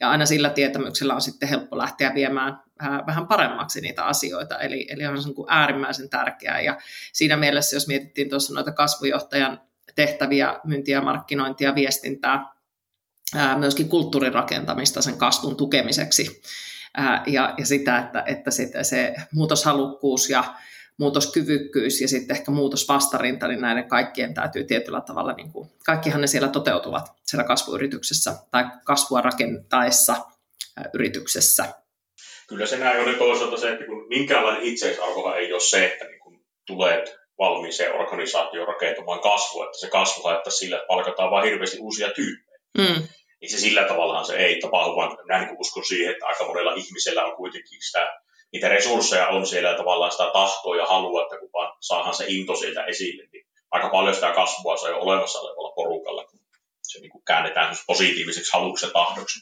Ja 0.00 0.10
aina 0.10 0.26
sillä 0.26 0.50
tietämyksellä 0.50 1.14
on 1.14 1.20
sitten 1.20 1.48
helppo 1.48 1.78
lähteä 1.78 2.14
viemään 2.14 2.60
vähän 3.06 3.26
paremmaksi 3.26 3.80
niitä 3.80 4.04
asioita, 4.04 4.58
eli, 4.58 4.86
eli 4.90 5.06
on 5.06 5.22
se 5.22 5.28
niin 5.28 5.46
äärimmäisen 5.48 6.10
tärkeää. 6.10 6.60
Ja 6.60 6.78
siinä 7.12 7.36
mielessä, 7.36 7.76
jos 7.76 7.88
mietittiin 7.88 8.30
tuossa 8.30 8.54
noita 8.54 8.72
kasvujohtajan 8.72 9.60
tehtäviä, 9.94 10.60
myyntiä, 10.64 11.00
markkinointia, 11.00 11.74
viestintää, 11.74 12.52
myöskin 13.56 13.88
kulttuurin 13.88 14.34
rakentamista 14.34 15.02
sen 15.02 15.18
kasvun 15.18 15.56
tukemiseksi, 15.56 16.42
ja, 17.26 17.54
ja 17.58 17.66
sitä, 17.66 17.98
että, 17.98 18.22
että 18.26 18.50
sitä 18.50 18.82
se 18.82 19.14
muutoshalukkuus 19.32 20.30
ja 20.30 20.44
muutoskyvykkyys 20.98 22.00
ja 22.00 22.08
sitten 22.08 22.36
ehkä 22.36 22.50
muutosvastarinta, 22.50 23.48
niin 23.48 23.60
näiden 23.60 23.88
kaikkien 23.88 24.34
täytyy 24.34 24.64
tietyllä 24.64 25.00
tavalla, 25.00 25.32
niin 25.32 25.52
kuin, 25.52 25.68
kaikkihan 25.86 26.20
ne 26.20 26.26
siellä 26.26 26.48
toteutuvat 26.48 27.12
siellä 27.22 27.44
kasvuyrityksessä 27.44 28.34
tai 28.50 28.64
kasvua 28.84 29.20
rakentaessa 29.20 30.16
yrityksessä. 30.94 31.64
Kyllä 32.48 32.66
se 32.66 32.78
näin 32.78 33.08
on 33.08 33.14
toisaalta 33.18 33.56
se, 33.56 33.72
että 33.72 33.84
kun 33.84 34.08
minkäänlainen 34.08 34.62
itseisarvoa 34.62 35.36
ei 35.36 35.52
ole 35.52 35.60
se, 35.60 35.86
että 35.86 36.04
niin 36.04 36.20
kun 36.20 36.44
tulet 36.66 37.16
valmiiseen 37.38 37.94
organisaatioon 37.94 38.68
rakentamaan 38.68 39.20
kasvua, 39.20 39.64
että 39.64 39.78
se 39.78 39.88
kasvu 39.88 40.22
haittaa 40.22 40.50
sillä, 40.50 40.76
että 40.76 40.86
palkataan 40.86 41.30
vain 41.30 41.48
hirveästi 41.48 41.78
uusia 41.78 42.10
tyyppejä. 42.10 42.58
Mm 42.78 43.08
niin 43.42 43.50
se 43.50 43.58
sillä 43.58 43.84
tavallaan 43.84 44.24
se 44.24 44.36
ei 44.36 44.60
tapahdu, 44.60 44.96
vaan 44.96 45.18
minä 45.22 45.38
niin 45.38 45.56
uskon 45.58 45.84
siihen, 45.84 46.12
että 46.12 46.26
aika 46.26 46.46
monella 46.46 46.74
ihmisellä 46.74 47.24
on 47.24 47.36
kuitenkin 47.36 47.82
sitä, 47.82 48.20
niitä 48.52 48.68
resursseja 48.68 49.28
on 49.28 49.46
siellä 49.46 49.68
ja 49.68 49.76
tavallaan 49.76 50.12
sitä 50.12 50.30
tahtoa 50.32 50.76
ja 50.76 50.86
halua, 50.86 51.22
että 51.22 51.38
kun 51.38 51.50
vaan 51.52 51.76
saadaan 51.80 52.14
se 52.14 52.24
into 52.28 52.56
sieltä 52.56 52.84
esille, 52.84 53.28
niin 53.32 53.46
aika 53.70 53.88
paljon 53.88 54.14
sitä 54.14 54.32
kasvua 54.32 54.76
saa 54.76 54.90
jo 54.90 54.98
olemassa 54.98 55.40
olevalla 55.40 55.72
porukalla, 55.72 56.24
kun 56.24 56.40
se 56.82 57.00
niin 57.00 57.10
kuin 57.10 57.24
käännetään 57.24 57.76
positiiviseksi 57.86 58.52
haluksi 58.52 58.86
ja 58.86 58.92
tahdoksi. 58.92 59.40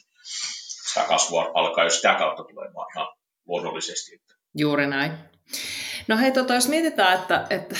Sitä 0.93 1.05
kasvua 1.07 1.51
alkaa 1.53 1.83
jo 1.83 1.89
sitä 1.89 2.15
kautta 2.15 2.43
tulemaan 2.43 2.87
ihan 2.95 3.07
luonnollisesti. 3.47 4.21
Juuri 4.57 4.87
näin. 4.87 5.11
No 6.07 6.17
hei, 6.17 6.31
tota, 6.31 6.53
jos 6.53 6.67
mietitään, 6.67 7.19
että, 7.19 7.47
että 7.49 7.75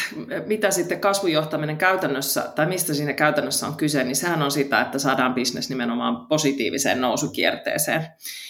mitä 0.46 0.72
sitten 0.72 1.00
kasvujohtaminen 1.00 1.78
käytännössä, 1.78 2.42
tai 2.56 2.66
mistä 2.66 2.94
siinä 2.94 3.14
käytännössä 3.14 3.68
on 3.68 3.76
kyse, 3.76 4.04
niin 4.04 4.16
sehän 4.16 4.42
on 4.42 4.52
sitä, 4.52 4.82
että 4.82 5.00
saadaan 5.00 5.34
bisnes 5.34 5.70
nimenomaan 5.70 6.28
positiiviseen 6.28 7.02
nousukierteeseen. 7.02 8.08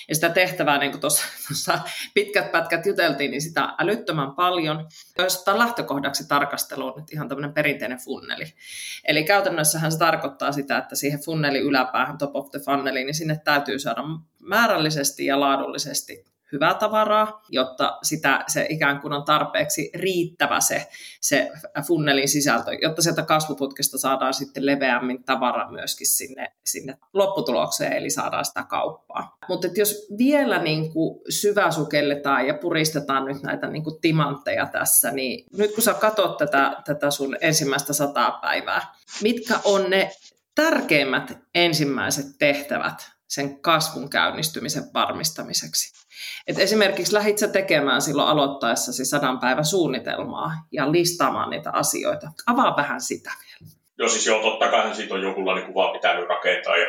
Ja 0.09 0.15
sitä 0.15 0.29
tehtävää, 0.29 0.77
niin 0.77 0.91
kuin 0.91 1.01
tuossa, 1.01 1.79
pitkät 2.13 2.51
pätkät 2.51 2.85
juteltiin, 2.85 3.31
niin 3.31 3.41
sitä 3.41 3.73
älyttömän 3.79 4.31
paljon. 4.31 4.87
Jos 5.17 5.37
ottaa 5.37 5.57
lähtökohdaksi 5.57 6.27
tarkasteluun 6.27 6.93
nyt 6.95 7.13
ihan 7.13 7.29
tämmöinen 7.29 7.53
perinteinen 7.53 7.99
funneli. 8.05 8.45
Eli 9.07 9.23
käytännössähän 9.23 9.91
se 9.91 9.97
tarkoittaa 9.97 10.51
sitä, 10.51 10.77
että 10.77 10.95
siihen 10.95 11.19
funneli 11.19 11.59
yläpäähän, 11.59 12.17
top 12.17 12.35
of 12.35 12.51
the 12.51 12.59
funneli, 12.59 13.03
niin 13.03 13.15
sinne 13.15 13.41
täytyy 13.43 13.79
saada 13.79 14.01
määrällisesti 14.39 15.25
ja 15.25 15.39
laadullisesti 15.39 16.30
hyvää 16.51 16.73
tavaraa, 16.73 17.43
jotta 17.49 17.97
sitä, 18.03 18.43
se 18.47 18.65
ikään 18.69 19.01
kuin 19.01 19.13
on 19.13 19.23
tarpeeksi 19.23 19.91
riittävä 19.95 20.59
se, 20.59 20.87
se 21.21 21.51
funnelin 21.87 22.27
sisältö, 22.27 22.71
jotta 22.81 23.01
sieltä 23.01 23.21
kasvuputkesta 23.21 23.97
saadaan 23.97 24.33
sitten 24.33 24.65
leveämmin 24.65 25.23
tavaraa 25.23 25.71
myöskin 25.71 26.07
sinne, 26.07 26.53
sinne 26.65 26.97
lopputulokseen, 27.13 27.93
eli 27.93 28.09
saadaan 28.09 28.45
sitä 28.45 28.63
kauppaa. 28.63 29.37
Mutta 29.49 29.67
jos 29.75 30.07
vielä 30.17 30.63
niin 30.63 30.93
kuin 30.93 31.21
syväsukelletaan 31.29 32.47
ja 32.47 32.53
puristetaan 32.53 33.25
nyt 33.25 33.43
näitä 33.43 33.67
niin 33.67 33.83
kuin 33.83 34.01
timantteja 34.01 34.65
tässä, 34.65 35.11
niin 35.11 35.45
nyt 35.57 35.71
kun 35.75 35.83
sä 35.83 35.93
katsot 35.93 36.37
tätä, 36.37 36.81
tätä 36.85 37.11
sun 37.11 37.37
ensimmäistä 37.41 37.93
sataa 37.93 38.31
päivää, 38.31 38.95
mitkä 39.21 39.59
on 39.63 39.89
ne 39.89 40.11
tärkeimmät 40.55 41.37
ensimmäiset 41.55 42.25
tehtävät 42.39 43.11
sen 43.27 43.61
kasvun 43.61 44.09
käynnistymisen 44.09 44.83
varmistamiseksi. 44.93 46.00
Et 46.47 46.59
esimerkiksi 46.59 47.13
lähit 47.13 47.37
sä 47.37 47.47
tekemään 47.47 48.01
silloin 48.01 48.27
aloittaessasi 48.27 49.05
sadan 49.05 49.39
päivän 49.39 49.65
suunnitelmaa 49.65 50.51
ja 50.71 50.91
listaamaan 50.91 51.49
niitä 51.49 51.69
asioita. 51.73 52.27
Avaa 52.47 52.75
vähän 52.77 53.01
sitä 53.01 53.31
vielä. 53.41 53.71
Joo, 53.97 54.09
siis 54.09 54.25
joo, 54.25 54.41
totta 54.41 54.71
kai 54.71 54.95
siitä 54.95 55.13
on 55.13 55.21
jonkunlainen 55.21 55.65
kuva 55.65 55.93
pitänyt 55.93 56.29
rakentaa 56.29 56.77
ja 56.77 56.85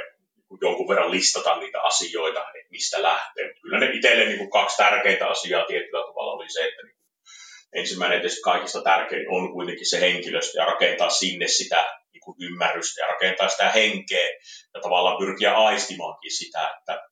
jonkun 0.61 0.89
verran 0.89 1.11
listata 1.11 1.57
niitä 1.57 1.83
asioita, 1.83 2.41
että 2.41 2.71
mistä 2.71 3.03
lähtee. 3.03 3.55
Kyllä 3.63 3.79
ne 3.79 3.91
itselle 3.93 4.25
niin 4.25 4.39
kuin 4.39 4.51
kaksi 4.51 4.77
tärkeintä 4.77 5.27
asiaa 5.27 5.65
tietyllä 5.65 6.07
tavalla 6.07 6.33
oli 6.33 6.51
se, 6.51 6.65
että 6.65 6.83
niin 6.83 6.97
ensimmäinen 7.73 8.21
tietysti 8.21 8.41
kaikista 8.41 8.83
tärkein 8.83 9.31
on 9.31 9.53
kuitenkin 9.53 9.91
se 9.91 10.01
henkilöstö 10.01 10.59
ja 10.59 10.65
rakentaa 10.65 11.11
sinne 11.11 11.49
sitä 11.49 11.85
niin 12.13 12.51
ymmärrystä 12.51 13.01
ja 13.01 13.07
rakentaa 13.07 13.49
sitä 13.49 13.71
henkeä 13.71 14.29
ja 14.75 14.81
tavallaan 14.81 15.19
pyrkiä 15.19 15.57
aistimaankin 15.57 16.37
sitä, 16.37 16.71
että 16.79 17.12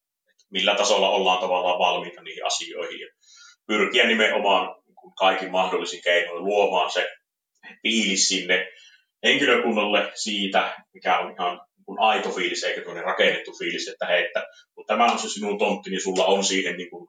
millä 0.51 0.75
tasolla 0.75 1.11
ollaan 1.11 1.39
tavallaan 1.39 1.79
valmiita 1.79 2.23
niihin 2.23 2.47
asioihin 2.47 3.01
ja 3.01 3.07
pyrkiä 3.67 4.07
nimenomaan 4.07 4.75
niin 4.87 5.15
kaikin 5.19 5.51
mahdollisin 5.51 6.03
keinoin 6.03 6.45
luomaan 6.45 6.91
se 6.91 7.09
fiilis 7.83 8.29
sinne 8.29 8.69
henkilökunnalle 9.25 10.13
siitä, 10.15 10.77
mikä 10.95 11.19
on 11.19 11.33
ihan 11.33 11.61
niin 11.77 12.01
aito 12.01 12.31
fiilis 12.31 12.65
eikä 12.65 12.81
tuonne 12.81 13.03
rakennettu 13.03 13.53
fiilis, 13.59 13.89
että 13.89 14.07
hei, 14.07 14.25
että 14.25 14.47
kun 14.75 14.87
tämä 14.87 15.13
on 15.13 15.19
se 15.19 15.29
sinun 15.29 15.59
tontti, 15.59 15.91
niin 15.91 16.03
sulla 16.03 16.25
on 16.25 16.45
siihen 16.45 16.77
niin 16.77 16.91
kuin, 16.91 17.09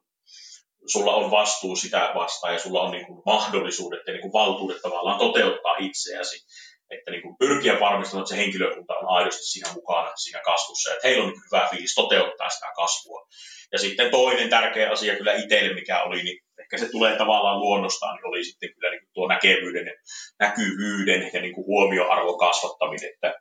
sulla 0.88 1.16
on 1.16 1.32
vastuu 1.32 1.76
sitä 1.76 2.12
vastaan 2.16 2.54
ja 2.54 2.60
sulla 2.60 2.82
on 2.82 2.92
niin 2.92 3.06
kuin 3.06 3.22
mahdollisuudet 3.26 4.02
ja 4.08 4.14
niin 4.14 4.22
kuin 4.22 4.34
valtuudet 4.34 4.82
tavallaan 4.82 5.20
toteuttaa 5.20 5.76
itseäsi 5.80 6.46
että 6.92 7.12
niin 7.12 7.22
kuin 7.22 7.36
pyrkiä 7.40 7.80
varmistamaan, 7.80 8.24
että 8.24 8.36
se 8.36 8.42
henkilökunta 8.42 8.94
on 8.94 9.18
aidosti 9.18 9.44
siinä 9.44 9.74
mukana 9.74 10.12
siinä 10.16 10.42
kasvussa, 10.46 10.94
että 10.94 11.08
heillä 11.08 11.24
on 11.24 11.30
niin 11.30 11.42
hyvä 11.52 11.68
fiilis 11.72 11.96
toteuttaa 11.96 12.50
sitä 12.50 12.68
kasvua. 12.76 13.28
Ja 13.72 13.80
sitten 13.80 14.12
toinen 14.12 14.50
tärkeä 14.50 14.92
asia 14.92 15.16
kyllä 15.16 15.34
itselle, 15.34 15.74
mikä 15.74 16.04
oli, 16.04 16.24
niin 16.24 16.40
ehkä 16.60 16.78
se 16.78 16.92
tulee 16.92 17.18
tavallaan 17.18 17.60
luonnostaan, 17.60 18.16
niin 18.16 18.28
oli 18.28 18.44
sitten 18.44 18.74
kyllä 18.74 18.92
niin 18.92 19.02
tuo 19.14 19.28
näkevyyden 19.28 19.86
ja 19.86 19.94
näkyvyyden 20.40 21.30
ja 21.34 21.42
niin 21.42 21.54
kuin 21.54 21.66
huomioarvon 21.66 22.38
kasvattaminen, 22.38 23.10
että 23.14 23.34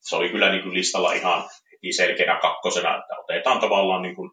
se 0.00 0.16
oli 0.16 0.28
kyllä 0.28 0.50
niin 0.50 0.62
kuin 0.62 0.74
listalla 0.74 1.12
ihan 1.12 1.48
heti 1.72 1.92
selkeänä 1.92 2.40
kakkosena, 2.40 2.98
että 2.98 3.14
otetaan 3.18 3.60
tavallaan 3.60 4.02
niin 4.02 4.16
kuin 4.16 4.30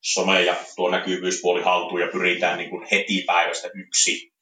some 0.00 0.42
ja 0.42 0.56
tuo 0.76 0.90
näkyvyyspuoli 0.90 1.62
haltuun 1.62 2.00
ja 2.00 2.08
pyritään 2.12 2.58
niin 2.58 2.70
kuin 2.70 2.86
heti 2.92 3.24
päivästä 3.26 3.68
yksi 3.74 4.32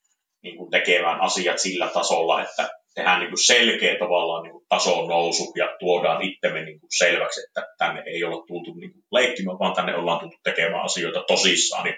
niin 0.43 0.57
kuin 0.57 0.71
tekemään 0.71 1.21
asiat 1.21 1.59
sillä 1.59 1.89
tasolla, 1.89 2.43
että 2.43 2.80
tehdään 3.01 3.21
niin 3.21 3.31
kuin 3.31 3.47
selkeä 3.47 3.99
tavallaan 3.99 4.43
niin 4.43 4.53
kuin 4.53 4.67
tason 4.69 5.09
nousu 5.09 5.53
ja 5.57 5.77
tuodaan 5.79 6.23
itsemme 6.23 6.65
niin 6.65 6.81
kuin 6.81 6.91
selväksi, 6.99 7.41
että 7.41 7.75
tänne 7.79 8.03
ei 8.07 8.25
olla 8.25 8.45
tultu 8.47 8.75
niin 8.75 8.93
kuin 8.93 9.05
leikkimään, 9.13 9.59
vaan 9.59 9.75
tänne 9.75 9.97
ollaan 9.97 10.21
tultu 10.21 10.37
tekemään 10.43 10.85
asioita 10.85 11.23
tosissaan. 11.23 11.85
Niin 11.85 11.97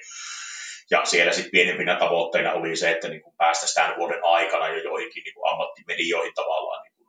ja 0.91 1.05
siellä 1.05 1.33
sitten 1.33 1.51
pienempinä 1.51 1.97
tavoitteina 1.97 2.53
oli 2.53 2.77
se, 2.77 2.91
että 2.91 3.09
niin 3.09 3.23
kuin 3.23 3.35
päästäisiin 3.37 3.75
tämän 3.75 3.99
vuoden 3.99 4.25
aikana 4.25 4.69
jo 4.69 4.83
joihinkin 4.83 5.23
niin 5.25 5.35
kuin 5.35 5.51
ammattimedioihin 5.53 6.35
tavallaan 6.35 6.83
niin 6.83 6.93
kuin 6.97 7.09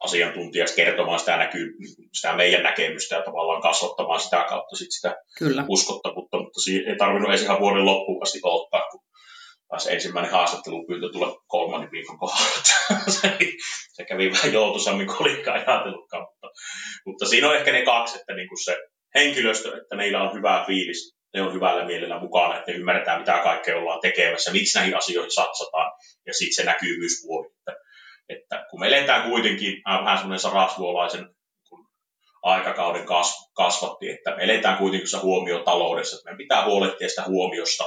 asiantuntijaksi 0.00 0.76
kertomaan 0.76 1.18
sitä, 1.18 1.36
näkyy, 1.36 1.76
sitä 2.12 2.36
meidän 2.36 2.62
näkemystä 2.62 3.16
ja 3.16 3.22
tavallaan 3.22 3.62
kasvattamaan 3.62 4.20
sitä 4.20 4.44
kautta 4.48 4.76
sit 4.76 4.90
sitä 4.90 5.16
Kyllä. 5.38 5.64
uskottavuutta, 5.68 6.36
mutta 6.38 6.60
ei 6.90 6.96
tarvinnut 6.96 7.30
edes 7.30 7.42
ihan 7.42 7.60
vuoden 7.60 7.86
loppuun 7.86 8.22
asti 8.22 8.40
ottaa, 8.42 8.82
kun 8.90 9.00
taas 9.68 9.86
ensimmäinen 9.86 10.32
haastattelupyyntö 10.32 11.08
tulla 11.12 11.42
kolmannen 11.46 11.90
viikon 11.90 12.18
kohdalla. 12.18 12.50
se, 13.92 14.04
kävi 14.04 14.32
vähän 14.32 14.52
joutuisammin 14.52 15.06
kuin 15.06 15.22
olikaan 15.22 15.64
ajatellutkaan, 15.68 16.22
mutta, 16.22 16.48
mutta 17.06 17.26
siinä 17.26 17.48
on 17.48 17.56
ehkä 17.56 17.72
ne 17.72 17.84
kaksi, 17.84 18.18
että 18.20 18.34
niin 18.34 18.48
kuin 18.48 18.64
se 18.64 18.76
henkilöstö, 19.14 19.76
että 19.82 19.96
meillä 19.96 20.22
on 20.22 20.34
hyvä 20.34 20.64
fiilis, 20.66 21.16
ne 21.34 21.42
on 21.42 21.54
hyvällä 21.54 21.84
mielellä 21.84 22.20
mukana, 22.20 22.58
että 22.58 22.70
ne 22.70 22.78
ymmärretään, 22.78 23.18
mitä 23.20 23.40
kaikkea 23.42 23.76
ollaan 23.76 24.00
tekemässä, 24.00 24.52
miksi 24.52 24.78
näihin 24.78 24.96
asioihin 24.96 25.32
satsataan, 25.32 25.92
ja 26.26 26.34
sitten 26.34 26.54
se 26.54 26.64
näkyvyyspuoli. 26.64 27.46
Että, 27.46 27.80
että 28.28 28.66
kun 28.70 28.80
me 28.80 28.86
eletään 28.86 29.30
kuitenkin 29.30 29.82
vähän 29.86 30.18
semmoinen 30.18 30.40
sarasvuolaisen 30.40 31.36
aikakauden 32.42 33.06
kasvatti, 33.54 34.10
että 34.10 34.36
me 34.36 34.44
eletään 34.44 34.78
kuitenkin 34.78 35.22
huomiotaloudessa, 35.22 36.16
että 36.16 36.24
meidän 36.24 36.38
pitää 36.38 36.64
huolehtia 36.64 37.08
sitä 37.08 37.24
huomiosta, 37.26 37.84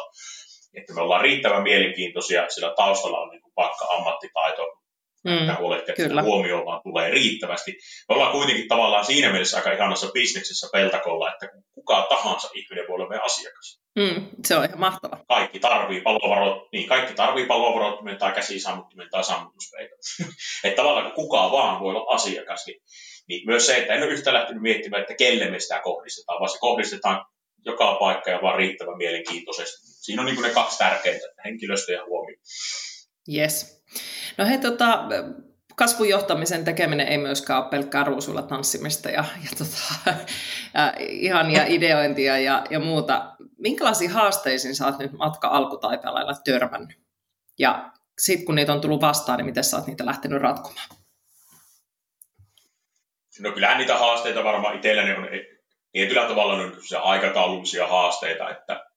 että 0.74 0.94
me 0.94 1.02
ollaan 1.02 1.22
riittävän 1.22 1.64
mielenkiintoisia, 1.64 2.50
sillä 2.50 2.74
taustalla 2.76 3.20
on 3.20 3.30
niin 3.30 3.42
kuin 3.42 3.54
vaikka 3.58 3.86
ammattitaito, 3.86 4.80
mm, 5.24 5.48
ja 5.48 5.56
huolehtia, 5.56 5.96
että 5.98 6.22
huomioon 6.22 6.66
vaan 6.66 6.82
tulee 6.84 7.10
riittävästi. 7.10 7.72
Me 8.10 8.16
ollaan 8.16 8.32
kuitenkin 8.32 8.68
tavallaan 8.68 9.06
siinä 9.06 9.32
mielessä 9.32 9.58
aika 9.58 9.72
ihanassa 9.72 10.08
bisneksessä 10.14 10.68
peltakolla, 10.74 11.34
että 11.34 11.50
kuka 11.74 12.08
tahansa 12.10 12.50
ihminen 12.54 12.86
voi 12.88 12.96
olla 12.96 13.10
meidän 13.10 13.26
asiakas. 13.26 13.80
Mm, 13.96 14.26
se 14.46 14.56
on 14.56 14.66
ihan 14.66 14.80
mahtava. 14.80 15.18
Kaikki 15.28 15.60
tarvii 15.60 16.02
palovarot, 16.02 16.68
niin 16.72 16.88
kaikki 16.88 17.14
tarvii 17.14 17.46
palovarottimen 17.46 18.18
tai 18.18 18.32
käsisammuttimen 18.32 19.10
tai 19.12 19.24
sammutuspeitä. 19.24 19.96
että 20.64 20.82
tavallaan 20.82 21.06
kun 21.06 21.16
kukaan 21.16 21.52
vaan 21.52 21.80
voi 21.80 21.96
olla 21.96 22.16
asiakas, 22.16 22.66
niin, 22.68 22.82
niin 23.28 23.46
myös 23.46 23.66
se, 23.66 23.78
että 23.78 23.94
en 23.94 24.04
ole 24.04 24.12
yhtä 24.12 24.34
lähtenyt 24.34 24.62
miettimään, 24.62 25.02
että 25.02 25.16
kelle 25.16 25.50
me 25.50 25.60
sitä 25.60 25.80
kohdistetaan, 25.84 26.40
vaan 26.40 26.50
se 26.50 26.58
kohdistetaan 26.60 27.26
joka 27.66 27.98
paikka 28.00 28.32
ja 28.32 28.40
vaan 28.42 28.58
riittävän 28.58 28.98
mielenkiintoisesti. 28.98 29.89
Siinä 30.00 30.22
on 30.22 30.26
niin 30.26 30.42
ne 30.42 30.50
kaksi 30.50 30.78
tärkeintä, 30.78 31.26
henkilöstö 31.46 31.92
ja 31.92 32.06
huomio. 32.06 32.36
Yes. 33.34 33.84
No 34.38 34.46
hei, 34.46 34.58
tota, 34.58 35.04
kasvujohtamisen 35.76 36.66
tekeminen 36.66 37.08
ei 37.08 37.18
myöskään 37.18 37.62
ole 37.62 37.70
pelkkää 37.70 38.04
ruusuilla 38.04 38.42
tanssimista 38.42 39.10
ja, 39.10 39.26
ja, 39.44 39.50
tota, 39.58 40.12
ja 40.74 40.94
ihania 41.00 41.66
ideointia 41.78 42.38
ja, 42.38 42.64
ja 42.70 42.80
muuta. 42.80 43.36
Minkälaisiin 43.58 44.12
haasteisiin 44.12 44.76
sä 44.76 44.86
oot 44.86 45.00
nyt 45.00 45.12
matka 45.12 45.48
alkutaipaleella 45.48 46.34
törmännyt? 46.46 46.98
Ja 47.60 47.92
sitten 48.20 48.46
kun 48.46 48.56
niitä 48.56 48.74
on 48.74 48.82
tullut 48.82 49.02
vastaan, 49.02 49.38
niin 49.38 49.46
miten 49.46 49.64
sä 49.64 49.78
oot 49.78 49.88
niitä 49.88 50.06
lähtenyt 50.06 50.42
ratkomaan? 50.42 50.88
No 53.40 53.52
kyllähän 53.52 53.78
niitä 53.78 53.98
haasteita 53.98 54.44
varmaan 54.44 54.76
itselläni 54.76 55.12
on 55.12 55.28
tietyllä 55.92 56.28
tavalla 56.28 56.54
on 56.54 56.78
se 56.88 56.98
aikataulullisia 56.98 57.88
haasteita, 57.88 58.50
että, 58.50 58.89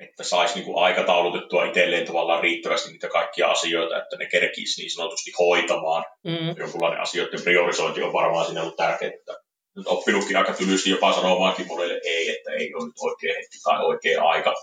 että 0.00 0.24
saisi 0.24 0.54
niin 0.54 0.64
kuin 0.64 0.78
aikataulutettua 0.84 1.64
itselleen 1.64 2.06
tavallaan 2.06 2.42
riittävästi 2.42 2.90
niitä 2.90 3.08
kaikkia 3.08 3.48
asioita, 3.48 4.02
että 4.02 4.16
ne 4.16 4.26
kerkisi 4.26 4.80
niin 4.82 4.90
sanotusti 4.90 5.32
hoitamaan. 5.38 6.04
Mm. 6.24 6.56
Jonkunlainen 6.58 7.00
asioiden 7.00 7.42
priorisointi 7.42 8.02
on 8.02 8.12
varmaan 8.12 8.46
siinä 8.46 8.62
ollut 8.62 8.76
tärkeää, 8.76 9.12
että 9.14 9.32
nyt 9.76 9.86
oppinutkin 9.86 10.36
aika 10.36 10.52
tylysti 10.52 10.90
jopa 10.90 11.12
sanomaankin 11.12 11.66
monelle 11.66 12.00
ei, 12.04 12.30
että 12.30 12.50
ei 12.52 12.74
ole 12.74 12.86
nyt 12.86 12.94
oikea 13.00 13.34
hetki 13.34 13.58
tai 13.64 13.84
oikea 13.84 14.22
aika. 14.22 14.54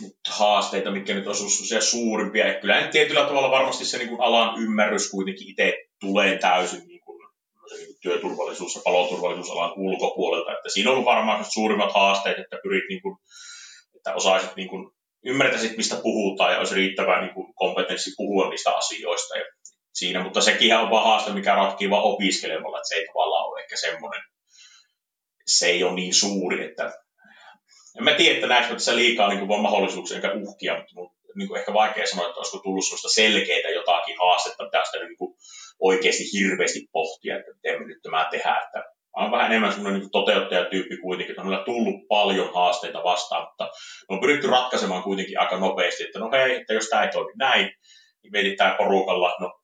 Mutta 0.00 0.30
haasteita, 0.30 0.90
mitkä 0.90 1.14
nyt 1.14 1.28
on 1.28 1.34
suurimpia. 1.80 2.46
Että 2.46 2.60
kyllä 2.60 2.88
tietyllä 2.92 3.24
tavalla 3.24 3.50
varmasti 3.50 3.84
se 3.84 3.98
niin 3.98 4.08
kuin 4.08 4.20
alan 4.20 4.62
ymmärrys 4.62 5.10
kuitenkin 5.10 5.50
itse 5.50 5.74
tulee 6.00 6.38
täysin 6.38 6.91
työturvallisuus- 8.02 8.74
ja 8.74 8.80
paloturvallisuusalan 8.84 9.72
ulkopuolelta. 9.76 10.52
Että 10.52 10.68
siinä 10.68 10.90
on 10.90 10.94
ollut 10.94 11.06
varmaan 11.06 11.44
suurimmat 11.44 11.94
haasteet, 11.94 12.38
että 12.38 12.58
pyrit 12.62 12.84
niin 12.88 13.02
kuin, 13.02 13.16
että 13.96 14.14
osaisit 14.14 14.56
niin 14.56 14.68
kuin, 14.68 14.90
ymmärtäisit, 15.24 15.76
mistä 15.76 15.96
puhutaan 16.02 16.52
ja 16.52 16.58
olisi 16.58 16.74
riittävä 16.74 17.20
niin 17.20 17.34
kuin, 17.34 17.54
kompetenssi 17.54 18.10
puhua 18.16 18.50
niistä 18.50 18.70
asioista. 18.70 19.38
Ja 19.38 19.44
siinä, 19.94 20.22
mutta 20.22 20.40
sekin 20.40 20.76
on 20.76 20.90
vaan 20.90 21.04
haaste, 21.04 21.32
mikä 21.32 21.54
ratkii 21.54 21.90
vaan 21.90 22.02
opiskelemalla, 22.02 22.78
että 22.78 22.88
se 22.88 22.94
ei 22.94 23.06
tavallaan 23.06 23.48
ole 23.48 23.60
ehkä 23.60 23.76
semmoinen, 23.76 24.22
se 25.46 25.66
ei 25.66 25.84
ole 25.84 25.94
niin 25.94 26.14
suuri, 26.14 26.64
että 26.64 26.92
en 27.98 28.04
mä 28.04 28.14
tiedä, 28.14 28.34
että 28.34 28.74
tässä 28.74 28.96
liikaa 28.96 29.28
niin 29.28 29.38
kuin 29.38 29.48
vaan 29.48 29.62
mahdollisuuksia 29.62 30.16
eikä 30.16 30.32
uhkia, 30.32 30.84
mutta 30.94 31.21
niin 31.36 31.48
kuin 31.48 31.58
ehkä 31.58 31.72
vaikea 31.72 32.06
sanoa, 32.06 32.26
että 32.26 32.40
olisiko 32.40 32.58
tullut 32.58 32.84
sellaista 32.84 33.08
selkeitä 33.08 33.68
jotakin 33.68 34.16
haastetta, 34.18 34.64
mitä 34.64 34.84
sitä 34.84 35.04
niin 35.04 35.16
kuin 35.16 35.34
oikeasti 35.80 36.24
hirveästi 36.32 36.80
pohtia, 36.92 37.36
että 37.36 37.52
miten 37.54 37.80
me 37.80 37.86
nyt 37.86 38.02
tämä 38.02 38.28
tehdään. 38.30 38.62
Että 38.64 38.84
on 39.16 39.30
vähän 39.30 39.46
enemmän 39.46 39.72
semmoinen 39.72 40.00
niin 40.00 40.10
toteuttajatyyppi 40.10 40.96
kuitenkin, 40.96 41.32
että 41.32 41.42
on 41.42 41.64
tullut 41.64 42.08
paljon 42.08 42.54
haasteita 42.54 43.04
vastaan, 43.04 43.46
mutta 43.48 43.70
on 44.08 44.20
pyritty 44.20 44.46
ratkaisemaan 44.46 45.02
kuitenkin 45.02 45.40
aika 45.40 45.58
nopeasti, 45.58 46.04
että 46.04 46.18
no 46.18 46.30
hei, 46.32 46.56
että 46.56 46.74
jos 46.74 46.88
tämä 46.88 47.02
ei 47.02 47.10
toimi 47.12 47.32
näin, 47.36 47.64
niin 48.22 48.32
mietitään 48.32 48.76
porukalla, 48.76 49.36
no 49.40 49.60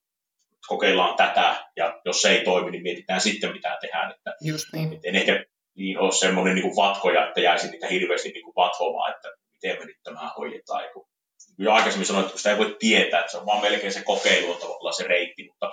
kokeillaan 0.68 1.16
tätä, 1.16 1.64
ja 1.76 2.00
jos 2.04 2.22
se 2.22 2.30
ei 2.30 2.44
toimi, 2.44 2.70
niin 2.70 2.82
mietitään 2.82 3.20
sitten, 3.20 3.52
mitä 3.52 3.78
tehdään. 3.80 4.10
Että, 4.10 4.34
Just 4.40 4.66
niin. 4.72 4.92
Että 4.92 5.08
en 5.08 5.14
ehkä 5.14 5.44
niin 5.76 5.98
ole 5.98 6.12
semmoinen 6.12 6.54
niin 6.54 6.62
kuin 6.62 6.76
vatkoja, 6.76 7.28
että 7.28 7.40
jäisi 7.40 7.70
niitä 7.70 7.86
hirveästi 7.86 8.28
niin 8.28 8.44
kuin 8.44 8.54
vatvomaan, 8.54 9.14
että 9.14 9.28
miten 9.52 9.78
me 9.78 9.84
nyt 9.84 9.96
tämä 10.04 10.30
hoidetaan. 10.38 10.84
Kun 10.92 11.08
jo 11.58 11.72
aikaisemmin 11.72 12.06
sanoin, 12.06 12.26
että 12.26 12.38
sitä 12.38 12.50
ei 12.50 12.58
voi 12.58 12.76
tietää, 12.78 13.20
että 13.20 13.30
se 13.32 13.38
on 13.38 13.46
vaan 13.46 13.62
melkein 13.62 13.92
se 13.92 14.02
kokeilu 14.02 14.52
on 14.52 14.60
tavallaan 14.60 14.94
se 14.94 15.04
reitti, 15.04 15.44
mutta 15.48 15.70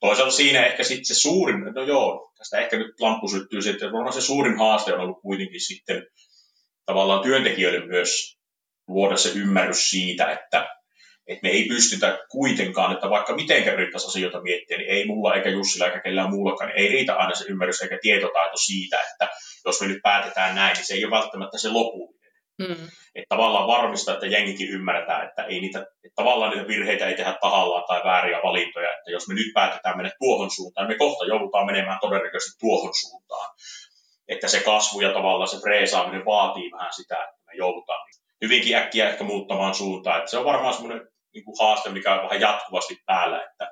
toisaalta 0.00 0.32
siinä 0.32 0.66
ehkä 0.66 0.84
sitten 0.84 1.04
se 1.04 1.14
suurin, 1.14 1.60
no 1.74 1.82
joo, 1.82 2.32
tästä 2.38 2.58
ehkä 2.58 2.76
nyt 2.76 3.00
lamppu 3.00 3.28
syttyy 3.28 3.62
sitten, 3.62 3.88
että 3.88 4.20
se 4.20 4.26
suurin 4.26 4.58
haaste 4.58 4.94
on 4.94 5.00
ollut 5.00 5.22
kuitenkin 5.22 5.60
sitten 5.60 6.06
tavallaan 6.86 7.22
työntekijöille 7.22 7.86
myös 7.86 8.38
luoda 8.88 9.16
se 9.16 9.32
ymmärrys 9.38 9.90
siitä, 9.90 10.32
että, 10.32 10.68
että 11.26 11.42
me 11.42 11.48
ei 11.48 11.64
pystytä 11.64 12.18
kuitenkaan, 12.30 12.92
että 12.92 13.10
vaikka 13.10 13.34
miten 13.34 13.74
yrittäisi 13.74 14.06
asioita 14.06 14.42
miettiä, 14.42 14.78
niin 14.78 14.90
ei 14.90 15.06
mulla 15.06 15.34
eikä 15.34 15.48
Jussilla 15.48 15.86
eikä 15.86 16.00
kellään 16.00 16.30
muullakaan, 16.30 16.70
niin 16.70 16.78
ei 16.78 16.88
riitä 16.88 17.14
aina 17.14 17.34
se 17.34 17.44
ymmärrys 17.48 17.82
eikä 17.82 17.98
tietotaito 18.02 18.56
siitä, 18.56 18.98
että 19.00 19.28
jos 19.64 19.80
me 19.80 19.86
nyt 19.86 20.02
päätetään 20.02 20.54
näin, 20.54 20.74
niin 20.76 20.86
se 20.86 20.94
ei 20.94 21.04
ole 21.04 21.16
välttämättä 21.16 21.58
se 21.58 21.68
lopullinen. 21.68 22.13
Mm. 22.58 22.88
Että 23.14 23.28
tavallaan 23.28 23.66
varmistaa, 23.66 24.14
että 24.14 24.26
jengikin 24.26 24.70
ymmärtää, 24.70 25.22
että, 25.22 25.44
ei 25.44 25.60
niitä, 25.60 25.78
että 25.78 26.14
tavallaan 26.14 26.50
niitä 26.50 26.68
virheitä 26.68 27.06
ei 27.06 27.14
tehdä 27.14 27.38
tahallaan 27.40 27.84
tai 27.88 28.00
vääriä 28.04 28.40
valintoja, 28.44 28.94
että 28.98 29.10
jos 29.10 29.28
me 29.28 29.34
nyt 29.34 29.52
päätetään 29.54 29.96
mennä 29.96 30.12
tuohon 30.18 30.50
suuntaan, 30.50 30.88
me 30.88 30.98
kohta 30.98 31.26
joudutaan 31.26 31.66
menemään 31.66 31.98
todennäköisesti 32.00 32.58
tuohon 32.60 32.92
suuntaan. 33.00 33.54
Että 34.28 34.48
se 34.48 34.60
kasvu 34.60 35.00
ja 35.00 35.12
tavallaan 35.12 35.48
se 35.48 35.60
freesaaminen 35.60 36.24
vaatii 36.24 36.70
vähän 36.70 36.92
sitä, 36.92 37.14
että 37.14 37.42
me 37.46 37.52
joudutaan 37.56 38.00
hyvinkin 38.44 38.76
äkkiä 38.76 39.08
ehkä 39.08 39.24
muuttamaan 39.24 39.74
suuntaan. 39.74 40.18
Että 40.18 40.30
se 40.30 40.38
on 40.38 40.44
varmaan 40.44 40.74
semmoinen 40.74 41.08
niin 41.34 41.44
kuin 41.44 41.56
haaste, 41.60 41.90
mikä 41.90 42.14
on 42.14 42.22
vähän 42.22 42.40
jatkuvasti 42.40 43.02
päällä, 43.06 43.44
että 43.44 43.70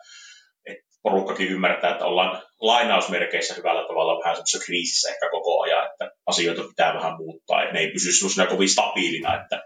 porukkakin 1.03 1.49
ymmärtää, 1.49 1.91
että 1.91 2.05
ollaan 2.05 2.43
lainausmerkeissä 2.61 3.55
hyvällä 3.55 3.89
tavalla 3.89 4.19
vähän 4.19 4.37
semmoisessa 4.37 4.65
kriisissä 4.65 5.09
ehkä 5.09 5.31
koko 5.31 5.61
ajan, 5.61 5.87
että 5.87 6.11
asioita 6.27 6.63
pitää 6.63 6.95
vähän 6.95 7.17
muuttaa, 7.17 7.63
että 7.63 7.75
ne 7.75 7.81
ei 7.81 7.91
pysy 7.91 8.13
semmoisena 8.13 8.51
kovin 8.51 8.69
stabiilina, 8.69 9.43
että, 9.43 9.63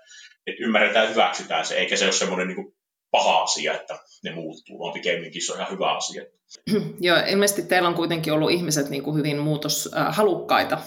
että 0.47 0.65
ymmärretään 0.65 1.11
hyväksytään 1.11 1.67
se, 1.67 1.75
eikä 1.75 1.97
se 1.97 2.05
ole 2.05 2.13
semmoinen 2.13 2.49
niin 2.49 2.77
paha 3.11 3.43
asia, 3.43 3.75
että 3.75 3.99
ne 4.25 4.35
muuttuu, 4.35 4.79
vaan 4.79 4.93
pikemminkin 4.93 5.47
se 5.47 5.53
on 5.53 5.59
ihan 5.59 5.73
hyvä 5.73 5.97
asia. 5.97 6.23
Joo, 7.01 7.19
ilmeisesti 7.29 7.63
teillä 7.63 7.89
on 7.89 7.95
kuitenkin 7.95 8.33
ollut 8.33 8.51
ihmiset 8.51 8.91
niin 8.91 9.03
kuin 9.03 9.17
hyvin 9.17 9.39
muutoshalukkaita, 9.39 10.79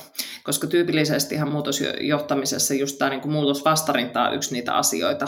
koska 0.44 0.68
tyypillisesti 0.68 1.36
ihan 1.36 1.52
muutosjohtamisessa 1.52 2.74
just 2.74 2.98
tämä 2.98 3.10
niin 3.10 3.22
kuin 3.22 3.32
muutosvastarinta 3.32 4.24
on 4.24 4.36
yksi 4.36 4.54
niitä 4.54 4.74
asioita, 4.74 5.28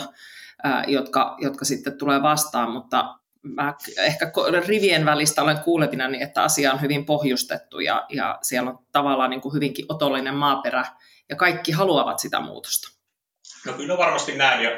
jotka, 0.86 1.36
jotka 1.40 1.64
sitten 1.64 1.98
tulee 1.98 2.22
vastaan, 2.22 2.70
mutta 2.70 3.04
mä 3.42 3.74
ehkä 3.98 4.32
rivien 4.66 5.04
välistä 5.04 5.42
olen 5.42 5.58
kuulevina, 5.58 6.08
niin 6.08 6.22
että 6.22 6.42
asia 6.42 6.72
on 6.72 6.80
hyvin 6.80 7.06
pohjustettu 7.06 7.80
ja, 7.80 8.06
ja 8.08 8.38
siellä 8.42 8.70
on 8.70 8.78
tavallaan 8.92 9.30
niin 9.30 9.40
kuin 9.40 9.54
hyvinkin 9.54 9.84
otollinen 9.88 10.34
maaperä 10.34 10.84
ja 11.28 11.36
kaikki 11.36 11.72
haluavat 11.72 12.18
sitä 12.18 12.40
muutosta. 12.40 12.88
No 13.66 13.72
kyllä 13.72 13.98
varmasti 13.98 14.36
näin 14.36 14.64
ja 14.64 14.70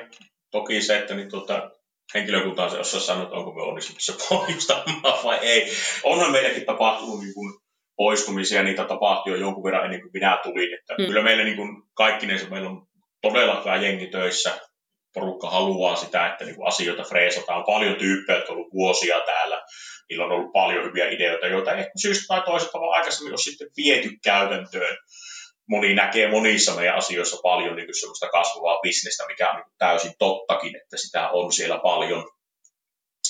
toki 0.51 0.83
se, 0.83 0.99
että 0.99 1.15
niin 1.15 1.31
tuota, 1.31 1.71
henkilökunta 2.15 2.65
on 2.65 2.71
se 2.71 2.79
osaa 2.79 3.01
sanoa, 3.01 3.23
että 3.23 3.37
onko 3.37 3.55
me 3.55 3.63
onnistumassa 3.63 4.15
pohjustamaan 4.29 5.25
vai 5.25 5.39
ei. 5.43 5.73
Onhan 6.03 6.33
meilläkin 6.33 6.67
tapahtunut 6.67 7.21
niin 7.21 7.35
kuin 7.35 7.55
poistumisia, 7.97 8.63
niitä 8.63 8.85
tapahtui 8.85 9.33
jo 9.33 9.39
jonkun 9.39 9.65
verran 9.65 9.85
ennen 9.85 10.01
kuin 10.01 10.11
minä 10.15 10.41
tulin. 10.43 10.75
Että 10.75 10.95
mm. 10.99 11.07
Kyllä 11.07 11.23
meillä 11.23 11.45
niin 11.45 11.57
kuin 11.57 11.83
kaikkinensa 11.95 12.49
meillä 12.49 12.71
on 12.71 12.87
todella 13.23 13.61
hyvä 13.61 13.77
jengi 13.77 14.07
töissä 14.07 14.61
porukka 15.15 15.51
haluaa 15.51 15.97
sitä, 15.97 16.27
että 16.27 16.45
niin 16.45 16.57
kuin 16.57 16.69
asioita 16.69 17.03
freesataan. 17.03 17.65
Paljon 17.65 17.97
tyyppejä, 17.97 18.39
jotka 18.39 18.53
on 18.53 18.59
ollut 18.59 18.73
vuosia 18.73 19.21
täällä. 19.21 19.63
Niillä 20.09 20.25
on 20.25 20.33
ollut 20.33 20.53
paljon 20.53 20.85
hyviä 20.85 21.09
ideoita, 21.09 21.47
joita 21.47 21.73
ehkä 21.73 21.93
syystä 22.03 22.25
tai 22.29 22.43
toisesta 22.47 22.81
vaan 22.81 22.99
aikaisemmin 22.99 23.33
on 23.33 23.39
sitten 23.39 23.69
viety 23.77 24.11
käytäntöön. 24.25 24.97
Moni 25.69 25.95
näkee 25.95 26.31
monissa 26.31 26.75
meidän 26.75 26.97
asioissa 26.97 27.37
paljon 27.43 27.77
niin 27.77 28.01
sellaista 28.01 28.29
kasvavaa 28.29 28.81
bisnestä, 28.83 29.27
mikä 29.27 29.51
on 29.51 29.57
niin 29.57 29.75
täysin 29.79 30.13
tottakin, 30.19 30.77
että 30.77 30.97
sitä 30.97 31.29
on 31.29 31.53
siellä 31.53 31.79
paljon. 31.79 32.25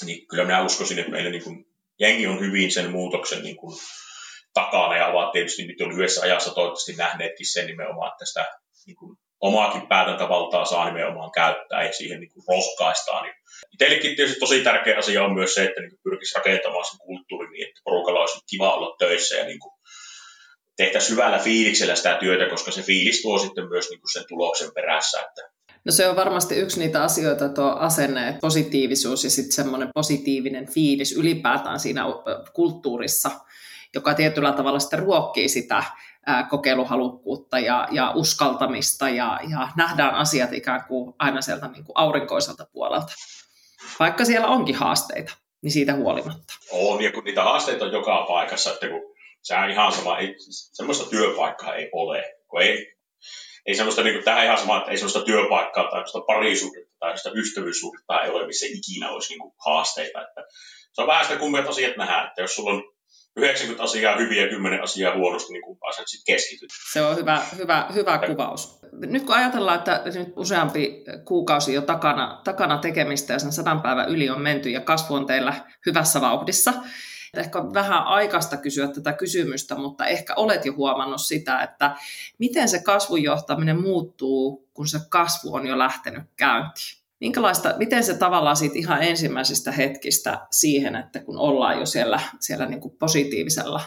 Niin 0.04 0.26
kyllä 0.26 0.44
minä 0.44 0.64
uskoisin, 0.64 0.98
että 0.98 1.10
meillä 1.10 1.30
niin 1.30 1.44
kuin, 1.44 1.64
jengi 2.00 2.26
on 2.26 2.40
hyvin 2.40 2.72
sen 2.72 2.90
muutoksen 2.90 3.42
niin 3.42 3.56
kuin, 3.56 3.76
takana 4.54 4.96
ja 4.96 5.06
ovat 5.06 5.32
tietysti 5.32 5.66
nyt 5.66 5.80
jo 5.80 5.88
lyhyessä 5.88 6.22
ajassa 6.22 6.54
toivottavasti 6.54 6.92
nähneetkin 6.92 7.52
sen 7.52 7.66
nimenomaan, 7.66 8.12
että 8.12 8.24
sitä 8.24 8.46
niin 8.86 8.96
kuin, 8.96 9.16
omaakin 9.48 9.86
päätäntävaltaa 9.88 10.64
saa 10.64 10.84
nimenomaan 10.84 11.30
käyttää 11.32 11.84
ja 11.86 11.92
siihen 11.92 12.20
niin 12.20 12.32
kuin 12.32 12.44
rohkaistaan. 12.48 13.22
Niin 13.22 13.34
tietysti 14.16 14.40
tosi 14.40 14.62
tärkeä 14.62 14.98
asia 14.98 15.24
on 15.24 15.34
myös 15.34 15.54
se, 15.54 15.64
että 15.64 15.80
niin 15.80 15.98
pyrkisi 16.04 16.34
rakentamaan 16.38 16.84
sen 16.84 16.98
kulttuurin 16.98 17.50
niin, 17.50 17.68
että 17.68 17.80
porukalla 17.84 18.20
olisi 18.20 18.38
kiva 18.50 18.74
olla 18.74 18.96
töissä 18.98 19.36
ja 19.36 19.44
niin 19.44 19.58
kuin 19.58 19.72
tehtäisiin 20.76 21.12
hyvällä 21.12 21.38
fiiliksellä 21.38 21.94
sitä 21.94 22.16
työtä, 22.20 22.50
koska 22.50 22.70
se 22.70 22.82
fiilis 22.82 23.22
tuo 23.22 23.38
sitten 23.38 23.68
myös 23.68 23.90
niin 23.90 24.00
kuin 24.00 24.12
sen 24.12 24.24
tuloksen 24.28 24.70
perässä. 24.74 25.20
Että 25.20 25.42
No 25.84 25.92
se 25.92 26.08
on 26.08 26.16
varmasti 26.16 26.56
yksi 26.56 26.78
niitä 26.78 27.02
asioita, 27.02 27.48
tuo 27.48 27.70
asenne, 27.70 28.38
positiivisuus 28.40 29.24
ja 29.24 29.30
sitten 29.30 29.52
semmoinen 29.52 29.88
positiivinen 29.94 30.72
fiilis 30.72 31.12
ylipäätään 31.12 31.80
siinä 31.80 32.04
kulttuurissa, 32.52 33.30
joka 33.94 34.14
tietyllä 34.14 34.52
tavalla 34.52 34.78
sitten 34.78 34.98
ruokkii 34.98 35.48
sitä 35.48 35.84
kokeiluhalukkuutta 36.50 37.58
ja, 37.58 37.88
ja 37.90 38.12
uskaltamista 38.14 39.08
ja, 39.08 39.40
ja 39.50 39.68
nähdään 39.76 40.14
asiat 40.14 40.52
ikään 40.52 40.84
kuin 40.84 41.14
aina 41.18 41.40
sieltä 41.40 41.68
niin 41.68 41.84
kuin 41.84 41.96
aurinkoiselta 41.96 42.66
puolelta. 42.72 43.12
Vaikka 44.00 44.24
siellä 44.24 44.46
onkin 44.46 44.74
haasteita, 44.74 45.36
niin 45.62 45.72
siitä 45.72 45.94
huolimatta. 45.94 46.54
On, 46.72 47.02
ja 47.02 47.12
kun 47.12 47.24
niitä 47.24 47.42
haasteita 47.42 47.84
on 47.84 47.92
joka 47.92 48.24
paikassa, 48.28 48.72
että 48.72 48.88
kun 48.88 49.14
se 49.42 49.56
on 49.56 49.70
ihan 49.70 49.92
sama, 49.92 50.18
ei, 50.18 50.34
semmoista 50.72 51.10
työpaikkaa 51.10 51.74
ei 51.74 51.90
ole, 51.92 52.34
kun 52.48 52.62
ei, 52.62 52.96
ei 53.66 53.74
semmoista, 53.74 54.02
niin 54.02 54.14
kuin, 54.14 54.24
tähän 54.24 54.44
ihan 54.44 54.58
sama, 54.58 54.78
että 54.78 54.90
ei 54.90 54.96
semmoista 54.96 55.22
työpaikkaa 55.22 55.84
tai 55.84 55.90
semmoista 55.90 56.20
parisuhdetta 56.20 56.94
tai 56.98 57.18
semmoista 57.18 57.40
ystävyyssuhdetta 57.40 58.22
ei 58.22 58.30
ole, 58.30 58.46
missä 58.46 58.66
ikinä 58.68 59.10
olisi 59.10 59.28
niin 59.28 59.40
kuin, 59.40 59.54
haasteita. 59.64 60.22
Että 60.22 60.44
se 60.92 61.00
on 61.00 61.06
vähän 61.06 61.24
sitä 61.24 61.38
kummat 61.38 61.68
asiat 61.68 61.96
nähdään, 61.96 62.26
että 62.26 62.42
jos 62.42 62.54
sulla 62.54 62.70
on 62.70 62.93
90 63.36 63.82
asiaa 63.82 64.16
hyviä 64.16 64.42
ja 64.42 64.48
10 64.48 64.82
asiaa 64.82 65.16
huonosti, 65.16 65.52
niin 65.52 65.62
kumpaan 65.62 65.94
sen 65.94 66.04
sitten 66.06 66.34
keskityt. 66.34 66.70
Se 66.92 67.02
on 67.02 67.16
hyvä, 67.16 67.42
hyvä, 67.58 67.86
hyvä 67.94 68.18
kuvaus. 68.26 68.78
Nyt 68.92 69.24
kun 69.24 69.34
ajatellaan, 69.34 69.78
että 69.78 70.02
nyt 70.14 70.32
useampi 70.36 71.04
kuukausi 71.24 71.74
jo 71.74 71.82
takana, 71.82 72.40
takana 72.44 72.78
tekemistä 72.78 73.32
ja 73.32 73.38
sen 73.38 73.52
sadan 73.52 73.82
päivän 73.82 74.08
yli 74.08 74.30
on 74.30 74.40
menty 74.40 74.70
ja 74.70 74.80
kasvu 74.80 75.14
on 75.14 75.26
teillä 75.26 75.54
hyvässä 75.86 76.20
vauhdissa, 76.20 76.72
Ehkä 77.36 77.58
on 77.58 77.74
vähän 77.74 78.04
aikaista 78.04 78.56
kysyä 78.56 78.88
tätä 78.88 79.12
kysymystä, 79.12 79.74
mutta 79.74 80.06
ehkä 80.06 80.34
olet 80.34 80.64
jo 80.64 80.72
huomannut 80.72 81.20
sitä, 81.20 81.62
että 81.62 81.96
miten 82.38 82.68
se 82.68 82.82
kasvun 82.82 83.22
johtaminen 83.22 83.82
muuttuu, 83.82 84.68
kun 84.74 84.88
se 84.88 84.98
kasvu 85.08 85.54
on 85.54 85.66
jo 85.66 85.78
lähtenyt 85.78 86.22
käyntiin. 86.36 87.03
Minkälaista, 87.20 87.74
miten 87.78 88.04
se 88.04 88.18
tavallaan 88.18 88.56
siitä 88.56 88.78
ihan 88.78 89.02
ensimmäisistä 89.02 89.72
hetkistä 89.72 90.46
siihen, 90.50 90.96
että 90.96 91.20
kun 91.20 91.38
ollaan 91.38 91.78
jo 91.78 91.86
siellä, 91.86 92.20
siellä 92.40 92.66
niin 92.66 92.80
kuin 92.80 92.96
positiivisella, 92.98 93.80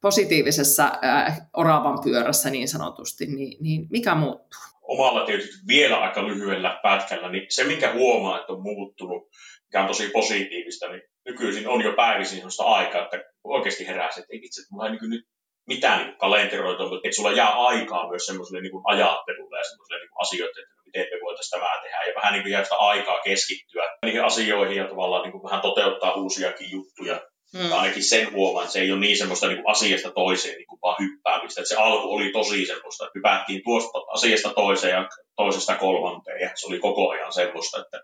positiivisessa 0.00 0.92
äh, 1.04 1.40
oravan 1.56 1.98
pyörässä 2.04 2.50
niin 2.50 2.68
sanotusti, 2.68 3.26
niin, 3.26 3.56
niin 3.60 3.86
mikä 3.90 4.14
muuttuu? 4.14 4.60
Omalla 4.82 5.26
tietysti 5.26 5.66
vielä 5.68 5.96
aika 5.96 6.28
lyhyellä 6.28 6.80
pätkällä, 6.82 7.30
niin 7.30 7.46
se 7.48 7.64
minkä 7.64 7.92
huomaa, 7.92 8.40
että 8.40 8.52
on 8.52 8.62
muuttunut, 8.62 9.28
mikä 9.66 9.80
on 9.80 9.86
tosi 9.86 10.08
positiivista, 10.08 10.88
niin 10.88 11.02
nykyisin 11.24 11.68
on 11.68 11.82
jo 11.82 11.92
päivisin 11.92 12.36
sellaista 12.36 12.64
aikaa, 12.64 13.02
että 13.04 13.24
oikeasti 13.44 13.86
herää 13.86 14.08
että 14.08 14.26
itse, 14.30 14.60
että 14.60 14.68
mulla 14.72 14.86
ei 14.86 14.92
niin 14.92 15.10
nyt 15.10 15.26
mitään 15.66 16.06
niin 16.06 16.18
kalenteroita, 16.18 16.82
mutta 16.82 17.08
että 17.08 17.16
sulla 17.16 17.32
jää 17.32 17.52
aikaa 17.52 18.08
myös 18.08 18.26
semmoiselle 18.26 18.60
niin 18.60 18.72
ajattelulle 18.84 19.58
ja 19.58 19.64
semmoiselle 19.64 20.00
niin 20.00 20.20
asioille, 20.20 20.60
miten 20.94 21.18
me 21.18 21.24
voitaisiin 21.24 21.60
tämä 21.60 21.80
tehdä, 21.82 22.04
ja 22.04 22.14
vähän 22.14 22.32
niin 22.32 22.42
kuin 22.42 22.52
jää 22.52 22.64
sitä 22.64 22.76
aikaa 22.76 23.20
keskittyä 23.20 23.82
niihin 24.04 24.24
asioihin 24.24 24.76
ja 24.76 24.88
tavallaan 24.88 25.22
niin 25.22 25.32
kuin 25.32 25.42
vähän 25.42 25.60
toteuttaa 25.60 26.14
uusiakin 26.14 26.70
juttuja. 26.70 27.20
Mm. 27.54 27.72
Ainakin 27.72 28.02
sen 28.02 28.32
huomaan, 28.32 28.64
että 28.64 28.72
se 28.72 28.80
ei 28.80 28.92
ole 28.92 29.00
niin 29.00 29.18
semmoista 29.18 29.46
niin 29.46 29.62
kuin 29.62 29.70
asiasta 29.70 30.10
toiseen 30.10 30.56
niin 30.56 30.66
kuin 30.66 30.78
vaan 30.82 30.96
hyppäämistä. 31.00 31.60
Että 31.60 31.68
se 31.68 31.76
alku 31.76 32.14
oli 32.14 32.30
tosi 32.32 32.66
semmoista, 32.66 33.04
että 33.04 33.18
hypättiin 33.18 33.62
tuosta 33.64 33.98
asiasta 34.08 34.54
toiseen 34.54 34.92
ja 34.92 35.08
toisesta 35.36 35.76
kolmanteen, 35.76 36.40
ja 36.40 36.50
se 36.54 36.66
oli 36.66 36.78
koko 36.78 37.10
ajan 37.10 37.32
semmoista, 37.32 37.80
että 37.80 38.00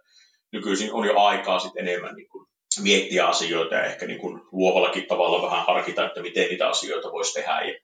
nykyisin 0.53 0.93
on 0.93 1.07
jo 1.07 1.21
aikaa 1.21 1.59
sitten 1.59 1.89
enemmän 1.89 2.15
niin 2.15 2.29
kuin 2.29 2.47
miettiä 2.83 3.27
asioita 3.27 3.75
ja 3.75 3.85
ehkä 3.85 4.07
niin 4.07 4.21
kuin 4.21 4.41
luovallakin 4.53 5.07
tavalla 5.07 5.43
vähän 5.43 5.67
harkita, 5.67 6.07
että 6.07 6.23
miten 6.23 6.49
niitä 6.49 6.69
asioita 6.69 7.13
voisi 7.13 7.35
tehdä 7.35 7.61
ja 7.61 7.75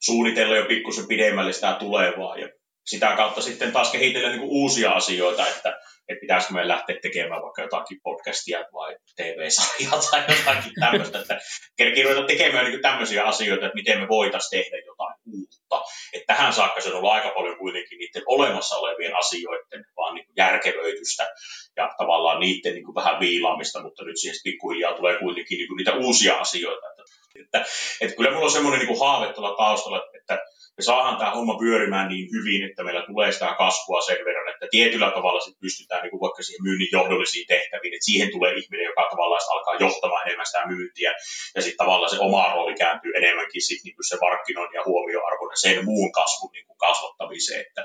suunnitella 0.00 0.56
jo 0.56 0.64
pikkusen 0.64 1.08
pidemmälle 1.08 1.52
sitä 1.52 1.76
tulevaa. 1.80 2.36
Ja 2.36 2.48
sitä 2.86 3.16
kautta 3.16 3.42
sitten 3.42 3.72
taas 3.72 3.90
kehitellä 3.90 4.28
niin 4.28 4.40
kuin 4.40 4.50
uusia 4.50 4.90
asioita, 4.90 5.48
että 5.48 5.80
että 6.08 6.20
pitäisikö 6.20 6.54
meidän 6.54 6.68
lähteä 6.68 6.96
tekemään 7.02 7.42
vaikka 7.42 7.62
jotakin 7.62 8.00
podcastia 8.02 8.64
vai 8.72 8.96
TV-sarjaa 9.16 10.00
tai 10.10 10.24
jotakin 10.28 10.72
tämmöistä, 10.80 11.18
että 11.18 11.40
kerkii 11.76 12.02
ruveta 12.02 12.26
tekemään 12.26 12.64
niin 12.64 12.82
tämmöisiä 12.82 13.24
asioita, 13.24 13.66
että 13.66 13.74
miten 13.74 14.00
me 14.00 14.08
voitaisiin 14.08 14.62
tehdä 14.62 14.76
jotain 14.86 15.14
uutta. 15.32 15.82
Että 16.12 16.34
tähän 16.34 16.52
saakka 16.52 16.80
se 16.80 16.88
on 16.88 16.96
ollut 16.96 17.10
aika 17.10 17.28
paljon 17.28 17.58
kuitenkin 17.58 17.98
niiden 17.98 18.22
olemassa 18.26 18.76
olevien 18.76 19.16
asioiden 19.16 19.84
vaan 19.96 20.14
niin 20.14 20.26
järkevöitystä 20.36 21.34
ja 21.76 21.90
tavallaan 21.98 22.40
niiden 22.40 22.74
niin 22.74 22.94
vähän 22.94 23.20
viilaamista, 23.20 23.82
mutta 23.82 24.04
nyt 24.04 24.20
siihen 24.20 24.40
pikkuhiljaa 24.44 24.92
tulee 24.92 25.18
kuitenkin 25.18 25.58
niin 25.58 25.76
niitä 25.76 25.94
uusia 25.94 26.40
asioita. 26.40 26.86
Että, 26.90 27.02
että, 27.40 27.64
että 28.00 28.16
kyllä 28.16 28.30
mulla 28.30 28.44
on 28.44 28.50
semmoinen 28.50 28.86
niin 28.86 28.98
haave 29.00 29.32
tuolla 29.32 29.56
taustalla, 29.56 30.02
että 30.20 30.38
me 30.78 30.82
saadaan 30.84 31.18
tämä 31.18 31.36
homma 31.36 31.58
pyörimään 31.58 32.08
niin 32.08 32.26
hyvin, 32.34 32.62
että 32.68 32.84
meillä 32.84 33.04
tulee 33.06 33.32
sitä 33.32 33.54
kasvua 33.58 34.00
sen 34.00 34.24
verran, 34.28 34.52
että 34.52 34.66
tietyllä 34.70 35.10
tavalla 35.10 35.40
sit 35.40 35.60
pystytään 35.60 36.02
niin 36.02 36.10
kuin 36.10 36.20
vaikka 36.20 36.42
siihen 36.42 36.62
myynnin 36.62 36.94
johdollisiin 36.98 37.46
tehtäviin, 37.54 37.94
että 37.94 38.08
siihen 38.10 38.30
tulee 38.30 38.52
ihminen, 38.60 38.86
joka 38.90 39.08
tavallaan 39.10 39.42
alkaa 39.52 39.82
johtamaan 39.86 40.26
enemmän 40.26 40.46
sitä 40.46 40.66
myyntiä, 40.66 41.10
ja 41.54 41.62
sitten 41.62 41.82
tavallaan 41.82 42.10
se 42.10 42.18
oma 42.28 42.52
rooli 42.52 42.74
kääntyy 42.74 43.12
enemmänkin 43.20 43.62
sit 43.62 43.84
niin 43.84 43.96
kuin 43.96 44.08
se 44.08 44.16
markkinoinnin 44.20 44.78
ja 44.78 44.84
huomioarvon 44.86 45.52
ja 45.52 45.56
sen 45.64 45.84
muun 45.84 46.12
kasvun 46.12 46.52
niin 46.52 46.66
kuin 46.66 46.78
kasvattamiseen, 46.78 47.60
että, 47.60 47.82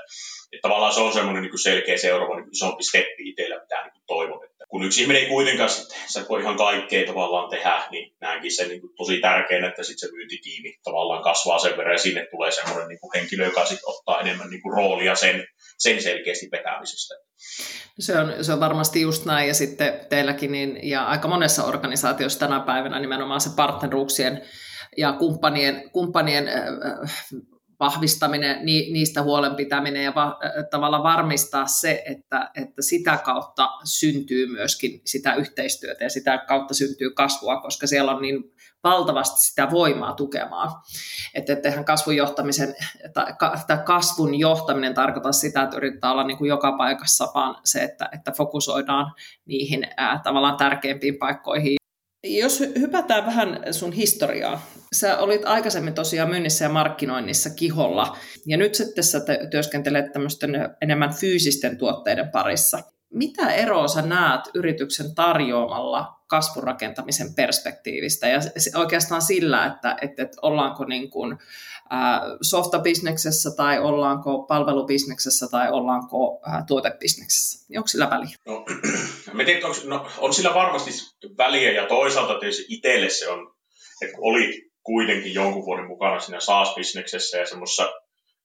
että 0.52 0.64
tavallaan 0.66 0.94
se 0.94 1.00
on 1.00 1.12
semmoinen 1.12 1.42
niin 1.42 1.54
kuin 1.54 1.66
selkeä 1.68 1.96
seuraava 1.96 2.36
niin 2.36 2.52
isompi 2.52 2.82
steppi 2.84 3.28
itsellä, 3.30 3.60
mitä 3.62 3.82
niin 3.82 3.92
kuin 3.92 4.06
toivon, 4.06 4.44
että 4.44 4.57
kun 4.68 4.84
yksi 4.84 5.02
ihminen 5.02 5.22
ei 5.22 5.28
kuitenkaan 5.28 5.70
sä 6.06 6.26
voi 6.28 6.40
ihan 6.40 6.56
kaikkea 6.56 7.06
tavallaan 7.06 7.50
tehdä, 7.50 7.86
niin 7.90 8.14
näenkin 8.20 8.56
sen 8.56 8.68
niin 8.68 8.80
tosi 8.96 9.20
tärkeänä, 9.20 9.68
että 9.68 9.82
sitten 9.82 10.08
se 10.08 10.14
myyntitiimi 10.14 10.78
tavallaan 10.84 11.22
kasvaa 11.22 11.58
sen 11.58 11.76
verran 11.76 11.94
ja 11.94 11.98
sinne 11.98 12.26
tulee 12.30 12.50
semmoinen 12.50 12.88
niin 12.88 13.00
kuin 13.00 13.10
henkilö, 13.14 13.44
joka 13.44 13.66
sitten 13.66 13.88
ottaa 13.88 14.20
enemmän 14.20 14.50
niin 14.50 14.62
kuin 14.62 14.72
roolia 14.72 15.14
sen, 15.14 15.46
sen 15.78 16.02
selkeästi 16.02 16.48
vetämisestä. 16.52 17.14
Se 17.98 18.18
on, 18.18 18.44
se 18.44 18.52
on 18.52 18.60
varmasti 18.60 19.00
just 19.00 19.24
näin 19.24 19.48
ja 19.48 19.54
sitten 19.54 20.06
teilläkin 20.08 20.52
niin, 20.52 20.78
ja 20.82 21.06
aika 21.06 21.28
monessa 21.28 21.64
organisaatiossa 21.64 22.38
tänä 22.38 22.60
päivänä 22.60 23.00
nimenomaan 23.00 23.40
se 23.40 23.50
partneruuksien 23.56 24.42
ja 24.96 25.12
kumppanien, 25.12 25.90
kumppanien 25.90 26.48
äh, 26.48 26.54
vahvistaminen, 27.80 28.66
niistä 28.66 29.22
huolen 29.22 29.54
pitäminen 29.54 30.04
ja 30.04 30.14
va, 30.14 30.38
tavallaan 30.70 31.02
varmistaa 31.02 31.66
se, 31.66 32.02
että, 32.06 32.50
että 32.54 32.82
sitä 32.82 33.16
kautta 33.16 33.70
syntyy 33.84 34.46
myöskin 34.46 35.00
sitä 35.04 35.34
yhteistyötä 35.34 36.04
ja 36.04 36.10
sitä 36.10 36.38
kautta 36.38 36.74
syntyy 36.74 37.10
kasvua, 37.10 37.60
koska 37.60 37.86
siellä 37.86 38.12
on 38.12 38.22
niin 38.22 38.44
valtavasti 38.84 39.40
sitä 39.40 39.70
voimaa 39.70 40.14
tukemaan. 40.14 40.70
Että 41.34 41.56
eihän 41.64 41.84
kasvun 41.84 42.16
johtamisen 42.16 42.74
tai 43.14 43.34
kasvun 43.84 44.34
johtaminen 44.34 44.94
tarkoita 44.94 45.32
sitä, 45.32 45.62
että 45.62 45.76
yrittää 45.76 46.12
olla 46.12 46.24
niin 46.24 46.38
kuin 46.38 46.48
joka 46.48 46.72
paikassa, 46.72 47.28
vaan 47.34 47.56
se, 47.64 47.82
että, 47.82 48.08
että 48.12 48.32
fokusoidaan 48.32 49.12
niihin 49.46 49.86
ää, 49.96 50.20
tavallaan 50.24 50.56
tärkeimpiin 50.56 51.18
paikkoihin 51.18 51.77
jos 52.24 52.60
hypätään 52.60 53.26
vähän 53.26 53.60
sun 53.70 53.92
historiaa. 53.92 54.66
Sä 54.92 55.18
olit 55.18 55.44
aikaisemmin 55.44 55.94
tosiaan 55.94 56.28
myynnissä 56.28 56.64
ja 56.64 56.68
markkinoinnissa 56.68 57.50
kiholla, 57.50 58.16
ja 58.46 58.56
nyt 58.56 58.74
sitten 58.74 59.04
sä 59.04 59.20
työskentelet 59.50 60.12
tämmöisten 60.12 60.50
enemmän 60.82 61.14
fyysisten 61.14 61.78
tuotteiden 61.78 62.28
parissa. 62.28 62.82
Mitä 63.10 63.52
eroa 63.52 63.88
sä 63.88 64.02
näet 64.02 64.40
yrityksen 64.54 65.14
tarjoamalla 65.14 66.18
kasvurakentamisen 66.26 67.34
perspektiivistä 67.34 68.28
ja 68.28 68.40
oikeastaan 68.74 69.22
sillä, 69.22 69.66
että, 69.66 69.96
että, 70.02 70.22
että 70.22 70.36
ollaanko 70.42 70.84
niin 70.84 71.10
kuin, 71.10 71.38
softabisneksessä 72.42 73.50
tai 73.56 73.78
ollaanko 73.78 74.42
palvelubisneksessä 74.42 75.46
tai 75.50 75.70
ollaanko 75.70 76.40
tuotebisneksessä? 76.66 77.66
Onko 77.76 77.86
sillä 77.88 78.10
väliä? 78.10 78.36
No, 78.46 78.64
mä 79.32 79.44
tiedän, 79.44 79.64
onko, 79.64 79.80
no, 79.84 80.06
on 80.18 80.34
sillä 80.34 80.54
varmasti 80.54 80.90
väliä 81.38 81.72
ja 81.72 81.86
toisaalta 81.86 82.38
tietysti 82.38 82.64
itselle 82.68 83.08
se 83.08 83.28
on, 83.28 83.54
että 84.02 84.16
oli 84.20 84.70
kuitenkin 84.82 85.34
jonkun 85.34 85.64
vuoden 85.64 85.86
mukana 85.86 86.20
siinä 86.20 86.40
SaaS-bisneksessä 86.40 87.38
ja 87.38 87.46
semmoisessa 87.46 87.92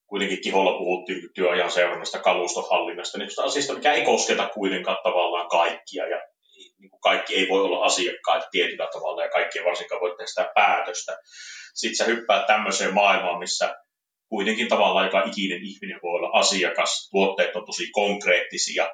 kuitenkin 0.08 0.42
kiholla 0.42 0.78
puhuttiin 0.78 1.30
työajan 1.36 1.72
seurannasta 1.72 2.20
kalustohallinnasta, 2.20 3.18
niin 3.18 3.30
asiasta, 3.44 3.74
mikä 3.74 3.94
ei 3.94 4.06
kosketa 4.06 4.50
kuitenkaan 4.54 4.98
tavallaan 5.04 5.48
kaikkia 5.48 6.08
ja 6.08 6.22
niin 6.80 6.90
kuin 6.90 7.02
kaikki 7.02 7.36
ei 7.36 7.48
voi 7.50 7.62
olla 7.62 7.86
asiakkaita 7.86 8.48
tietyllä 8.52 8.88
tavalla 8.94 9.24
ja 9.24 9.30
kaikki 9.30 9.60
ei 9.60 9.66
varsinkaan 9.66 10.02
voi 10.02 10.10
tehdä 10.10 10.26
sitä 10.26 10.52
päätöstä. 10.56 11.18
Sitten 11.74 11.98
sä 11.98 12.04
hyppäät 12.06 12.48
tämmöiseen 12.48 12.94
maailmaan, 12.94 13.40
missä 13.40 13.76
kuitenkin 14.30 14.68
tavallaan 14.68 15.06
joka 15.06 15.24
ikinen 15.26 15.64
ihminen 15.64 16.00
voi 16.04 16.16
olla 16.20 16.40
asiakas, 16.40 17.10
tuotteet 17.12 17.56
on 17.56 17.66
tosi 17.66 17.90
konkreettisia. 17.92 18.90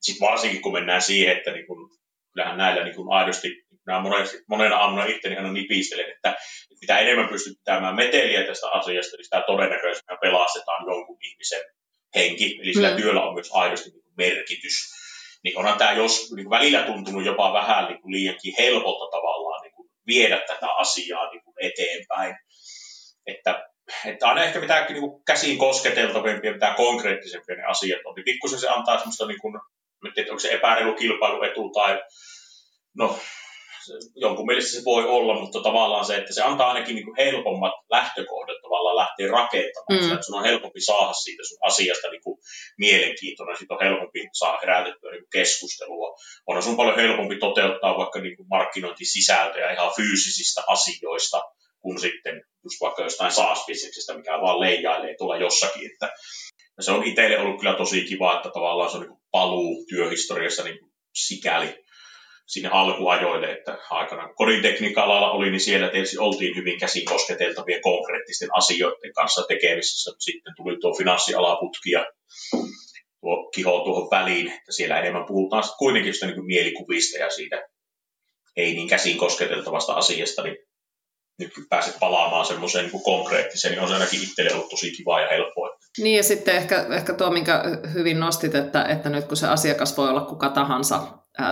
Sitten 0.00 0.28
varsinkin 0.28 0.62
kun 0.62 0.72
mennään 0.72 1.02
siihen, 1.02 1.36
että 1.36 1.52
niin 1.52 1.66
kun, 1.66 1.90
kyllähän 2.32 2.58
näillä 2.58 2.84
niin 2.84 2.96
kun 2.96 3.12
aidosti, 3.12 3.48
nämä 3.86 4.00
monesti, 4.00 4.38
monena 4.48 4.76
aamuna 4.76 5.04
itteni 5.04 5.36
aina 5.36 5.52
nipistelen, 5.52 6.10
että 6.10 6.36
mitä 6.80 6.98
enemmän 6.98 7.28
pystyt 7.28 7.58
pitämään 7.58 7.94
meteliä 7.94 8.46
tästä 8.46 8.68
asiasta, 8.68 9.16
niin 9.16 9.24
sitä 9.24 9.42
todennäköisesti 9.46 10.06
pelastetaan 10.20 10.84
jonkun 10.86 11.18
ihmisen 11.22 11.62
henki. 12.14 12.58
Eli 12.62 12.74
sillä 12.74 12.90
mm. 12.90 12.96
työllä 12.96 13.22
on 13.22 13.34
myös 13.34 13.50
aidosti 13.52 13.90
niin 13.90 14.14
merkitys 14.16 15.00
niin 15.44 15.58
onhan 15.58 15.78
tämä 15.78 15.92
jos 15.92 16.32
niin 16.36 16.44
kuin 16.44 16.58
välillä 16.58 16.82
tuntunut 16.82 17.24
jopa 17.24 17.52
vähän 17.52 17.88
niin 17.88 18.02
kuin 18.02 18.12
liiankin 18.12 18.54
helpolta 18.58 19.16
tavallaan 19.16 19.62
niin 19.62 19.72
kuin 19.72 19.90
viedä 20.06 20.38
tätä 20.46 20.66
asiaa 20.66 21.30
niin 21.30 21.44
kuin 21.44 21.54
eteenpäin. 21.60 22.36
Että, 23.26 23.68
että 24.04 24.28
aina 24.28 24.44
ehkä 24.44 24.60
mitä 24.60 24.86
niin 24.88 25.00
kuin 25.00 25.24
käsiin 25.24 25.58
kosketeltavimpia, 25.58 26.52
mitä 26.52 26.74
konkreettisempia 26.76 27.56
ne 27.56 27.64
asiat 27.64 28.00
on, 28.04 28.14
niin 28.14 28.24
pikkusen 28.24 28.58
se 28.60 28.68
antaa 28.68 28.98
semmoista, 28.98 29.26
niin 29.26 29.40
kuin, 29.40 29.60
en 30.06 30.12
tiedä, 30.14 30.30
onko 30.30 30.40
se 30.40 30.52
epäreilu 30.52 30.94
kilpailuetu 30.94 31.70
tai 31.70 32.02
no, 32.98 33.18
jonkun 34.14 34.46
mielestä 34.46 34.70
se 34.70 34.84
voi 34.84 35.04
olla, 35.04 35.40
mutta 35.40 35.62
tavallaan 35.62 36.04
se, 36.04 36.16
että 36.16 36.34
se 36.34 36.42
antaa 36.42 36.68
ainakin 36.68 36.94
niin 36.94 37.04
kuin 37.04 37.16
helpommat 37.18 37.72
lähtökohdat 37.90 38.62
tavallaan 38.62 38.96
lähteä 38.96 39.28
rakentamaan. 39.28 40.04
Mm. 40.04 40.12
Että 40.12 40.26
sun 40.26 40.38
on 40.38 40.44
helpompi 40.44 40.80
saada 40.80 41.12
siitä 41.12 41.42
sun 41.48 41.58
asiasta 41.62 42.10
niin 42.10 42.22
kuin 42.22 42.38
mielenkiintoinen, 42.78 43.56
siitä 43.56 43.74
on 43.74 43.80
helpompi 43.82 44.28
saada 44.32 44.58
herätettyä 44.62 45.10
niin 45.10 45.22
kuin 45.22 45.30
keskustelua. 45.32 46.16
On 46.46 46.62
sun 46.62 46.76
paljon 46.76 46.96
helpompi 46.96 47.36
toteuttaa 47.36 47.98
vaikka 47.98 48.20
niin 48.20 48.36
kuin 48.36 48.48
markkinointisisältöjä 48.48 49.72
ihan 49.72 49.92
fyysisistä 49.96 50.62
asioista, 50.66 51.42
kuin 51.80 52.00
sitten 52.00 52.42
just 52.64 52.80
vaikka 52.80 53.02
jostain 53.02 53.32
saas 53.32 53.66
mikä 54.16 54.40
vaan 54.40 54.60
leijailee 54.60 55.14
tuolla 55.18 55.36
jossakin. 55.36 55.90
Että 55.92 56.12
ja 56.76 56.84
se 56.84 56.92
on 56.92 57.04
itselle 57.04 57.38
ollut 57.38 57.60
kyllä 57.60 57.74
tosi 57.74 58.04
kiva, 58.04 58.36
että 58.36 58.50
tavallaan 58.50 58.90
se 58.90 58.96
on 58.96 59.02
niin 59.02 59.20
paluu 59.30 59.84
työhistoriassa 59.88 60.64
niin 60.64 60.78
sikäli 61.14 61.79
sinne 62.50 62.68
alkuajoille, 62.72 63.52
että 63.52 63.78
aikana 63.90 64.28
kodin 64.34 64.62
tekniikka-alalla 64.62 65.30
oli, 65.30 65.50
niin 65.50 65.60
siellä 65.60 65.88
tietysti 65.88 66.18
oltiin 66.18 66.56
hyvin 66.56 66.80
käsin 66.80 67.04
kosketeltavien 67.04 67.82
konkreettisten 67.82 68.48
asioiden 68.52 69.12
kanssa 69.14 69.42
tekemisissä. 69.48 70.10
Sitten 70.18 70.54
tuli 70.56 70.76
tuo 70.80 70.96
finanssialaputki 70.96 71.90
ja 71.90 72.06
tuo 73.20 73.50
kiho 73.54 73.80
tuohon 73.84 74.10
väliin, 74.10 74.46
että 74.46 74.72
siellä 74.72 75.00
enemmän 75.00 75.26
puhutaan 75.26 75.64
kuitenkin 75.78 76.14
sitä 76.14 76.26
niin 76.26 76.46
mielikuvista 76.46 77.18
ja 77.18 77.30
siitä 77.30 77.68
ei 78.56 78.74
niin 78.74 78.88
käsin 78.88 79.18
kosketeltavasta 79.18 79.92
asiasta, 79.92 80.42
niin 80.42 80.56
nyt 81.38 81.54
kun 81.54 81.66
pääset 81.68 81.96
palaamaan 82.00 82.46
semmoiseen 82.46 82.90
niin 82.90 83.02
konkreettiseen, 83.02 83.72
niin 83.72 83.82
on 83.82 83.88
se 83.88 83.94
ainakin 83.94 84.22
itselle 84.22 84.54
ollut 84.54 84.68
tosi 84.68 84.90
kiva 84.90 85.20
ja 85.20 85.28
helppoa. 85.28 85.76
Niin 85.98 86.16
ja 86.16 86.22
sitten 86.22 86.56
ehkä, 86.56 86.86
ehkä 86.90 87.12
tuo, 87.12 87.30
minkä 87.30 87.62
hyvin 87.94 88.20
nostit, 88.20 88.54
että, 88.54 88.84
että 88.84 89.10
nyt 89.10 89.24
kun 89.24 89.36
se 89.36 89.46
asiakas 89.46 89.96
voi 89.96 90.08
olla 90.08 90.20
kuka 90.20 90.48
tahansa, 90.48 91.02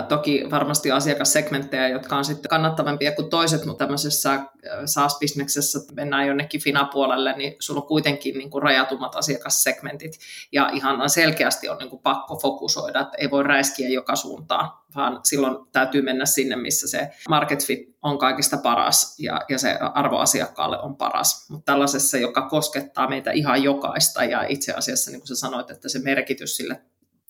toki 0.07 0.43
varmasti 0.51 0.91
asiakassegmenttejä, 0.91 1.87
jotka 1.87 2.17
on 2.17 2.25
sitten 2.25 2.49
kannattavampia 2.49 3.11
kuin 3.11 3.29
toiset, 3.29 3.65
mutta 3.65 3.85
tämmöisessä 3.85 4.39
SaaS-bisneksessä 4.85 5.79
mennään 5.93 6.27
jonnekin 6.27 6.61
finapuolelle, 6.61 7.33
niin 7.37 7.55
sulla 7.59 7.81
on 7.81 7.87
kuitenkin 7.87 8.37
niin 8.37 8.49
kuin 8.49 8.63
rajatummat 8.63 9.15
asiakassegmentit 9.15 10.19
ja 10.51 10.69
ihan 10.73 11.09
selkeästi 11.09 11.69
on 11.69 11.77
niin 11.77 11.89
kuin 11.89 12.01
pakko 12.01 12.35
fokusoida, 12.35 12.99
että 12.99 13.17
ei 13.17 13.31
voi 13.31 13.43
räiskiä 13.43 13.89
joka 13.89 14.15
suuntaan, 14.15 14.71
vaan 14.95 15.19
silloin 15.23 15.57
täytyy 15.71 16.01
mennä 16.01 16.25
sinne, 16.25 16.55
missä 16.55 16.87
se 16.87 17.09
market 17.29 17.65
fit 17.65 17.95
on 18.03 18.17
kaikista 18.17 18.57
paras 18.57 19.19
ja, 19.19 19.41
ja 19.49 19.57
se 19.57 19.77
arvo 19.93 20.17
asiakkaalle 20.17 20.79
on 20.79 20.95
paras. 20.95 21.49
Mutta 21.49 21.71
tällaisessa, 21.71 22.17
joka 22.17 22.41
koskettaa 22.41 23.09
meitä 23.09 23.31
ihan 23.31 23.63
jokaista 23.63 24.23
ja 24.23 24.43
itse 24.47 24.73
asiassa, 24.73 25.11
niin 25.11 25.19
kuin 25.19 25.27
sä 25.27 25.35
sanoit, 25.35 25.71
että 25.71 25.89
se 25.89 25.99
merkitys 25.99 26.57
sille 26.57 26.81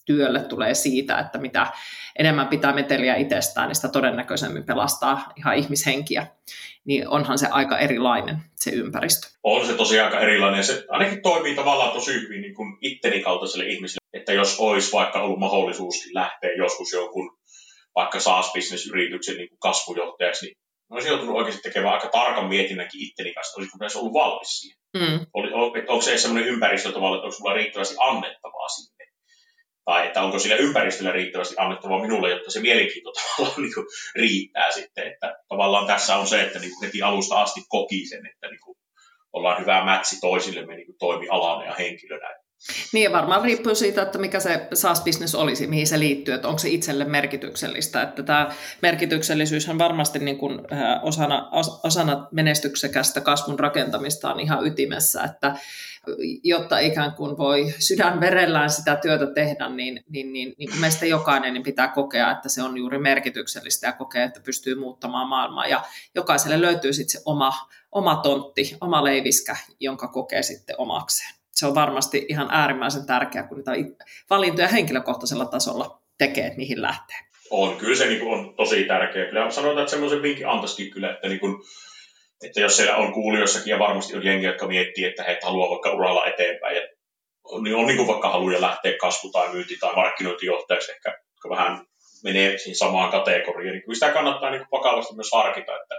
työlle 0.10 0.40
tulee 0.40 0.74
siitä, 0.74 1.20
että 1.20 1.38
mitä 1.38 1.68
enemmän 2.20 2.48
pitää 2.48 2.74
meteliä 2.74 3.16
itsestään, 3.16 3.68
niin 3.68 3.76
sitä 3.76 3.88
todennäköisemmin 3.88 4.64
pelastaa 4.64 5.34
ihan 5.38 5.56
ihmishenkiä. 5.56 6.28
Niin 6.86 7.08
onhan 7.08 7.40
se 7.40 7.48
aika 7.52 7.78
erilainen 7.78 8.38
se 8.56 8.72
ympäristö. 8.72 9.28
On 9.44 9.68
se 9.68 9.74
tosiaan 9.74 10.06
aika 10.06 10.20
erilainen 10.20 10.64
se 10.64 10.86
ainakin 10.90 11.22
toimii 11.22 11.56
tavallaan 11.56 11.92
tosi 11.92 12.14
hyvin 12.14 12.42
niin 12.42 12.56
kuin 12.56 12.78
itteni 12.82 13.22
kaltaiselle 13.22 13.66
ihmiselle, 13.66 14.08
että 14.14 14.34
jos 14.34 14.60
olisi 14.60 14.92
vaikka 14.92 15.22
ollut 15.22 15.40
mahdollisuus 15.40 15.96
lähteä 16.14 16.50
joskus 16.58 16.94
jonkun 16.94 17.38
vaikka 17.96 18.20
SaaS-bisnesyrityksen 18.20 19.38
niin 19.38 19.50
kuin 19.50 19.60
kasvujohtajaksi, 19.60 20.46
niin 20.46 20.58
olisin 20.90 21.10
joutunut 21.10 21.36
oikeasti 21.36 21.62
tekemään 21.62 21.94
aika 21.94 22.08
tarkan 22.08 22.50
mietinnänkin 22.50 23.02
itteni 23.02 23.34
kanssa, 23.34 23.58
olisiko 23.58 23.78
myös 23.80 23.96
ollut 23.96 24.14
valmis 24.14 24.60
siihen. 24.60 24.80
Mm. 24.98 25.26
Oli, 25.34 25.52
onko 25.88 26.02
se 26.02 26.18
sellainen 26.18 26.50
ympäristö 26.50 26.92
tavalla, 26.92 27.18
että 27.18 27.26
onko 27.26 27.38
sulla 27.38 27.54
riittävästi 27.54 27.96
annettavaa 28.00 28.68
sinne? 28.68 28.99
Tai 29.90 30.08
että 30.08 30.22
onko 30.22 30.40
sillä 30.40 30.56
ympäristöllä 30.56 31.12
riittävästi 31.12 31.56
annettavaa 31.58 32.02
minulle, 32.02 32.30
jotta 32.30 32.52
se 32.52 32.60
mielenkiinto 32.60 33.12
tavallaan 33.38 33.62
niin 33.62 33.74
kuin, 33.74 33.86
riittää 34.16 34.72
sitten. 34.72 35.08
Että 35.08 35.38
tavallaan 35.48 35.88
tässä 35.88 36.16
on 36.16 36.28
se, 36.28 36.42
että 36.42 36.60
niin 36.60 36.72
kuin 36.74 36.86
heti 36.86 37.02
alusta 37.02 37.42
asti 37.42 37.62
koki 37.70 38.06
sen, 38.06 38.26
että 38.26 38.48
niin 38.48 38.60
kuin, 38.60 38.78
ollaan 39.34 39.62
hyvä 39.62 39.86
mätsi 39.86 40.20
toisillemme 40.22 40.76
niin 40.76 40.98
toimialana 41.00 41.66
ja 41.66 41.76
henkilönä. 41.76 42.36
Niin 42.94 43.04
ja 43.04 43.12
varmaan 43.12 43.42
riippuu 43.42 43.76
siitä, 43.76 44.02
että 44.02 44.18
mikä 44.18 44.40
se 44.40 44.68
SaaS-business 44.74 45.36
olisi, 45.36 45.68
mihin 45.68 45.88
se 45.88 46.00
liittyy, 46.00 46.34
että 46.34 46.48
onko 46.48 46.60
se 46.60 46.70
itselle 46.70 47.06
merkityksellistä. 47.06 48.02
Että 48.02 48.24
tämä 48.24 48.50
merkityksellisyys 48.82 49.70
on 49.70 49.78
varmasti 49.78 50.20
niin 50.20 50.38
kuin 50.38 50.62
osana, 51.02 51.50
osana 51.84 52.28
menestyksekästä 52.32 53.22
kasvun 53.22 53.60
rakentamista 53.60 54.34
on 54.34 54.40
ihan 54.40 54.68
ytimessä, 54.68 55.24
että 55.24 55.56
jotta 56.44 56.80
ikään 56.80 57.14
kuin 57.14 57.38
voi 57.38 57.74
sydänverellään 57.80 58.70
sitä 58.70 58.96
työtä 58.96 59.28
tehdä, 59.28 59.70
niin, 59.70 60.04
niin, 60.10 60.34
niin, 60.34 60.54
niin 60.58 60.80
meistä 60.80 61.06
jokainen 61.06 61.54
niin 61.54 61.64
pitää 61.64 61.88
kokea, 61.88 62.32
että 62.32 62.50
se 62.50 62.64
on 62.64 62.78
juuri 62.78 63.00
merkityksellistä 63.00 63.88
ja 63.88 63.94
kokea, 63.94 64.24
että 64.24 64.40
pystyy 64.40 64.76
muuttamaan 64.76 65.28
maailmaa. 65.28 65.68
Ja 65.68 65.84
jokaiselle 66.16 66.62
löytyy 66.62 66.94
sitten 66.94 67.12
se 67.12 67.22
oma, 67.26 67.54
oma 67.92 68.16
tontti, 68.16 68.78
oma 68.82 69.04
leiviskä, 69.04 69.56
jonka 69.80 70.08
kokee 70.08 70.44
sitten 70.44 70.76
omakseen 70.78 71.39
se 71.60 71.68
on 71.68 71.76
varmasti 71.76 72.26
ihan 72.30 72.48
äärimmäisen 72.52 73.06
tärkeää, 73.06 73.48
kun 73.48 73.58
niitä 73.58 74.06
valintoja 74.30 74.68
henkilökohtaisella 74.68 75.46
tasolla 75.46 76.02
tekee, 76.18 76.46
että 76.46 76.58
mihin 76.58 76.82
lähtee. 76.82 77.18
On, 77.50 77.78
kyllä 77.78 77.96
se 77.96 78.06
niin 78.06 78.28
on 78.28 78.56
tosi 78.56 78.84
tärkeää. 78.84 79.26
Kyllä 79.26 79.52
sanotaan, 79.52 79.80
että 79.80 79.92
semmoisen 79.92 80.22
vinkin 80.22 80.48
antaisikin 80.48 80.92
kyllä, 80.92 81.12
että, 81.12 81.28
niin 81.28 81.40
kuin, 81.40 81.56
että 82.44 82.60
jos 82.60 82.78
siellä 82.78 82.96
on 82.96 83.14
kuulijoissakin 83.14 83.72
ja 83.72 83.80
varmasti 83.80 84.16
on 84.16 84.26
jengi, 84.26 84.46
jotka 84.46 84.68
miettii, 84.68 85.06
että 85.06 85.24
he 85.24 85.40
haluaa 85.44 85.70
vaikka 85.70 85.92
uralla 85.92 86.26
eteenpäin, 86.26 86.76
ja 86.76 86.82
on, 87.44 87.64
niin 87.64 87.76
on 87.76 87.88
niin 87.88 87.98
kuin 87.98 88.08
vaikka 88.08 88.30
haluja 88.30 88.62
lähteä 88.62 88.94
kasvu- 89.02 89.32
tai 89.32 89.50
myynti- 89.50 89.78
tai 89.80 89.96
markkinointijohtajaksi 89.96 90.92
ehkä, 90.92 91.10
jotka 91.10 91.50
vähän 91.50 91.86
menee 92.24 92.58
siihen 92.58 92.76
samaan 92.76 93.12
kategoriaan, 93.12 93.78
niin 93.78 93.96
sitä 93.96 94.12
kannattaa 94.12 94.50
niin 94.50 94.66
vakavasti 94.72 95.16
myös 95.16 95.32
harkita, 95.34 95.72
että, 95.82 95.96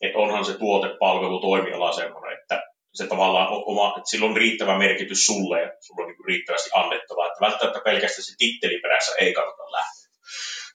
että 0.00 0.18
onhan 0.18 0.44
se 0.44 0.58
tuote, 0.58 0.96
palvelu, 0.98 1.40
toimiala 1.40 1.92
semmoinen, 1.92 2.38
että 2.38 2.69
se 2.94 3.06
tavallaan 3.06 3.48
oma, 3.50 3.88
että 3.88 4.10
sillä 4.10 4.26
on 4.26 4.36
riittävä 4.36 4.78
merkitys 4.78 5.26
sulle 5.26 5.62
ja 5.62 5.72
sulla 5.80 6.04
on 6.04 6.08
niin 6.08 6.26
riittävästi 6.26 6.70
annettavaa. 6.74 7.26
Että 7.26 7.46
välttämättä 7.46 7.80
pelkästään 7.84 8.24
se 8.24 8.34
titteli 8.38 8.80
perässä 8.80 9.12
ei 9.20 9.32
kannata 9.32 9.72
lähteä. 9.72 10.10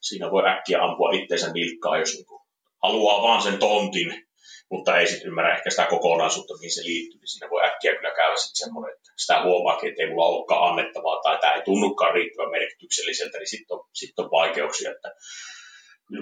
Siinä 0.00 0.30
voi 0.30 0.48
äkkiä 0.48 0.82
ampua 0.82 1.10
itseensä 1.12 1.52
nilkkaa, 1.52 1.98
jos 1.98 2.14
niin 2.14 2.26
haluaa 2.82 3.22
vaan 3.22 3.42
sen 3.42 3.58
tontin, 3.58 4.26
mutta 4.70 4.98
ei 4.98 5.06
sitten 5.06 5.28
ymmärrä 5.28 5.56
ehkä 5.56 5.70
sitä 5.70 5.86
kokonaisuutta, 5.86 6.54
mihin 6.54 6.74
se 6.74 6.84
liittyy, 6.84 7.20
niin 7.20 7.28
siinä 7.28 7.50
voi 7.50 7.66
äkkiä 7.66 7.96
kyllä 7.96 8.14
käydä 8.14 8.36
sitten 8.36 8.64
semmoinen, 8.64 8.96
että 8.96 9.10
sitä 9.16 9.42
huomaakin, 9.42 9.88
että 9.88 10.02
ei 10.02 10.10
mulla 10.10 10.26
olekaan 10.26 10.68
annettavaa 10.70 11.20
tai 11.22 11.38
tämä 11.38 11.52
ei 11.52 11.62
tunnukaan 11.62 12.14
riittävän 12.14 12.50
merkitykselliseltä, 12.50 13.38
niin 13.38 13.54
sitten 13.54 13.76
on, 13.76 13.84
sit 13.92 14.18
on 14.18 14.30
vaikeuksia, 14.30 14.90
että 14.90 15.14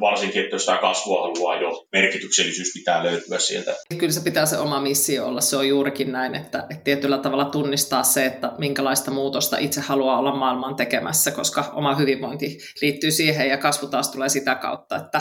varsinkin, 0.01 0.43
että 0.43 0.55
jos 0.55 0.64
sitä 0.64 0.76
kasvua 0.76 1.22
haluaa 1.22 1.61
jo, 1.61 1.87
merkityksellisyys 1.93 2.72
pitää 2.74 3.05
löytyä 3.05 3.39
sieltä. 3.39 3.74
Kyllä 3.99 4.12
se 4.12 4.20
pitää 4.20 4.47
se 4.47 4.59
oma 4.59 4.80
missio 4.80 5.26
olla, 5.26 5.41
se 5.41 5.57
on 5.57 5.68
juurikin 5.68 6.12
näin, 6.12 6.35
että, 6.35 6.66
että 6.70 6.85
tietyllä 6.85 7.18
tavalla 7.18 7.45
tunnistaa 7.45 8.03
se, 8.03 8.26
että 8.26 8.53
minkälaista 8.59 9.11
muutosta 9.11 9.59
itse 9.59 9.80
haluaa 9.80 10.18
olla 10.18 10.37
maailman 10.37 10.76
tekemässä, 10.76 11.30
koska 11.30 11.72
oma 11.74 11.95
hyvinvointi 11.95 12.59
liittyy 12.82 13.11
siihen 13.11 13.49
ja 13.49 13.57
kasvu 13.57 13.87
taas 13.87 14.09
tulee 14.09 14.28
sitä 14.28 14.55
kautta, 14.55 14.97
että 14.97 15.20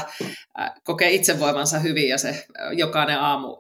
kokee 0.84 1.12
itsevoimansa 1.12 1.80
hyvin 1.80 2.10
ja 2.10 2.18
se 2.18 2.46
jokainen 2.72 3.20
aamu, 3.20 3.58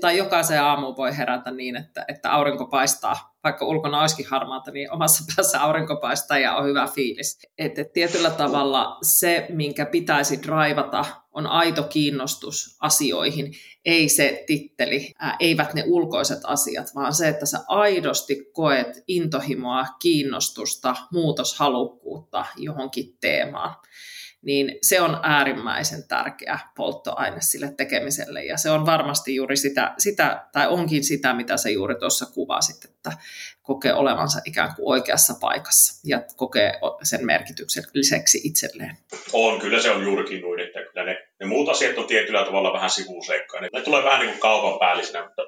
tai 0.00 0.16
jokaisen 0.18 0.62
aamu 0.62 0.96
voi 0.96 1.16
herätä 1.16 1.50
niin, 1.50 1.76
että, 1.76 2.04
että 2.08 2.32
aurinko 2.32 2.66
paistaa 2.66 3.37
vaikka 3.44 3.66
ulkona 3.66 4.00
olisikin 4.00 4.26
harmaata, 4.26 4.70
niin 4.70 4.92
omassa 4.92 5.24
päässä 5.36 5.62
aurinko 5.62 5.96
paistaa 5.96 6.38
ja 6.38 6.56
on 6.56 6.68
hyvä 6.68 6.86
fiilis. 6.86 7.38
Että 7.58 7.84
tietyllä 7.84 8.30
tavalla 8.30 8.98
se, 9.02 9.46
minkä 9.48 9.86
pitäisi 9.86 10.42
draivata, 10.42 11.04
on 11.32 11.46
aito 11.46 11.82
kiinnostus 11.82 12.76
asioihin, 12.80 13.52
ei 13.84 14.08
se 14.08 14.44
titteli, 14.46 15.12
ää, 15.18 15.36
eivät 15.40 15.74
ne 15.74 15.84
ulkoiset 15.86 16.40
asiat, 16.44 16.86
vaan 16.94 17.14
se, 17.14 17.28
että 17.28 17.46
sä 17.46 17.58
aidosti 17.68 18.50
koet 18.52 19.04
intohimoa, 19.08 19.86
kiinnostusta, 20.02 20.96
muutoshalukkuutta 21.12 22.44
johonkin 22.56 23.16
teemaan 23.20 23.74
niin 24.42 24.78
se 24.82 25.00
on 25.00 25.20
äärimmäisen 25.22 26.08
tärkeä 26.08 26.58
polttoaine 26.76 27.40
sille 27.40 27.74
tekemiselle. 27.76 28.44
Ja 28.44 28.56
se 28.56 28.70
on 28.70 28.86
varmasti 28.86 29.34
juuri 29.34 29.56
sitä, 29.56 29.94
sitä 29.98 30.46
tai 30.52 30.68
onkin 30.68 31.04
sitä, 31.04 31.34
mitä 31.34 31.56
se 31.56 31.70
juuri 31.70 31.94
tuossa 31.94 32.26
kuvasit, 32.26 32.84
että 32.84 33.12
kokee 33.62 33.94
olevansa 33.94 34.40
ikään 34.44 34.74
kuin 34.74 34.88
oikeassa 34.88 35.34
paikassa 35.40 36.00
ja 36.04 36.22
kokee 36.36 36.72
sen 37.02 37.26
merkitykselliseksi 37.26 38.40
itselleen. 38.44 38.96
On, 39.32 39.60
kyllä 39.60 39.82
se 39.82 39.90
on 39.90 40.02
juurikin 40.02 40.40
noin, 40.40 40.60
että 40.60 40.80
kyllä 40.82 41.04
ne, 41.04 41.28
ne 41.40 41.46
muut 41.46 41.68
asiat 41.68 41.98
on 41.98 42.06
tietyllä 42.06 42.44
tavalla 42.44 42.72
vähän 42.72 42.90
sivuseikkaa. 42.90 43.60
Ne, 43.60 43.68
ne 43.72 43.82
tulee 43.82 44.04
vähän 44.04 44.20
niin 44.20 44.30
kuin 44.30 44.40
kaupan 44.40 44.78
päällisenä, 44.78 45.24
mutta 45.24 45.42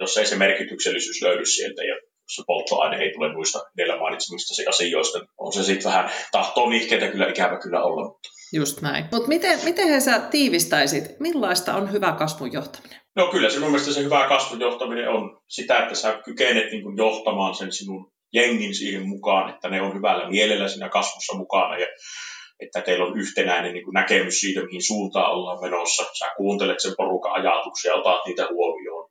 jos 0.00 0.16
ei 0.16 0.26
se 0.26 0.36
merkityksellisyys 0.36 1.22
löydy 1.22 1.46
sieltä 1.46 1.84
ja 1.84 1.96
se 2.26 2.42
polttoaine 2.46 2.96
ei 2.96 3.12
tule 3.12 3.32
muista 3.32 3.58
edellä 3.78 4.00
mainitsemista 4.00 4.70
asioista. 4.70 5.18
On 5.38 5.52
se 5.52 5.64
sitten 5.64 5.92
vähän 5.92 6.10
tahtoo 6.32 6.70
nihkeitä 6.70 7.08
kyllä 7.08 7.28
ikävä 7.28 7.58
kyllä 7.58 7.82
olla. 7.82 8.04
Mutta... 8.04 8.28
Just 8.52 8.80
näin. 8.80 9.04
Mutta 9.12 9.28
miten, 9.28 9.58
miten 9.64 9.88
he 9.88 10.00
sä 10.00 10.18
tiivistäisit, 10.18 11.20
millaista 11.20 11.74
on 11.74 11.92
hyvä 11.92 12.12
kasvun 12.12 12.52
johtaminen? 12.52 13.00
No 13.16 13.26
kyllä 13.26 13.50
se 13.50 13.58
mun 13.58 13.70
mielestä 13.70 13.92
se 13.92 14.04
hyvä 14.04 14.28
kasvun 14.28 14.60
johtaminen 14.60 15.08
on 15.08 15.40
sitä, 15.48 15.78
että 15.78 15.94
sä 15.94 16.20
kykenet 16.24 16.70
niin 16.70 16.82
kuin 16.82 16.96
johtamaan 16.96 17.54
sen 17.54 17.72
sinun 17.72 18.12
jengin 18.32 18.74
siihen 18.74 19.08
mukaan, 19.08 19.54
että 19.54 19.68
ne 19.68 19.82
on 19.82 19.94
hyvällä 19.94 20.30
mielellä 20.30 20.68
siinä 20.68 20.88
kasvussa 20.88 21.36
mukana 21.36 21.78
ja 21.78 21.86
että 22.60 22.80
teillä 22.80 23.04
on 23.04 23.18
yhtenäinen 23.18 23.72
niin 23.72 23.84
kuin 23.84 23.94
näkemys 23.94 24.40
siitä, 24.40 24.64
mihin 24.64 24.86
suuntaan 24.86 25.32
ollaan 25.32 25.60
menossa. 25.60 26.04
Sä 26.18 26.26
kuuntelet 26.36 26.80
sen 26.80 26.94
porukan 26.96 27.32
ajatuksia, 27.32 27.94
otat 27.94 28.26
niitä 28.26 28.46
huomioon, 28.50 29.10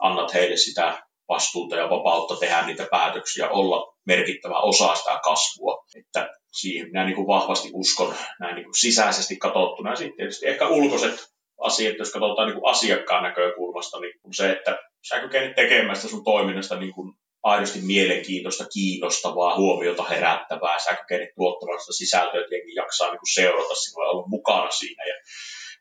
annat 0.00 0.34
heille 0.34 0.56
sitä 0.56 1.02
vastuuta 1.34 1.76
ja 1.76 1.90
vapautta 1.90 2.36
tehdä 2.36 2.66
niitä 2.66 2.86
päätöksiä, 2.90 3.48
olla 3.48 3.96
merkittävä 4.06 4.58
osa 4.60 4.94
sitä 4.94 5.20
kasvua. 5.24 5.84
Että 5.96 6.30
siihen 6.52 6.86
minä 6.86 7.04
niin 7.04 7.16
kuin 7.16 7.26
vahvasti 7.26 7.70
uskon 7.72 8.14
näin 8.40 8.54
niin 8.54 8.64
kuin 8.64 8.80
sisäisesti 8.80 9.36
katsottuna. 9.36 9.90
Ja 9.90 9.96
sitten 9.96 10.16
tietysti 10.16 10.46
ehkä 10.46 10.68
ulkoiset 10.68 11.26
asiat, 11.60 11.98
jos 11.98 12.12
katsotaan 12.12 12.48
niin 12.48 12.60
kuin 12.60 12.70
asiakkaan 12.70 13.22
näkökulmasta, 13.22 14.00
niin 14.00 14.12
se, 14.34 14.52
että 14.52 14.78
sä 15.08 15.20
kykenet 15.20 15.54
tekemään 15.54 15.96
sitä 15.96 16.08
sun 16.08 16.24
toiminnasta 16.24 16.76
niin 16.76 16.94
kuin 16.94 17.12
aidosti 17.42 17.78
mielenkiintoista, 17.82 18.64
kiinnostavaa, 18.72 19.56
huomiota 19.56 20.04
herättävää, 20.04 20.78
sä 20.78 20.96
kykenet 20.96 21.28
tuottamaan 21.36 21.80
sitä 21.80 21.92
sisältöä, 21.92 22.40
että 22.40 22.54
jaksaa 22.74 23.10
niin 23.10 23.18
kuin 23.18 23.34
seurata 23.34 23.74
sinua 23.74 24.04
ja 24.04 24.10
olla 24.10 24.26
mukana 24.26 24.70
siinä. 24.70 25.04
Ja 25.04 25.14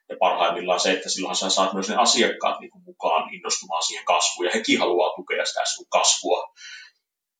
ja 0.09 0.15
parhaimmillaan 0.19 0.79
se, 0.79 0.91
että 0.91 1.09
silloin 1.09 1.35
sä 1.35 1.49
saat 1.49 1.73
myös 1.73 1.89
ne 1.89 1.95
asiakkaat 1.95 2.59
niin 2.59 2.71
kuin 2.71 2.83
mukaan 2.83 3.33
innostumaan 3.33 3.83
siihen 3.83 4.05
kasvuun, 4.05 4.45
ja 4.45 4.51
hekin 4.53 4.79
haluaa 4.79 5.15
tukea 5.15 5.45
sitä 5.45 5.61
sun 5.65 5.85
kasvua. 5.89 6.53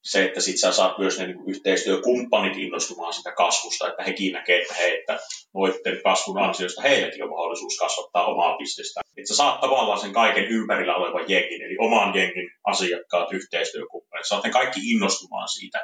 Se, 0.04 0.26
että 0.26 0.42
sit 0.42 0.60
sä 0.60 0.72
saat 0.72 0.98
myös 0.98 1.20
ne 1.20 1.28
niin 1.28 1.38
kuin 1.38 1.50
yhteistyökumppanit 1.50 2.58
innostumaan 2.58 3.14
sitä 3.14 3.32
kasvusta, 3.32 3.88
että 3.88 4.04
hekin 4.04 4.34
näkee, 4.34 4.62
että 4.62 4.74
hei, 4.74 5.00
että 5.00 5.20
noitten 5.54 6.02
kasvun 6.04 6.40
ansiosta 6.40 6.82
heilläkin 6.82 7.24
on 7.24 7.30
mahdollisuus 7.30 7.78
kasvattaa 7.78 8.26
omaa 8.26 8.58
bisnestä. 8.58 9.02
Että 9.18 9.28
sä 9.28 9.36
saat 9.36 9.62
tavallaan 9.62 10.00
sen 10.00 10.14
kaiken 10.14 10.46
ympärillä 10.46 10.96
olevan 10.96 11.30
jengin, 11.30 11.62
eli 11.62 11.76
oman 11.80 12.16
jengin 12.16 12.50
asiakkaat, 12.64 13.32
yhteistyökumppanit, 13.32 14.28
saat 14.28 14.44
ne 14.44 14.50
kaikki 14.50 14.92
innostumaan 14.92 15.50
siitä 15.50 15.80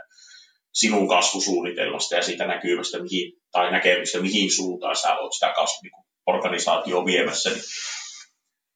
sinun 0.73 1.07
kasvusuunnitelmasta 1.07 2.15
ja 2.15 2.23
siitä 2.23 2.47
näkymästä 2.47 2.99
mihin, 2.99 3.33
tai 3.51 3.71
näkemistä, 3.71 4.21
mihin 4.21 4.51
suuntaan 4.55 4.95
sä 4.95 5.15
oot 5.15 5.33
sitä 5.33 5.53
kasvua 5.55 5.79
niin 5.83 6.05
organisaatio 6.25 7.05
viemässä, 7.05 7.49
niin 7.49 7.63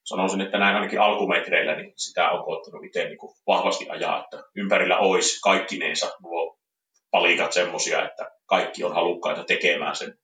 sanoisin, 0.04 0.40
että 0.40 0.58
näin 0.58 0.76
ainakin 0.76 1.00
alkumetreillä 1.00 1.76
niin 1.76 1.92
sitä 1.96 2.30
on 2.30 2.44
koettanut 2.44 2.84
itse 2.84 3.04
niin 3.04 3.18
kuin 3.18 3.34
vahvasti 3.46 3.86
ajaa, 3.88 4.24
että 4.24 4.42
ympärillä 4.56 4.98
olisi 4.98 5.40
kaikkineensa 5.40 6.12
nuo 6.22 6.58
palikat 7.10 7.52
semmoisia, 7.52 8.08
että 8.08 8.30
kaikki 8.46 8.84
on 8.84 8.94
halukkaita 8.94 9.44
tekemään 9.44 9.96
sen 9.96 10.18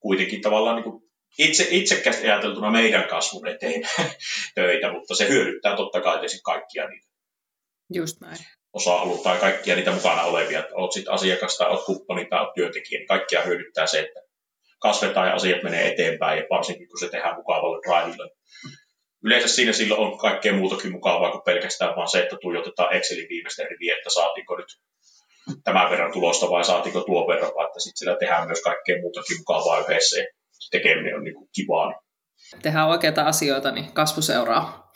kuitenkin 0.00 0.40
tavallaan 0.40 0.76
niin 0.76 0.84
kuin 0.84 1.02
itse, 1.38 1.66
itsekästi 1.70 2.30
ajateltuna 2.30 2.70
meidän 2.70 3.08
kasvun 3.08 3.48
eteen 3.48 3.82
töitä, 4.54 4.92
mutta 4.92 5.14
se 5.14 5.28
hyödyttää 5.28 5.76
totta 5.76 6.00
kai 6.00 6.14
tietysti 6.14 6.40
kaikkia 6.44 6.88
niitä. 6.88 7.08
Just 7.94 8.20
näin. 8.20 8.38
Osa-alueita 8.72 9.22
tai 9.22 9.38
kaikkia 9.38 9.76
niitä 9.76 9.92
mukana 9.92 10.22
olevia, 10.22 10.60
että 10.60 10.74
olet 10.74 10.92
sitten 10.92 11.14
asiakas 11.14 11.56
tai 11.56 11.70
olet 11.70 11.84
kumppani 11.84 12.24
tai 12.24 12.40
olet 12.40 12.54
työntekijä, 12.54 12.98
niin 12.98 13.08
kaikkia 13.08 13.42
hyödyttää 13.42 13.86
se, 13.86 14.00
että 14.00 14.20
kasvetaan 14.80 15.28
ja 15.28 15.34
asiat 15.34 15.62
menee 15.62 15.92
eteenpäin, 15.92 16.38
ja 16.38 16.46
varsinkin 16.50 16.88
kun 16.88 17.00
se 17.00 17.08
tehdään 17.08 17.36
mukavalla 17.36 17.78
drivilla. 17.78 18.28
Yleensä 19.24 19.48
siinä 19.48 19.72
silloin 19.72 20.00
on 20.00 20.18
kaikkea 20.18 20.52
muutakin 20.52 20.92
mukavaa 20.92 21.30
kuin 21.30 21.42
pelkästään 21.42 21.96
vaan 21.96 22.08
se, 22.08 22.22
että 22.22 22.36
tuijotetaan 22.42 22.94
Excelin 22.96 23.28
viimeistä 23.28 23.62
riviä, 23.62 23.96
että 23.96 24.10
saatiinko 24.10 24.56
nyt 24.56 24.66
tämän 25.64 25.90
verran 25.90 26.12
tulosta 26.12 26.50
vai 26.50 26.64
saatiinko 26.64 27.00
tuon 27.00 27.26
verran, 27.26 27.52
vaan 27.54 27.66
että 27.66 27.80
sitten 27.80 27.98
sillä 27.98 28.16
tehdään 28.16 28.46
myös 28.46 28.62
kaikkea 28.62 29.00
muutakin 29.00 29.38
mukavaa 29.38 29.80
yhdessä 29.80 30.18
ja 30.20 30.26
tekeminen 30.70 31.16
on 31.16 31.24
niin 31.24 31.34
kuin 31.34 31.48
kivaa. 31.54 32.02
Tehdään 32.62 32.88
oikeita 32.88 33.22
asioita, 33.22 33.70
niin 33.70 33.92
kasvu 33.92 34.22
seuraa 34.22 34.92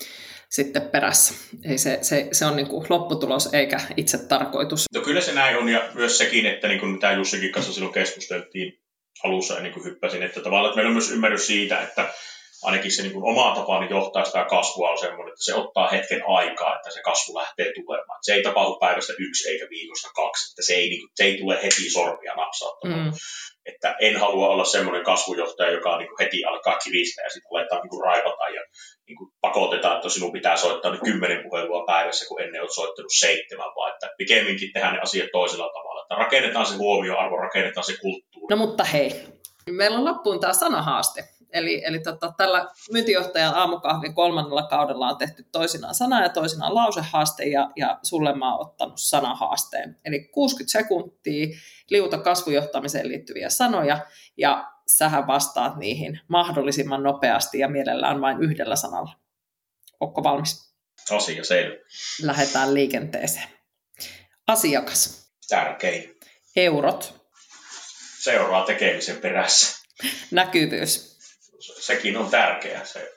sitten 0.51 0.83
perässä. 0.83 1.35
Ei 1.65 1.79
se, 1.79 1.99
se, 2.03 2.29
se 2.33 2.47
on 2.47 2.57
niin 2.57 2.69
kuin 2.69 2.87
lopputulos 2.89 3.55
eikä 3.55 3.81
itse 3.97 4.19
tarkoitus. 4.19 4.85
No 4.95 5.01
kyllä 5.01 5.21
se 5.21 5.33
näin 5.33 5.57
on 5.57 5.69
ja 5.69 5.83
myös 5.95 6.19
sekin, 6.19 6.47
että 6.47 6.69
niin 6.69 6.81
kuin 6.81 6.93
mitä 6.93 7.13
Jussikin 7.13 7.53
kanssa 7.53 7.73
silloin 7.73 7.95
keskusteltiin 7.95 8.84
alussa 9.25 9.57
ennen 9.57 9.73
kuin 9.73 9.85
hyppäsin, 9.85 10.23
että 10.23 10.41
tavallaan 10.41 10.71
että 10.71 10.77
meillä 10.77 10.89
on 10.89 10.95
myös 10.95 11.11
ymmärrys 11.11 11.47
siitä, 11.47 11.81
että 11.83 12.15
ainakin 12.63 12.93
se 12.93 13.03
niin 13.03 13.13
kuin 13.13 13.25
oma 13.25 13.81
niin 13.81 13.91
johtaa 13.91 14.25
sitä 14.25 14.45
kasvua 14.45 14.91
on 14.91 14.99
semmoinen, 14.99 15.33
että 15.33 15.45
se 15.45 15.55
ottaa 15.55 15.89
hetken 15.89 16.23
aikaa, 16.27 16.77
että 16.77 16.91
se 16.91 17.03
kasvu 17.03 17.35
lähtee 17.35 17.73
tulemaan. 17.75 18.19
Se 18.23 18.35
ei 18.35 18.43
tapahdu 18.43 18.79
päivästä 18.79 19.13
yksi 19.19 19.49
eikä 19.49 19.67
viikosta 19.71 20.09
kaksi, 20.15 20.53
että 20.53 20.63
se 20.63 20.75
ei, 20.75 20.89
niin 20.89 21.01
kuin, 21.01 21.11
se 21.15 21.25
ei 21.25 21.39
tule 21.39 21.63
heti 21.63 21.91
sormia 21.91 22.35
napsauttamaan. 22.35 23.05
Mm. 23.05 23.13
Että 23.67 23.97
en 24.01 24.17
halua 24.21 24.49
olla 24.49 24.65
semmoinen 24.65 25.05
kasvujohtaja, 25.05 25.71
joka 25.71 25.99
niin 25.99 26.09
kuin 26.09 26.25
heti 26.25 26.45
alkaa 26.45 26.79
kiristää 26.79 27.25
ja 27.25 27.31
sitten 27.31 27.49
aletaan 27.53 27.83
niin 27.83 27.91
kuin 27.91 28.05
raivata 28.05 28.49
ja 28.55 28.63
niin 29.07 29.17
kuin 29.17 29.31
pakotetaan, 29.41 29.97
että 29.97 30.09
sinun 30.09 30.33
pitää 30.33 30.57
soittaa 30.57 30.91
nyt 30.91 31.01
kymmenen 31.05 31.43
puhelua 31.43 31.85
päivässä, 31.87 32.29
kun 32.29 32.43
ennen 32.43 32.61
olet 32.61 32.75
soittanut 32.75 33.13
seitsemän, 33.19 33.75
vaan 33.77 33.93
että 33.93 34.11
pikemminkin 34.19 34.73
tehdään 34.73 34.95
ne 34.95 35.01
asiat 35.01 35.29
toisella 35.33 35.69
tavalla. 35.69 36.03
Että 36.03 36.15
rakennetaan 36.15 36.67
se 36.67 36.77
huomioarvo, 36.77 37.37
rakennetaan 37.37 37.85
se 37.85 37.97
kulttuuri. 38.01 38.47
No 38.51 38.57
mutta 38.57 38.85
hei, 38.85 39.27
meillä 39.71 39.99
on 39.99 40.05
loppuun 40.05 40.41
tämä 40.41 40.53
sanahaaste. 40.53 41.25
Eli, 41.53 41.83
eli 41.85 41.99
tota, 41.99 42.33
tällä 42.37 42.69
myyntijohtajan 42.93 43.55
aamukahvin 43.55 44.15
kolmannella 44.15 44.63
kaudella 44.63 45.09
on 45.09 45.17
tehty 45.17 45.45
toisinaan 45.53 45.95
sana 45.95 46.23
ja 46.23 46.29
toisinaan 46.29 46.75
lausehaaste, 46.75 47.45
ja, 47.45 47.71
ja 47.77 47.99
sulle 48.03 48.37
mä 48.37 48.53
oon 48.55 48.67
ottanut 48.67 48.95
sanahaasteen. 48.97 49.97
Eli 50.05 50.29
60 50.33 50.73
sekuntia 50.79 51.47
liuta 51.91 52.19
kasvujohtamiseen 52.19 53.09
liittyviä 53.09 53.51
sanoja, 53.51 54.07
ja 54.37 54.71
sähän 54.87 55.27
vastaat 55.27 55.77
niihin 55.77 56.21
mahdollisimman 56.29 57.03
nopeasti 57.03 57.59
ja 57.59 57.69
mielellään 57.69 58.21
vain 58.21 58.43
yhdellä 58.43 58.77
sanalla. 58.77 59.13
Onko 60.01 60.23
valmis? 60.23 60.75
Asia 61.11 61.45
selvä. 61.45 61.75
Lähdetään 62.23 62.75
liikenteeseen. 62.75 63.49
Asiakas. 64.47 65.31
Tärkein. 65.49 66.19
Eurot. 66.57 67.15
Seuraa 68.19 68.65
tekemisen 68.65 69.17
perässä. 69.17 69.85
Näkyvyys 70.31 71.15
sekin 71.81 72.17
on 72.17 72.31
tärkeä. 72.31 72.85
Se, 72.85 73.13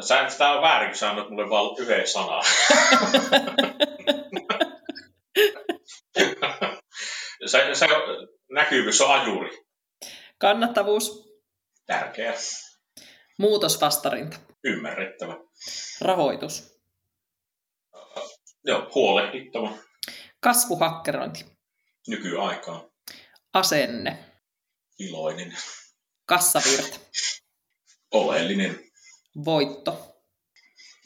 Sä, 0.00 0.26
tämä 0.38 0.52
on 0.52 0.62
väärin, 0.62 0.88
kun 0.88 0.98
sä 0.98 1.10
annat 1.10 1.30
mulle 1.30 1.50
vain 1.50 1.76
yhden 1.78 2.08
sanan. 2.08 2.44
se, 7.54 7.74
se, 7.74 7.86
näkyvyys 8.50 9.00
on 9.00 9.20
ajuri. 9.20 9.64
Kannattavuus. 10.38 11.34
Tärkeä. 11.86 12.34
Muutosvastarinta. 13.38 14.36
Ymmärrettävä. 14.64 15.36
Rahoitus. 16.00 16.80
Joo, 18.64 18.90
huolehdittava. 18.94 19.70
Kasvuhakkerointi. 20.40 21.44
Nykyaikaan. 22.08 22.90
Asenne. 23.52 24.18
Iloinen. 24.98 25.56
Kassavirta. 26.26 26.98
Oleellinen. 28.10 28.80
Voitto. 29.44 30.22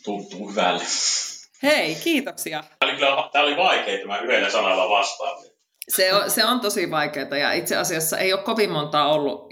Tuntuu 0.05 0.51
hyvälle. 0.51 0.85
Hei, 1.63 1.95
kiitoksia. 1.95 2.63
Tämä 2.63 2.91
oli, 2.91 2.99
kyllä, 2.99 3.29
tämä 3.33 3.45
oli 3.45 3.57
vaikea 3.57 3.99
tämä 3.99 4.19
yhdellä 4.19 4.51
sanalla 4.51 4.91
vastaan. 4.91 5.58
Se 5.89 6.15
on, 6.15 6.31
se 6.31 6.45
on 6.45 6.61
tosi 6.61 6.91
vaikeaa 6.91 7.37
ja 7.37 7.53
itse 7.53 7.77
asiassa 7.77 8.19
ei 8.19 8.33
ole 8.33 8.43
kovin 8.43 8.71
montaa 8.71 9.13
ollut, 9.13 9.49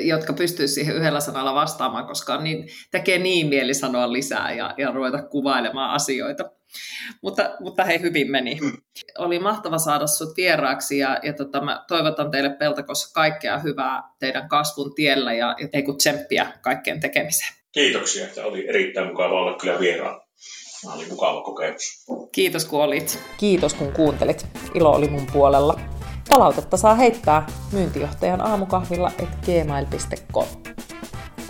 jotka 0.00 0.32
pystyisivät 0.32 0.74
siihen 0.74 0.96
yhdellä 0.96 1.20
sanalla 1.20 1.54
vastaamaan, 1.54 2.06
koska 2.06 2.40
niin, 2.40 2.68
tekee 2.90 3.18
niin 3.18 3.46
mieli 3.46 3.74
sanoa 3.74 4.12
lisää 4.12 4.52
ja, 4.52 4.74
ja 4.78 4.90
ruveta 4.90 5.22
kuvailemaan 5.22 5.90
asioita. 5.90 6.50
Mutta, 7.22 7.56
mutta 7.60 7.84
hei, 7.84 8.00
hyvin 8.00 8.30
meni. 8.30 8.58
Mm. 8.60 8.72
Oli 9.18 9.38
mahtava 9.38 9.78
saada 9.78 10.06
sinut 10.06 10.36
vieraaksi 10.36 10.98
ja, 10.98 11.18
ja 11.22 11.32
tota, 11.32 11.60
mä 11.60 11.84
toivotan 11.88 12.30
teille 12.30 12.50
Peltakossa 12.50 13.14
kaikkea 13.14 13.58
hyvää 13.58 14.02
teidän 14.18 14.48
kasvun 14.48 14.94
tiellä 14.94 15.32
ja, 15.32 15.56
ja 15.60 15.68
ei 15.72 15.84
tsemppiä 15.98 16.52
kaikkeen 16.60 17.00
tekemiseen. 17.00 17.54
Kiitoksia, 17.72 18.24
että 18.24 18.44
oli 18.44 18.68
erittäin 18.68 19.06
mukava 19.06 19.40
olla 19.40 19.58
kyllä 19.58 19.80
vieraan. 19.80 20.20
Tämä 20.84 20.96
oli 20.96 21.08
mukava 21.08 21.42
kokemus. 21.42 22.04
Kiitos 22.32 22.64
kun 22.64 22.82
olit. 22.82 23.18
Kiitos 23.38 23.74
kun 23.74 23.92
kuuntelit. 23.92 24.46
Ilo 24.74 24.90
oli 24.90 25.08
mun 25.08 25.26
puolella. 25.32 25.80
Palautetta 26.28 26.76
saa 26.76 26.94
heittää 26.94 27.46
myyntijohtajan 27.72 28.40
aamukahvilla 28.40 29.10
et 29.18 29.28
gmail.com. 29.46 30.46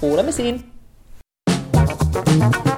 Kuulemisiin! 0.01 0.71
thank 2.35 2.67
you 2.67 2.75